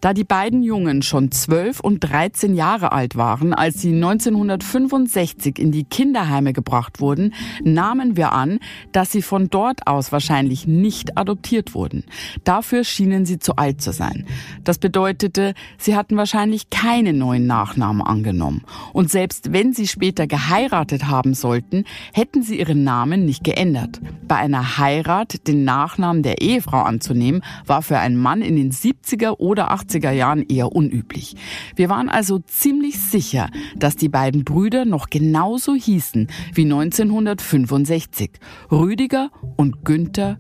Da 0.01 0.14
die 0.14 0.24
beiden 0.24 0.62
Jungen 0.62 1.03
schon 1.03 1.30
12 1.30 1.80
und 1.80 2.01
13 2.01 2.55
Jahre 2.55 2.93
alt 2.93 3.16
waren, 3.16 3.53
als 3.53 3.82
sie 3.82 3.93
1965 3.93 5.59
in 5.59 5.72
die 5.72 5.85
Kinderheime 5.85 6.55
gebracht 6.55 7.01
wurden, 7.01 7.35
nahmen 7.62 8.16
wir 8.16 8.32
an, 8.32 8.61
dass 8.93 9.12
sie 9.12 9.20
von 9.20 9.51
dort 9.51 9.87
aus 9.87 10.11
wahrscheinlich 10.11 10.66
nicht 10.66 11.18
adoptiert 11.18 11.74
wurden. 11.74 12.05
Dafür 12.45 12.82
schienen 12.82 13.26
sie 13.26 13.39
zu 13.39 13.57
alt 13.57 13.82
zu 13.82 13.93
sein. 13.93 14.24
Das 14.62 14.78
bedeutete, 14.78 15.53
sie 15.76 15.97
hatten 15.97 16.16
wahrscheinlich 16.16 16.70
keine 16.70 17.12
neuen 17.12 17.47
Nachnamen 17.47 18.01
angenommen. 18.01 18.62
Und 18.95 19.11
selbst 19.11 19.53
wenn 19.53 19.74
sie 19.74 19.87
später 19.87 20.26
geheiratet 20.26 21.09
haben 21.09 21.35
sollten, 21.35 21.85
hätten 22.14 22.43
sie 22.43 22.59
ihren 22.59 22.85
Namen 22.85 23.26
nicht 23.26 23.45
geändert. 23.45 24.01
Bei 24.26 24.37
einer 24.37 24.78
Heirat 24.78 25.47
den 25.47 25.64
Nachnamen 25.74 26.22
der 26.22 26.40
Ehefrau 26.40 26.82
anzunehmen, 26.82 27.42
war 27.66 27.82
für 27.82 27.98
einen 27.98 28.16
Mann 28.16 28.42
in 28.42 28.54
den 28.54 28.70
70er 28.70 29.38
oder 29.38 29.72
80er 29.72 30.12
Jahren 30.12 30.42
eher 30.42 30.70
unüblich. 30.70 31.34
Wir 31.74 31.88
waren 31.88 32.08
also 32.08 32.38
ziemlich 32.38 33.00
sicher, 33.00 33.48
dass 33.74 33.96
die 33.96 34.08
beiden 34.08 34.44
Brüder 34.44 34.84
noch 34.84 35.10
genauso 35.10 35.74
hießen 35.74 36.28
wie 36.54 36.62
1965. 36.62 38.30
Rüdiger 38.70 39.30
und 39.56 39.84
Günther 39.84 40.38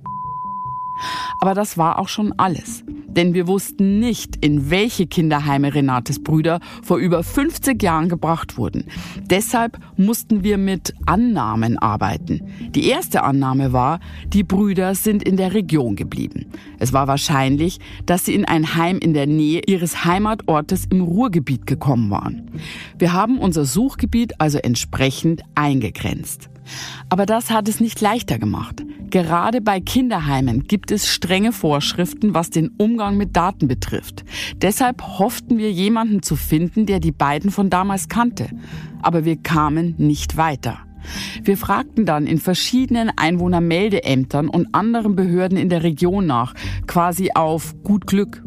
aber 1.40 1.54
das 1.54 1.76
war 1.76 1.98
auch 1.98 2.08
schon 2.08 2.32
alles. 2.36 2.84
Denn 3.06 3.32
wir 3.32 3.46
wussten 3.46 4.00
nicht, 4.00 4.44
in 4.44 4.70
welche 4.70 5.06
Kinderheime 5.06 5.72
Renates 5.72 6.22
Brüder 6.22 6.58
vor 6.82 6.96
über 6.98 7.22
50 7.22 7.80
Jahren 7.80 8.08
gebracht 8.08 8.56
wurden. 8.58 8.86
Deshalb 9.30 9.78
mussten 9.96 10.42
wir 10.42 10.58
mit 10.58 10.94
Annahmen 11.06 11.78
arbeiten. 11.78 12.40
Die 12.70 12.88
erste 12.88 13.22
Annahme 13.22 13.72
war, 13.72 14.00
die 14.26 14.42
Brüder 14.42 14.96
sind 14.96 15.22
in 15.22 15.36
der 15.36 15.54
Region 15.54 15.94
geblieben. 15.94 16.46
Es 16.80 16.92
war 16.92 17.06
wahrscheinlich, 17.06 17.78
dass 18.04 18.24
sie 18.24 18.34
in 18.34 18.44
ein 18.44 18.74
Heim 18.74 18.98
in 18.98 19.14
der 19.14 19.26
Nähe 19.26 19.62
ihres 19.66 20.04
Heimatortes 20.04 20.86
im 20.90 21.02
Ruhrgebiet 21.02 21.66
gekommen 21.66 22.10
waren. 22.10 22.50
Wir 22.98 23.12
haben 23.12 23.38
unser 23.38 23.64
Suchgebiet 23.64 24.40
also 24.40 24.58
entsprechend 24.58 25.42
eingegrenzt. 25.54 26.50
Aber 27.08 27.26
das 27.26 27.50
hat 27.50 27.68
es 27.68 27.80
nicht 27.80 28.00
leichter 28.00 28.38
gemacht. 28.38 28.82
Gerade 29.10 29.60
bei 29.60 29.80
Kinderheimen 29.80 30.64
gibt 30.64 30.90
es 30.90 31.08
strenge 31.08 31.52
Vorschriften, 31.52 32.34
was 32.34 32.50
den 32.50 32.70
Umgang 32.78 33.16
mit 33.16 33.36
Daten 33.36 33.68
betrifft. 33.68 34.24
Deshalb 34.56 35.02
hofften 35.02 35.58
wir 35.58 35.70
jemanden 35.70 36.22
zu 36.22 36.36
finden, 36.36 36.86
der 36.86 37.00
die 37.00 37.12
beiden 37.12 37.50
von 37.50 37.70
damals 37.70 38.08
kannte. 38.08 38.48
Aber 39.02 39.24
wir 39.24 39.36
kamen 39.36 39.94
nicht 39.98 40.36
weiter. 40.36 40.78
Wir 41.42 41.56
fragten 41.56 42.06
dann 42.06 42.26
in 42.26 42.38
verschiedenen 42.38 43.10
Einwohnermeldeämtern 43.16 44.48
und 44.48 44.74
anderen 44.74 45.16
Behörden 45.16 45.58
in 45.58 45.68
der 45.68 45.82
Region 45.82 46.26
nach, 46.26 46.54
quasi 46.86 47.30
auf 47.34 47.74
gut 47.82 48.06
Glück. 48.06 48.42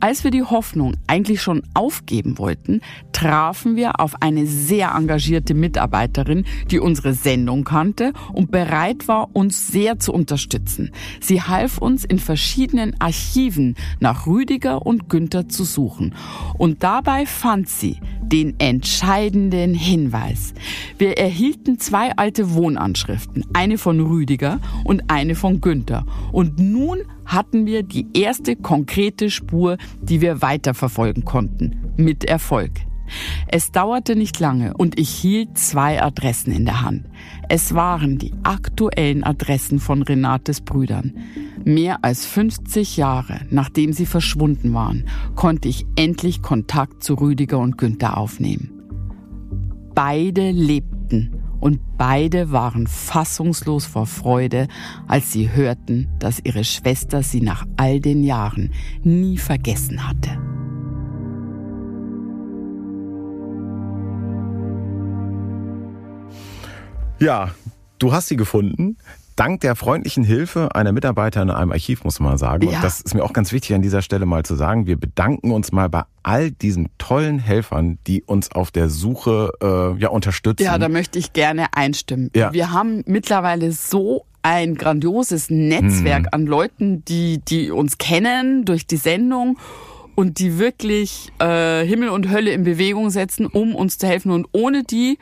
Als 0.00 0.24
wir 0.24 0.30
die 0.30 0.42
Hoffnung 0.42 0.96
eigentlich 1.06 1.40
schon 1.40 1.62
aufgeben 1.72 2.38
wollten, 2.38 2.82
trafen 3.12 3.76
wir 3.76 4.00
auf 4.00 4.20
eine 4.20 4.46
sehr 4.46 4.92
engagierte 4.94 5.54
Mitarbeiterin, 5.54 6.44
die 6.70 6.78
unsere 6.78 7.14
Sendung 7.14 7.64
kannte 7.64 8.12
und 8.34 8.50
bereit 8.50 9.08
war, 9.08 9.34
uns 9.34 9.68
sehr 9.68 9.98
zu 9.98 10.12
unterstützen. 10.12 10.90
Sie 11.20 11.40
half 11.40 11.78
uns 11.78 12.04
in 12.04 12.18
verschiedenen 12.18 13.00
Archiven 13.00 13.74
nach 13.98 14.26
Rüdiger 14.26 14.84
und 14.84 15.08
Günther 15.08 15.48
zu 15.48 15.64
suchen. 15.64 16.14
Und 16.58 16.82
dabei 16.82 17.24
fand 17.24 17.68
sie 17.68 17.98
den 18.32 18.58
entscheidenden 18.58 19.74
Hinweis. 19.74 20.54
Wir 20.98 21.18
erhielten 21.18 21.78
zwei 21.78 22.12
alte 22.16 22.54
Wohnanschriften, 22.54 23.44
eine 23.52 23.78
von 23.78 24.00
Rüdiger 24.00 24.60
und 24.84 25.04
eine 25.08 25.34
von 25.34 25.60
Günther. 25.60 26.04
Und 26.32 26.58
nun 26.58 26.98
hatten 27.24 27.66
wir 27.66 27.82
die 27.82 28.06
erste 28.14 28.56
konkrete 28.56 29.30
Spur, 29.30 29.76
die 30.00 30.20
wir 30.20 30.42
weiterverfolgen 30.42 31.24
konnten. 31.24 31.92
Mit 31.96 32.24
Erfolg. 32.24 32.72
Es 33.48 33.72
dauerte 33.72 34.16
nicht 34.16 34.40
lange 34.40 34.74
und 34.74 34.98
ich 34.98 35.10
hielt 35.10 35.58
zwei 35.58 36.02
Adressen 36.02 36.52
in 36.52 36.64
der 36.64 36.82
Hand. 36.82 37.06
Es 37.48 37.74
waren 37.74 38.18
die 38.18 38.32
aktuellen 38.42 39.24
Adressen 39.24 39.78
von 39.78 40.02
Renates 40.02 40.60
Brüdern. 40.60 41.14
Mehr 41.64 42.04
als 42.04 42.26
50 42.26 42.96
Jahre 42.96 43.40
nachdem 43.50 43.92
sie 43.92 44.06
verschwunden 44.06 44.72
waren, 44.74 45.04
konnte 45.34 45.68
ich 45.68 45.86
endlich 45.96 46.42
Kontakt 46.42 47.02
zu 47.02 47.14
Rüdiger 47.14 47.58
und 47.58 47.78
Günther 47.78 48.16
aufnehmen. 48.16 48.70
Beide 49.94 50.50
lebten 50.50 51.42
und 51.60 51.80
beide 51.96 52.52
waren 52.52 52.86
fassungslos 52.86 53.86
vor 53.86 54.06
Freude, 54.06 54.68
als 55.08 55.32
sie 55.32 55.50
hörten, 55.50 56.08
dass 56.18 56.40
ihre 56.44 56.64
Schwester 56.64 57.22
sie 57.22 57.40
nach 57.40 57.66
all 57.76 58.00
den 58.00 58.22
Jahren 58.22 58.72
nie 59.02 59.38
vergessen 59.38 60.06
hatte. 60.06 60.55
Ja, 67.18 67.50
du 67.98 68.12
hast 68.12 68.28
sie 68.28 68.36
gefunden. 68.36 68.98
Dank 69.36 69.60
der 69.60 69.74
freundlichen 69.76 70.24
Hilfe 70.24 70.74
einer 70.74 70.92
Mitarbeiterin 70.92 71.50
in 71.50 71.54
einem 71.54 71.72
Archiv, 71.72 72.04
muss 72.04 72.20
man 72.20 72.38
sagen. 72.38 72.68
Ja. 72.68 72.76
Und 72.76 72.84
das 72.84 73.02
ist 73.02 73.14
mir 73.14 73.22
auch 73.22 73.34
ganz 73.34 73.52
wichtig 73.52 73.74
an 73.74 73.82
dieser 73.82 74.00
Stelle 74.00 74.24
mal 74.24 74.44
zu 74.44 74.54
sagen. 74.54 74.86
Wir 74.86 74.98
bedanken 74.98 75.50
uns 75.50 75.72
mal 75.72 75.90
bei 75.90 76.04
all 76.22 76.50
diesen 76.50 76.88
tollen 76.96 77.38
Helfern, 77.38 77.98
die 78.06 78.22
uns 78.22 78.50
auf 78.52 78.70
der 78.70 78.88
Suche 78.88 79.52
äh, 79.62 80.00
ja 80.00 80.08
unterstützen. 80.08 80.64
Ja, 80.64 80.78
da 80.78 80.88
möchte 80.88 81.18
ich 81.18 81.34
gerne 81.34 81.66
einstimmen. 81.72 82.30
Ja. 82.34 82.52
Wir 82.54 82.72
haben 82.72 83.02
mittlerweile 83.06 83.72
so 83.72 84.24
ein 84.42 84.74
grandioses 84.74 85.50
Netzwerk 85.50 86.24
hm. 86.26 86.28
an 86.32 86.46
Leuten, 86.46 87.04
die, 87.04 87.38
die 87.46 87.70
uns 87.70 87.98
kennen 87.98 88.64
durch 88.64 88.86
die 88.86 88.96
Sendung 88.96 89.58
und 90.14 90.38
die 90.38 90.58
wirklich 90.58 91.30
äh, 91.40 91.84
Himmel 91.84 92.08
und 92.08 92.30
Hölle 92.30 92.52
in 92.52 92.64
Bewegung 92.64 93.10
setzen, 93.10 93.46
um 93.46 93.74
uns 93.74 93.98
zu 93.98 94.06
helfen. 94.06 94.30
Und 94.30 94.48
ohne 94.52 94.82
die 94.82 95.18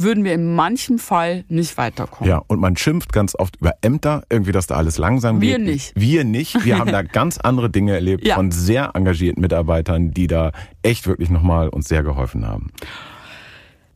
würden 0.00 0.24
wir 0.24 0.34
in 0.34 0.54
manchem 0.54 0.98
Fall 0.98 1.44
nicht 1.48 1.76
weiterkommen. 1.76 2.28
Ja, 2.28 2.42
und 2.46 2.60
man 2.60 2.76
schimpft 2.76 3.12
ganz 3.12 3.34
oft 3.34 3.56
über 3.56 3.74
Ämter, 3.82 4.22
irgendwie, 4.30 4.52
dass 4.52 4.66
da 4.66 4.76
alles 4.76 4.98
langsam 4.98 5.40
wir 5.40 5.58
geht. 5.58 5.66
Wir 5.66 5.72
nicht. 5.72 5.92
Wir 5.94 6.24
nicht. 6.24 6.64
Wir 6.64 6.78
haben 6.78 6.92
da 6.92 7.02
ganz 7.02 7.38
andere 7.38 7.70
Dinge 7.70 7.94
erlebt 7.94 8.26
ja. 8.26 8.34
von 8.34 8.50
sehr 8.50 8.92
engagierten 8.94 9.40
Mitarbeitern, 9.40 10.12
die 10.12 10.26
da 10.26 10.52
echt 10.82 11.06
wirklich 11.06 11.30
nochmal 11.30 11.68
uns 11.68 11.88
sehr 11.88 12.02
geholfen 12.02 12.46
haben. 12.46 12.70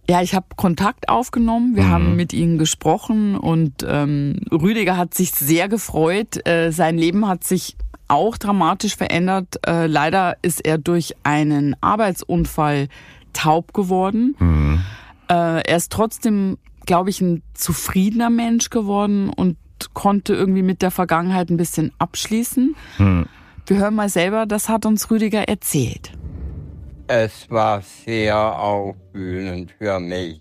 Ja, 0.08 0.20
ich 0.20 0.34
habe 0.34 0.46
Kontakt 0.56 1.08
aufgenommen. 1.08 1.76
Wir 1.76 1.84
mhm. 1.84 1.90
haben 1.90 2.16
mit 2.16 2.32
ihnen 2.32 2.58
gesprochen 2.58 3.36
und 3.36 3.84
ähm, 3.88 4.36
Rüdiger 4.52 4.98
hat 4.98 5.14
sich 5.14 5.32
sehr 5.32 5.68
gefreut. 5.68 6.46
Äh, 6.46 6.72
sein 6.72 6.98
Leben 6.98 7.26
hat 7.26 7.44
sich 7.44 7.76
auch 8.08 8.36
dramatisch 8.36 8.96
verändert. 8.96 9.60
Äh, 9.66 9.86
leider 9.86 10.36
ist 10.42 10.64
er 10.64 10.76
durch 10.76 11.14
einen 11.22 11.74
Arbeitsunfall 11.80 12.88
taub 13.32 13.72
geworden. 13.72 14.36
Mhm. 14.38 14.80
Äh, 15.28 15.62
er 15.68 15.76
ist 15.76 15.92
trotzdem, 15.92 16.58
glaube 16.86 17.10
ich, 17.10 17.20
ein 17.20 17.42
zufriedener 17.54 18.30
Mensch 18.30 18.70
geworden 18.70 19.30
und 19.30 19.56
konnte 19.92 20.34
irgendwie 20.34 20.62
mit 20.62 20.82
der 20.82 20.90
Vergangenheit 20.90 21.50
ein 21.50 21.56
bisschen 21.56 21.92
abschließen. 21.98 22.74
Hm. 22.96 23.26
Wir 23.66 23.78
hören 23.78 23.94
mal 23.94 24.08
selber, 24.08 24.46
das 24.46 24.68
hat 24.68 24.86
uns 24.86 25.10
Rüdiger 25.10 25.48
erzählt. 25.48 26.12
Es 27.06 27.50
war 27.50 27.82
sehr 27.82 28.38
aufwühlend 28.38 29.72
für 29.72 30.00
mich, 30.00 30.40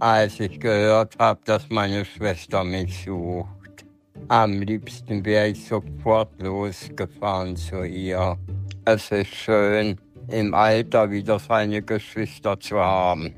als 0.00 0.40
ich 0.40 0.58
gehört 0.58 1.16
habe, 1.18 1.40
dass 1.44 1.68
meine 1.70 2.04
Schwester 2.04 2.64
mich 2.64 3.04
sucht. 3.04 3.84
Am 4.28 4.62
liebsten 4.62 5.24
wäre 5.24 5.48
ich 5.48 5.66
sofort 5.66 6.40
losgefahren 6.40 7.56
zu 7.56 7.84
ihr. 7.84 8.36
Es 8.84 9.10
ist 9.10 9.34
schön, 9.34 9.96
im 10.28 10.54
Alter 10.54 11.10
wieder 11.10 11.38
seine 11.38 11.82
Geschwister 11.82 12.58
zu 12.58 12.78
haben. 12.78 13.34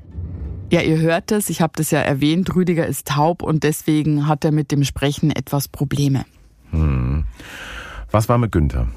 Ja, 0.71 0.81
ihr 0.81 0.97
hört 0.97 1.31
es, 1.31 1.49
ich 1.49 1.61
habe 1.61 1.73
das 1.75 1.91
ja 1.91 1.99
erwähnt, 1.99 2.55
Rüdiger 2.55 2.87
ist 2.87 3.07
taub 3.07 3.43
und 3.43 3.63
deswegen 3.63 4.27
hat 4.27 4.43
er 4.43 4.51
mit 4.51 4.71
dem 4.71 4.83
Sprechen 4.83 5.31
etwas 5.31 5.67
Probleme. 5.67 6.25
Hm. 6.71 7.25
Was 8.11 8.29
war 8.29 8.37
mit 8.37 8.51
Günther? 8.51 8.87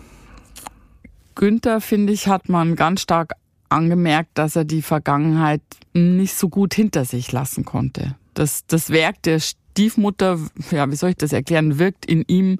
Günther, 1.34 1.80
finde 1.80 2.12
ich, 2.12 2.28
hat 2.28 2.48
man 2.48 2.76
ganz 2.76 3.02
stark 3.02 3.34
angemerkt, 3.68 4.30
dass 4.34 4.56
er 4.56 4.64
die 4.64 4.82
Vergangenheit 4.82 5.62
nicht 5.92 6.34
so 6.34 6.48
gut 6.48 6.74
hinter 6.74 7.04
sich 7.04 7.32
lassen 7.32 7.64
konnte. 7.64 8.16
Das, 8.34 8.66
das 8.66 8.90
Werk 8.90 9.22
der 9.22 9.40
Stiefmutter, 9.40 10.38
ja, 10.70 10.90
wie 10.90 10.96
soll 10.96 11.10
ich 11.10 11.16
das 11.16 11.32
erklären, 11.32 11.78
wirkt 11.78 12.06
in 12.06 12.22
ihm 12.26 12.58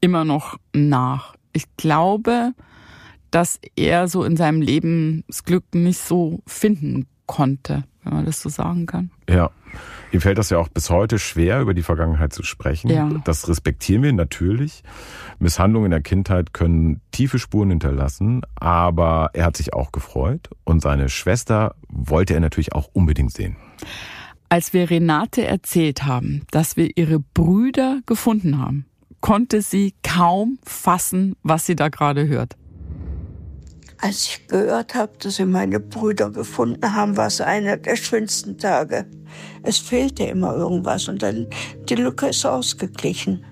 immer 0.00 0.24
noch 0.24 0.58
nach. 0.74 1.34
Ich 1.52 1.64
glaube, 1.76 2.52
dass 3.30 3.60
er 3.76 4.08
so 4.08 4.24
in 4.24 4.36
seinem 4.36 4.60
Leben 4.60 5.24
das 5.26 5.44
Glück 5.44 5.64
nicht 5.74 6.00
so 6.00 6.40
finden 6.46 7.06
konnte 7.26 7.84
wenn 8.08 8.16
man 8.16 8.26
das 8.26 8.40
so 8.40 8.48
sagen 8.48 8.86
kann. 8.86 9.10
Ja. 9.28 9.50
Ihm 10.10 10.22
fällt 10.22 10.38
das 10.38 10.48
ja 10.48 10.58
auch 10.58 10.68
bis 10.68 10.88
heute 10.88 11.18
schwer, 11.18 11.60
über 11.60 11.74
die 11.74 11.82
Vergangenheit 11.82 12.32
zu 12.32 12.42
sprechen. 12.42 12.88
Ja. 12.90 13.10
Das 13.24 13.46
respektieren 13.48 14.02
wir 14.02 14.12
natürlich. 14.12 14.82
Misshandlungen 15.38 15.86
in 15.86 15.90
der 15.90 16.00
Kindheit 16.00 16.54
können 16.54 17.02
tiefe 17.10 17.38
Spuren 17.38 17.68
hinterlassen, 17.68 18.40
aber 18.56 19.30
er 19.34 19.44
hat 19.44 19.56
sich 19.58 19.74
auch 19.74 19.92
gefreut 19.92 20.48
und 20.64 20.80
seine 20.80 21.10
Schwester 21.10 21.74
wollte 21.88 22.32
er 22.32 22.40
natürlich 22.40 22.72
auch 22.72 22.88
unbedingt 22.94 23.32
sehen. 23.32 23.56
Als 24.48 24.72
wir 24.72 24.88
Renate 24.88 25.46
erzählt 25.46 26.06
haben, 26.06 26.42
dass 26.50 26.78
wir 26.78 26.96
ihre 26.96 27.20
Brüder 27.20 28.00
gefunden 28.06 28.58
haben, 28.58 28.86
konnte 29.20 29.60
sie 29.60 29.94
kaum 30.02 30.58
fassen, 30.64 31.36
was 31.42 31.66
sie 31.66 31.76
da 31.76 31.88
gerade 31.88 32.28
hört. 32.28 32.56
Als 34.00 34.24
ich 34.24 34.46
gehört 34.46 34.94
habe, 34.94 35.12
dass 35.18 35.36
sie 35.36 35.44
meine 35.44 35.80
Brüder 35.80 36.30
gefunden 36.30 36.94
haben, 36.94 37.16
war 37.16 37.26
es 37.26 37.40
einer 37.40 37.76
der 37.76 37.96
schönsten 37.96 38.56
Tage. 38.56 39.06
Es 39.62 39.78
fehlte 39.78 40.24
immer 40.24 40.54
irgendwas 40.54 41.08
und 41.08 41.22
dann 41.22 41.48
die 41.88 41.96
Lücke 41.96 42.28
ist 42.28 42.46
ausgeglichen. 42.46 43.44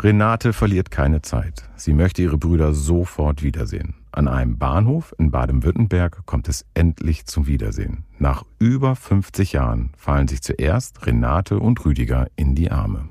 Renate 0.00 0.52
verliert 0.52 0.90
keine 0.90 1.22
Zeit. 1.22 1.62
Sie 1.76 1.92
möchte 1.92 2.22
ihre 2.22 2.36
Brüder 2.36 2.74
sofort 2.74 3.44
wiedersehen. 3.44 3.94
An 4.10 4.26
einem 4.26 4.58
Bahnhof 4.58 5.14
in 5.18 5.30
Baden-Württemberg 5.30 6.26
kommt 6.26 6.48
es 6.48 6.66
endlich 6.74 7.24
zum 7.26 7.46
Wiedersehen. 7.46 8.04
Nach 8.18 8.42
über 8.58 8.96
50 8.96 9.52
Jahren 9.52 9.92
fallen 9.96 10.26
sich 10.26 10.42
zuerst 10.42 11.06
Renate 11.06 11.60
und 11.60 11.84
Rüdiger 11.84 12.26
in 12.34 12.56
die 12.56 12.72
Arme. 12.72 13.08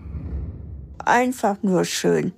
Einfach 0.99 1.63
nur 1.63 1.85
schön. 1.85 2.33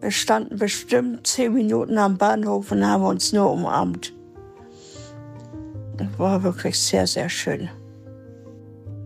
Wir 0.00 0.10
standen 0.10 0.56
bestimmt 0.56 1.26
zehn 1.26 1.52
Minuten 1.52 1.98
am 1.98 2.16
Bahnhof 2.16 2.72
und 2.72 2.86
haben 2.86 3.04
uns 3.04 3.32
nur 3.32 3.52
umarmt. 3.52 4.14
Das 5.98 6.08
war 6.18 6.42
wirklich 6.42 6.78
sehr, 6.80 7.06
sehr 7.06 7.28
schön. 7.28 7.68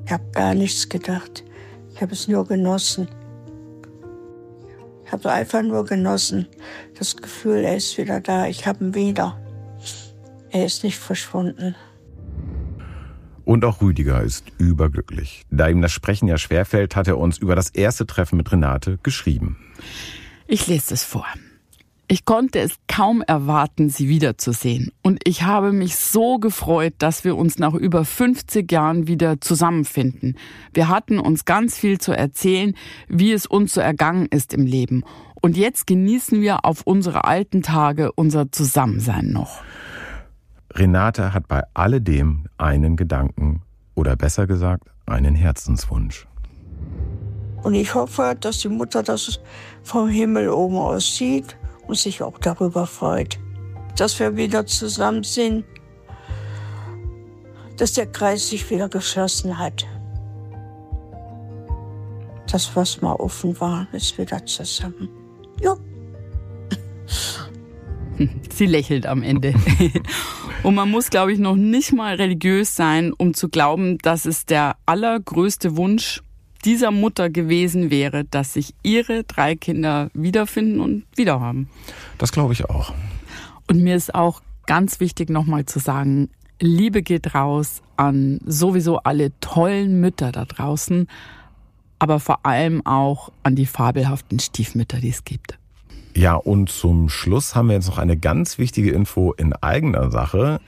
Ich 0.06 0.12
habe 0.12 0.24
gar 0.32 0.54
nichts 0.54 0.88
gedacht. 0.88 1.42
Ich 1.92 2.00
habe 2.00 2.12
es 2.12 2.28
nur 2.28 2.46
genossen. 2.46 3.08
Ich 5.04 5.12
habe 5.12 5.32
einfach 5.32 5.62
nur 5.62 5.84
genossen. 5.84 6.46
Das 6.96 7.16
Gefühl, 7.16 7.64
er 7.64 7.76
ist 7.76 7.98
wieder 7.98 8.20
da. 8.20 8.46
Ich 8.46 8.66
habe 8.66 8.84
ihn 8.84 8.94
wieder. 8.94 9.36
Er 10.50 10.64
ist 10.64 10.84
nicht 10.84 10.98
verschwunden. 10.98 11.74
Und 13.44 13.64
auch 13.64 13.82
Rüdiger 13.82 14.22
ist 14.22 14.44
überglücklich. 14.58 15.44
Da 15.50 15.68
ihm 15.68 15.82
das 15.82 15.92
Sprechen 15.92 16.28
ja 16.28 16.38
schwerfällt, 16.38 16.94
hat 16.94 17.08
er 17.08 17.18
uns 17.18 17.38
über 17.38 17.56
das 17.56 17.70
erste 17.70 18.06
Treffen 18.06 18.36
mit 18.36 18.50
Renate 18.52 18.98
geschrieben. 19.02 19.58
Ich 20.46 20.66
lese 20.66 20.94
es 20.94 21.04
vor. 21.04 21.26
Ich 22.06 22.26
konnte 22.26 22.60
es 22.60 22.74
kaum 22.86 23.22
erwarten, 23.22 23.88
sie 23.88 24.10
wiederzusehen. 24.10 24.92
Und 25.02 25.20
ich 25.24 25.42
habe 25.42 25.72
mich 25.72 25.96
so 25.96 26.38
gefreut, 26.38 26.94
dass 26.98 27.24
wir 27.24 27.34
uns 27.36 27.58
nach 27.58 27.72
über 27.72 28.04
50 28.04 28.70
Jahren 28.70 29.06
wieder 29.06 29.40
zusammenfinden. 29.40 30.36
Wir 30.74 30.88
hatten 30.88 31.18
uns 31.18 31.46
ganz 31.46 31.78
viel 31.78 31.98
zu 31.98 32.12
erzählen, 32.12 32.74
wie 33.08 33.32
es 33.32 33.46
uns 33.46 33.72
so 33.72 33.80
ergangen 33.80 34.26
ist 34.26 34.52
im 34.52 34.66
Leben. 34.66 35.02
Und 35.40 35.56
jetzt 35.56 35.86
genießen 35.86 36.42
wir 36.42 36.66
auf 36.66 36.82
unsere 36.82 37.24
alten 37.24 37.62
Tage 37.62 38.12
unser 38.12 38.52
Zusammensein 38.52 39.32
noch. 39.32 39.62
Renate 40.74 41.32
hat 41.32 41.48
bei 41.48 41.62
alledem 41.72 42.46
einen 42.58 42.96
Gedanken 42.96 43.62
oder 43.94 44.14
besser 44.14 44.46
gesagt 44.46 44.88
einen 45.06 45.34
Herzenswunsch. 45.34 46.26
Und 47.64 47.74
ich 47.74 47.94
hoffe, 47.94 48.36
dass 48.38 48.58
die 48.58 48.68
Mutter 48.68 49.02
das 49.02 49.40
vom 49.82 50.08
Himmel 50.08 50.50
oben 50.50 50.76
aus 50.76 51.16
sieht 51.16 51.56
und 51.88 51.96
sich 51.96 52.22
auch 52.22 52.38
darüber 52.38 52.86
freut, 52.86 53.38
dass 53.96 54.18
wir 54.20 54.36
wieder 54.36 54.66
zusammen 54.66 55.24
sind, 55.24 55.64
dass 57.78 57.94
der 57.94 58.06
Kreis 58.06 58.50
sich 58.50 58.70
wieder 58.70 58.90
geschlossen 58.90 59.58
hat. 59.58 59.86
Das, 62.52 62.76
was 62.76 63.00
mal 63.00 63.14
offen 63.14 63.58
war, 63.58 63.88
ist 63.92 64.18
wieder 64.18 64.44
zusammen. 64.44 65.08
Ja. 65.62 65.74
Sie 68.54 68.66
lächelt 68.66 69.06
am 69.06 69.22
Ende. 69.22 69.54
Und 70.62 70.74
man 70.74 70.90
muss, 70.90 71.08
glaube 71.08 71.32
ich, 71.32 71.38
noch 71.38 71.56
nicht 71.56 71.92
mal 71.92 72.14
religiös 72.14 72.76
sein, 72.76 73.14
um 73.16 73.32
zu 73.32 73.48
glauben, 73.48 73.98
dass 73.98 74.26
es 74.26 74.44
der 74.44 74.76
allergrößte 74.86 75.76
Wunsch 75.76 76.22
dieser 76.64 76.90
Mutter 76.90 77.30
gewesen 77.30 77.90
wäre, 77.90 78.24
dass 78.24 78.54
sich 78.54 78.74
ihre 78.82 79.24
drei 79.24 79.54
Kinder 79.54 80.10
wiederfinden 80.14 80.80
und 80.80 81.04
wiederhaben. 81.16 81.68
Das 82.18 82.32
glaube 82.32 82.52
ich 82.52 82.64
auch. 82.64 82.94
Und 83.70 83.82
mir 83.82 83.96
ist 83.96 84.14
auch 84.14 84.42
ganz 84.66 85.00
wichtig 85.00 85.30
nochmal 85.30 85.66
zu 85.66 85.78
sagen, 85.78 86.30
Liebe 86.60 87.02
geht 87.02 87.34
raus 87.34 87.82
an 87.96 88.40
sowieso 88.44 88.98
alle 88.98 89.32
tollen 89.40 90.00
Mütter 90.00 90.32
da 90.32 90.44
draußen, 90.44 91.08
aber 91.98 92.20
vor 92.20 92.44
allem 92.44 92.84
auch 92.86 93.30
an 93.42 93.56
die 93.56 93.66
fabelhaften 93.66 94.38
Stiefmütter, 94.38 94.98
die 94.98 95.10
es 95.10 95.24
gibt. 95.24 95.58
Ja, 96.16 96.36
und 96.36 96.70
zum 96.70 97.08
Schluss 97.08 97.54
haben 97.54 97.68
wir 97.68 97.74
jetzt 97.74 97.88
noch 97.88 97.98
eine 97.98 98.16
ganz 98.16 98.58
wichtige 98.58 98.92
Info 98.92 99.32
in 99.32 99.52
eigener 99.52 100.10
Sache. 100.10 100.60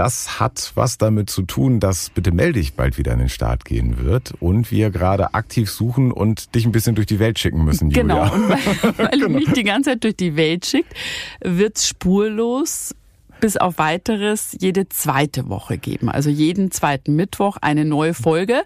Das 0.00 0.40
hat 0.40 0.72
was 0.76 0.96
damit 0.96 1.28
zu 1.28 1.42
tun, 1.42 1.78
dass 1.78 2.08
bitte 2.08 2.32
melde 2.32 2.58
dich 2.58 2.72
bald 2.72 2.96
wieder 2.96 3.12
in 3.12 3.18
den 3.18 3.28
Start 3.28 3.66
gehen 3.66 3.98
wird 3.98 4.32
und 4.40 4.70
wir 4.70 4.88
gerade 4.88 5.34
aktiv 5.34 5.70
suchen 5.70 6.10
und 6.10 6.54
dich 6.54 6.64
ein 6.64 6.72
bisschen 6.72 6.94
durch 6.94 7.06
die 7.06 7.18
Welt 7.18 7.38
schicken 7.38 7.66
müssen, 7.66 7.90
Julia. 7.90 8.30
Genau, 8.30 8.34
und 8.34 8.48
weil, 8.48 8.58
weil 8.96 9.08
genau. 9.08 9.26
du 9.26 9.34
mich 9.34 9.52
die 9.52 9.62
ganze 9.62 9.90
Zeit 9.90 10.04
durch 10.04 10.16
die 10.16 10.36
Welt 10.36 10.64
schickt, 10.64 10.94
wird's 11.42 11.86
spurlos 11.86 12.94
bis 13.40 13.56
auf 13.56 13.78
weiteres 13.78 14.56
jede 14.58 14.88
zweite 14.88 15.48
Woche 15.48 15.78
geben. 15.78 16.08
Also 16.08 16.30
jeden 16.30 16.70
zweiten 16.70 17.16
Mittwoch 17.16 17.56
eine 17.60 17.84
neue 17.84 18.14
Folge. 18.14 18.62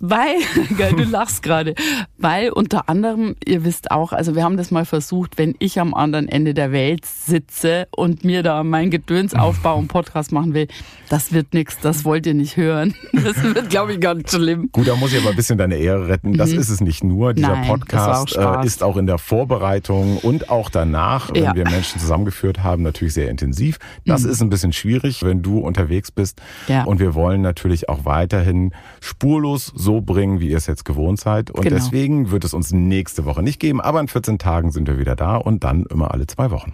Weil, 0.00 0.36
geil, 0.78 0.94
du 0.96 1.04
lachst 1.04 1.42
gerade, 1.42 1.74
weil 2.18 2.50
unter 2.50 2.88
anderem, 2.88 3.36
ihr 3.44 3.64
wisst 3.64 3.90
auch, 3.90 4.12
also 4.12 4.34
wir 4.34 4.44
haben 4.44 4.56
das 4.56 4.70
mal 4.70 4.84
versucht, 4.84 5.38
wenn 5.38 5.54
ich 5.58 5.80
am 5.80 5.94
anderen 5.94 6.28
Ende 6.28 6.54
der 6.54 6.72
Welt 6.72 7.04
sitze 7.04 7.88
und 7.96 8.24
mir 8.24 8.42
da 8.42 8.62
mein 8.64 8.90
Gedöns 8.90 9.34
aufbaue 9.34 9.78
und 9.78 9.88
Podcast 9.88 10.32
machen 10.32 10.54
will, 10.54 10.68
das 11.08 11.32
wird 11.32 11.54
nichts, 11.54 11.78
das 11.80 12.04
wollt 12.04 12.26
ihr 12.26 12.34
nicht 12.34 12.56
hören. 12.56 12.94
Das 13.24 13.42
wird, 13.42 13.70
glaube 13.70 13.94
ich, 13.94 14.00
ganz 14.00 14.34
schlimm. 14.34 14.68
Gut, 14.70 14.86
da 14.86 14.96
muss 14.96 15.12
ich 15.12 15.20
aber 15.20 15.30
ein 15.30 15.36
bisschen 15.36 15.56
deine 15.56 15.76
Ehre 15.76 16.08
retten. 16.08 16.36
Das 16.36 16.50
mhm. 16.50 16.58
ist 16.58 16.68
es 16.68 16.80
nicht 16.80 17.04
nur. 17.04 17.32
Dieser 17.32 17.48
Nein, 17.48 17.68
Podcast 17.68 18.38
auch 18.38 18.62
äh, 18.62 18.66
ist 18.66 18.82
auch 18.82 18.96
in 18.96 19.06
der 19.06 19.18
Vorbereitung 19.18 20.18
und 20.18 20.50
auch 20.50 20.68
danach, 20.68 21.32
wenn 21.32 21.44
ja. 21.44 21.54
wir 21.54 21.64
Menschen 21.64 22.00
zusammengeführt 22.00 22.62
haben, 22.62 22.82
natürlich 22.82 23.14
sehr 23.14 23.30
intensiv. 23.30 23.78
Das 24.06 24.24
mhm. 24.24 24.30
ist 24.30 24.42
ein 24.42 24.50
bisschen 24.50 24.72
schwierig, 24.72 25.22
wenn 25.22 25.42
du 25.42 25.58
unterwegs 25.58 26.10
bist. 26.10 26.40
Ja. 26.68 26.84
Und 26.84 27.00
wir 27.00 27.14
wollen 27.14 27.40
natürlich 27.40 27.88
auch 27.88 28.04
weiterhin 28.04 28.72
spurlos 29.00 29.72
so 29.74 30.00
bringen, 30.00 30.40
wie 30.40 30.50
ihr 30.50 30.56
es 30.56 30.66
jetzt 30.66 30.84
gewohnt 30.84 31.20
seid. 31.20 31.50
Und 31.50 31.62
genau. 31.62 31.76
deswegen 31.76 32.30
wird 32.30 32.44
es 32.44 32.54
uns 32.54 32.72
nächste 32.72 33.24
Woche 33.24 33.42
nicht 33.42 33.60
geben, 33.60 33.80
aber 33.80 34.00
in 34.00 34.08
14 34.08 34.38
Tagen 34.38 34.70
sind 34.70 34.88
wir 34.88 34.98
wieder 34.98 35.16
da 35.16 35.36
und 35.36 35.64
dann 35.64 35.84
immer 35.86 36.12
alle 36.12 36.26
zwei 36.26 36.50
Wochen. 36.50 36.72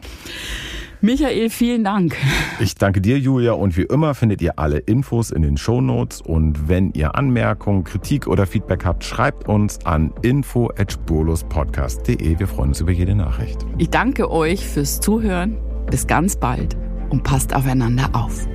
Michael, 1.03 1.49
vielen 1.49 1.83
Dank. 1.83 2.15
Ich 2.61 2.75
danke 2.75 3.01
dir, 3.01 3.19
Julia. 3.19 3.53
Und 3.53 3.79
wie 3.79 3.85
immer 3.85 4.15
findet 4.15 4.43
ihr 4.43 4.59
alle 4.59 4.77
Infos 4.79 5.31
in 5.31 5.41
den 5.41 5.57
Show 5.57 5.81
Notes. 5.81 6.21
Und 6.21 6.69
wenn 6.69 6.93
ihr 6.93 7.15
Anmerkungen, 7.15 7.85
Kritik 7.85 8.27
oder 8.27 8.47
Feedback 8.47 8.85
habt, 8.85 9.03
schreibt 9.03 9.49
uns 9.49 9.79
an 9.87 10.13
info.spurlospodcast.de. 10.21 12.39
Wir 12.39 12.47
freuen 12.47 12.69
uns 12.69 12.83
über 12.83 12.93
jede 12.93 13.15
Nachricht. 13.15 13.65
Ich 13.79 13.89
danke 13.89 14.31
euch 14.31 14.67
fürs 14.67 15.01
Zuhören. 15.01 15.57
Bis 15.91 16.07
ganz 16.07 16.37
bald 16.37 16.77
und 17.11 17.23
passt 17.23 17.55
aufeinander 17.55 18.09
auf. 18.13 18.47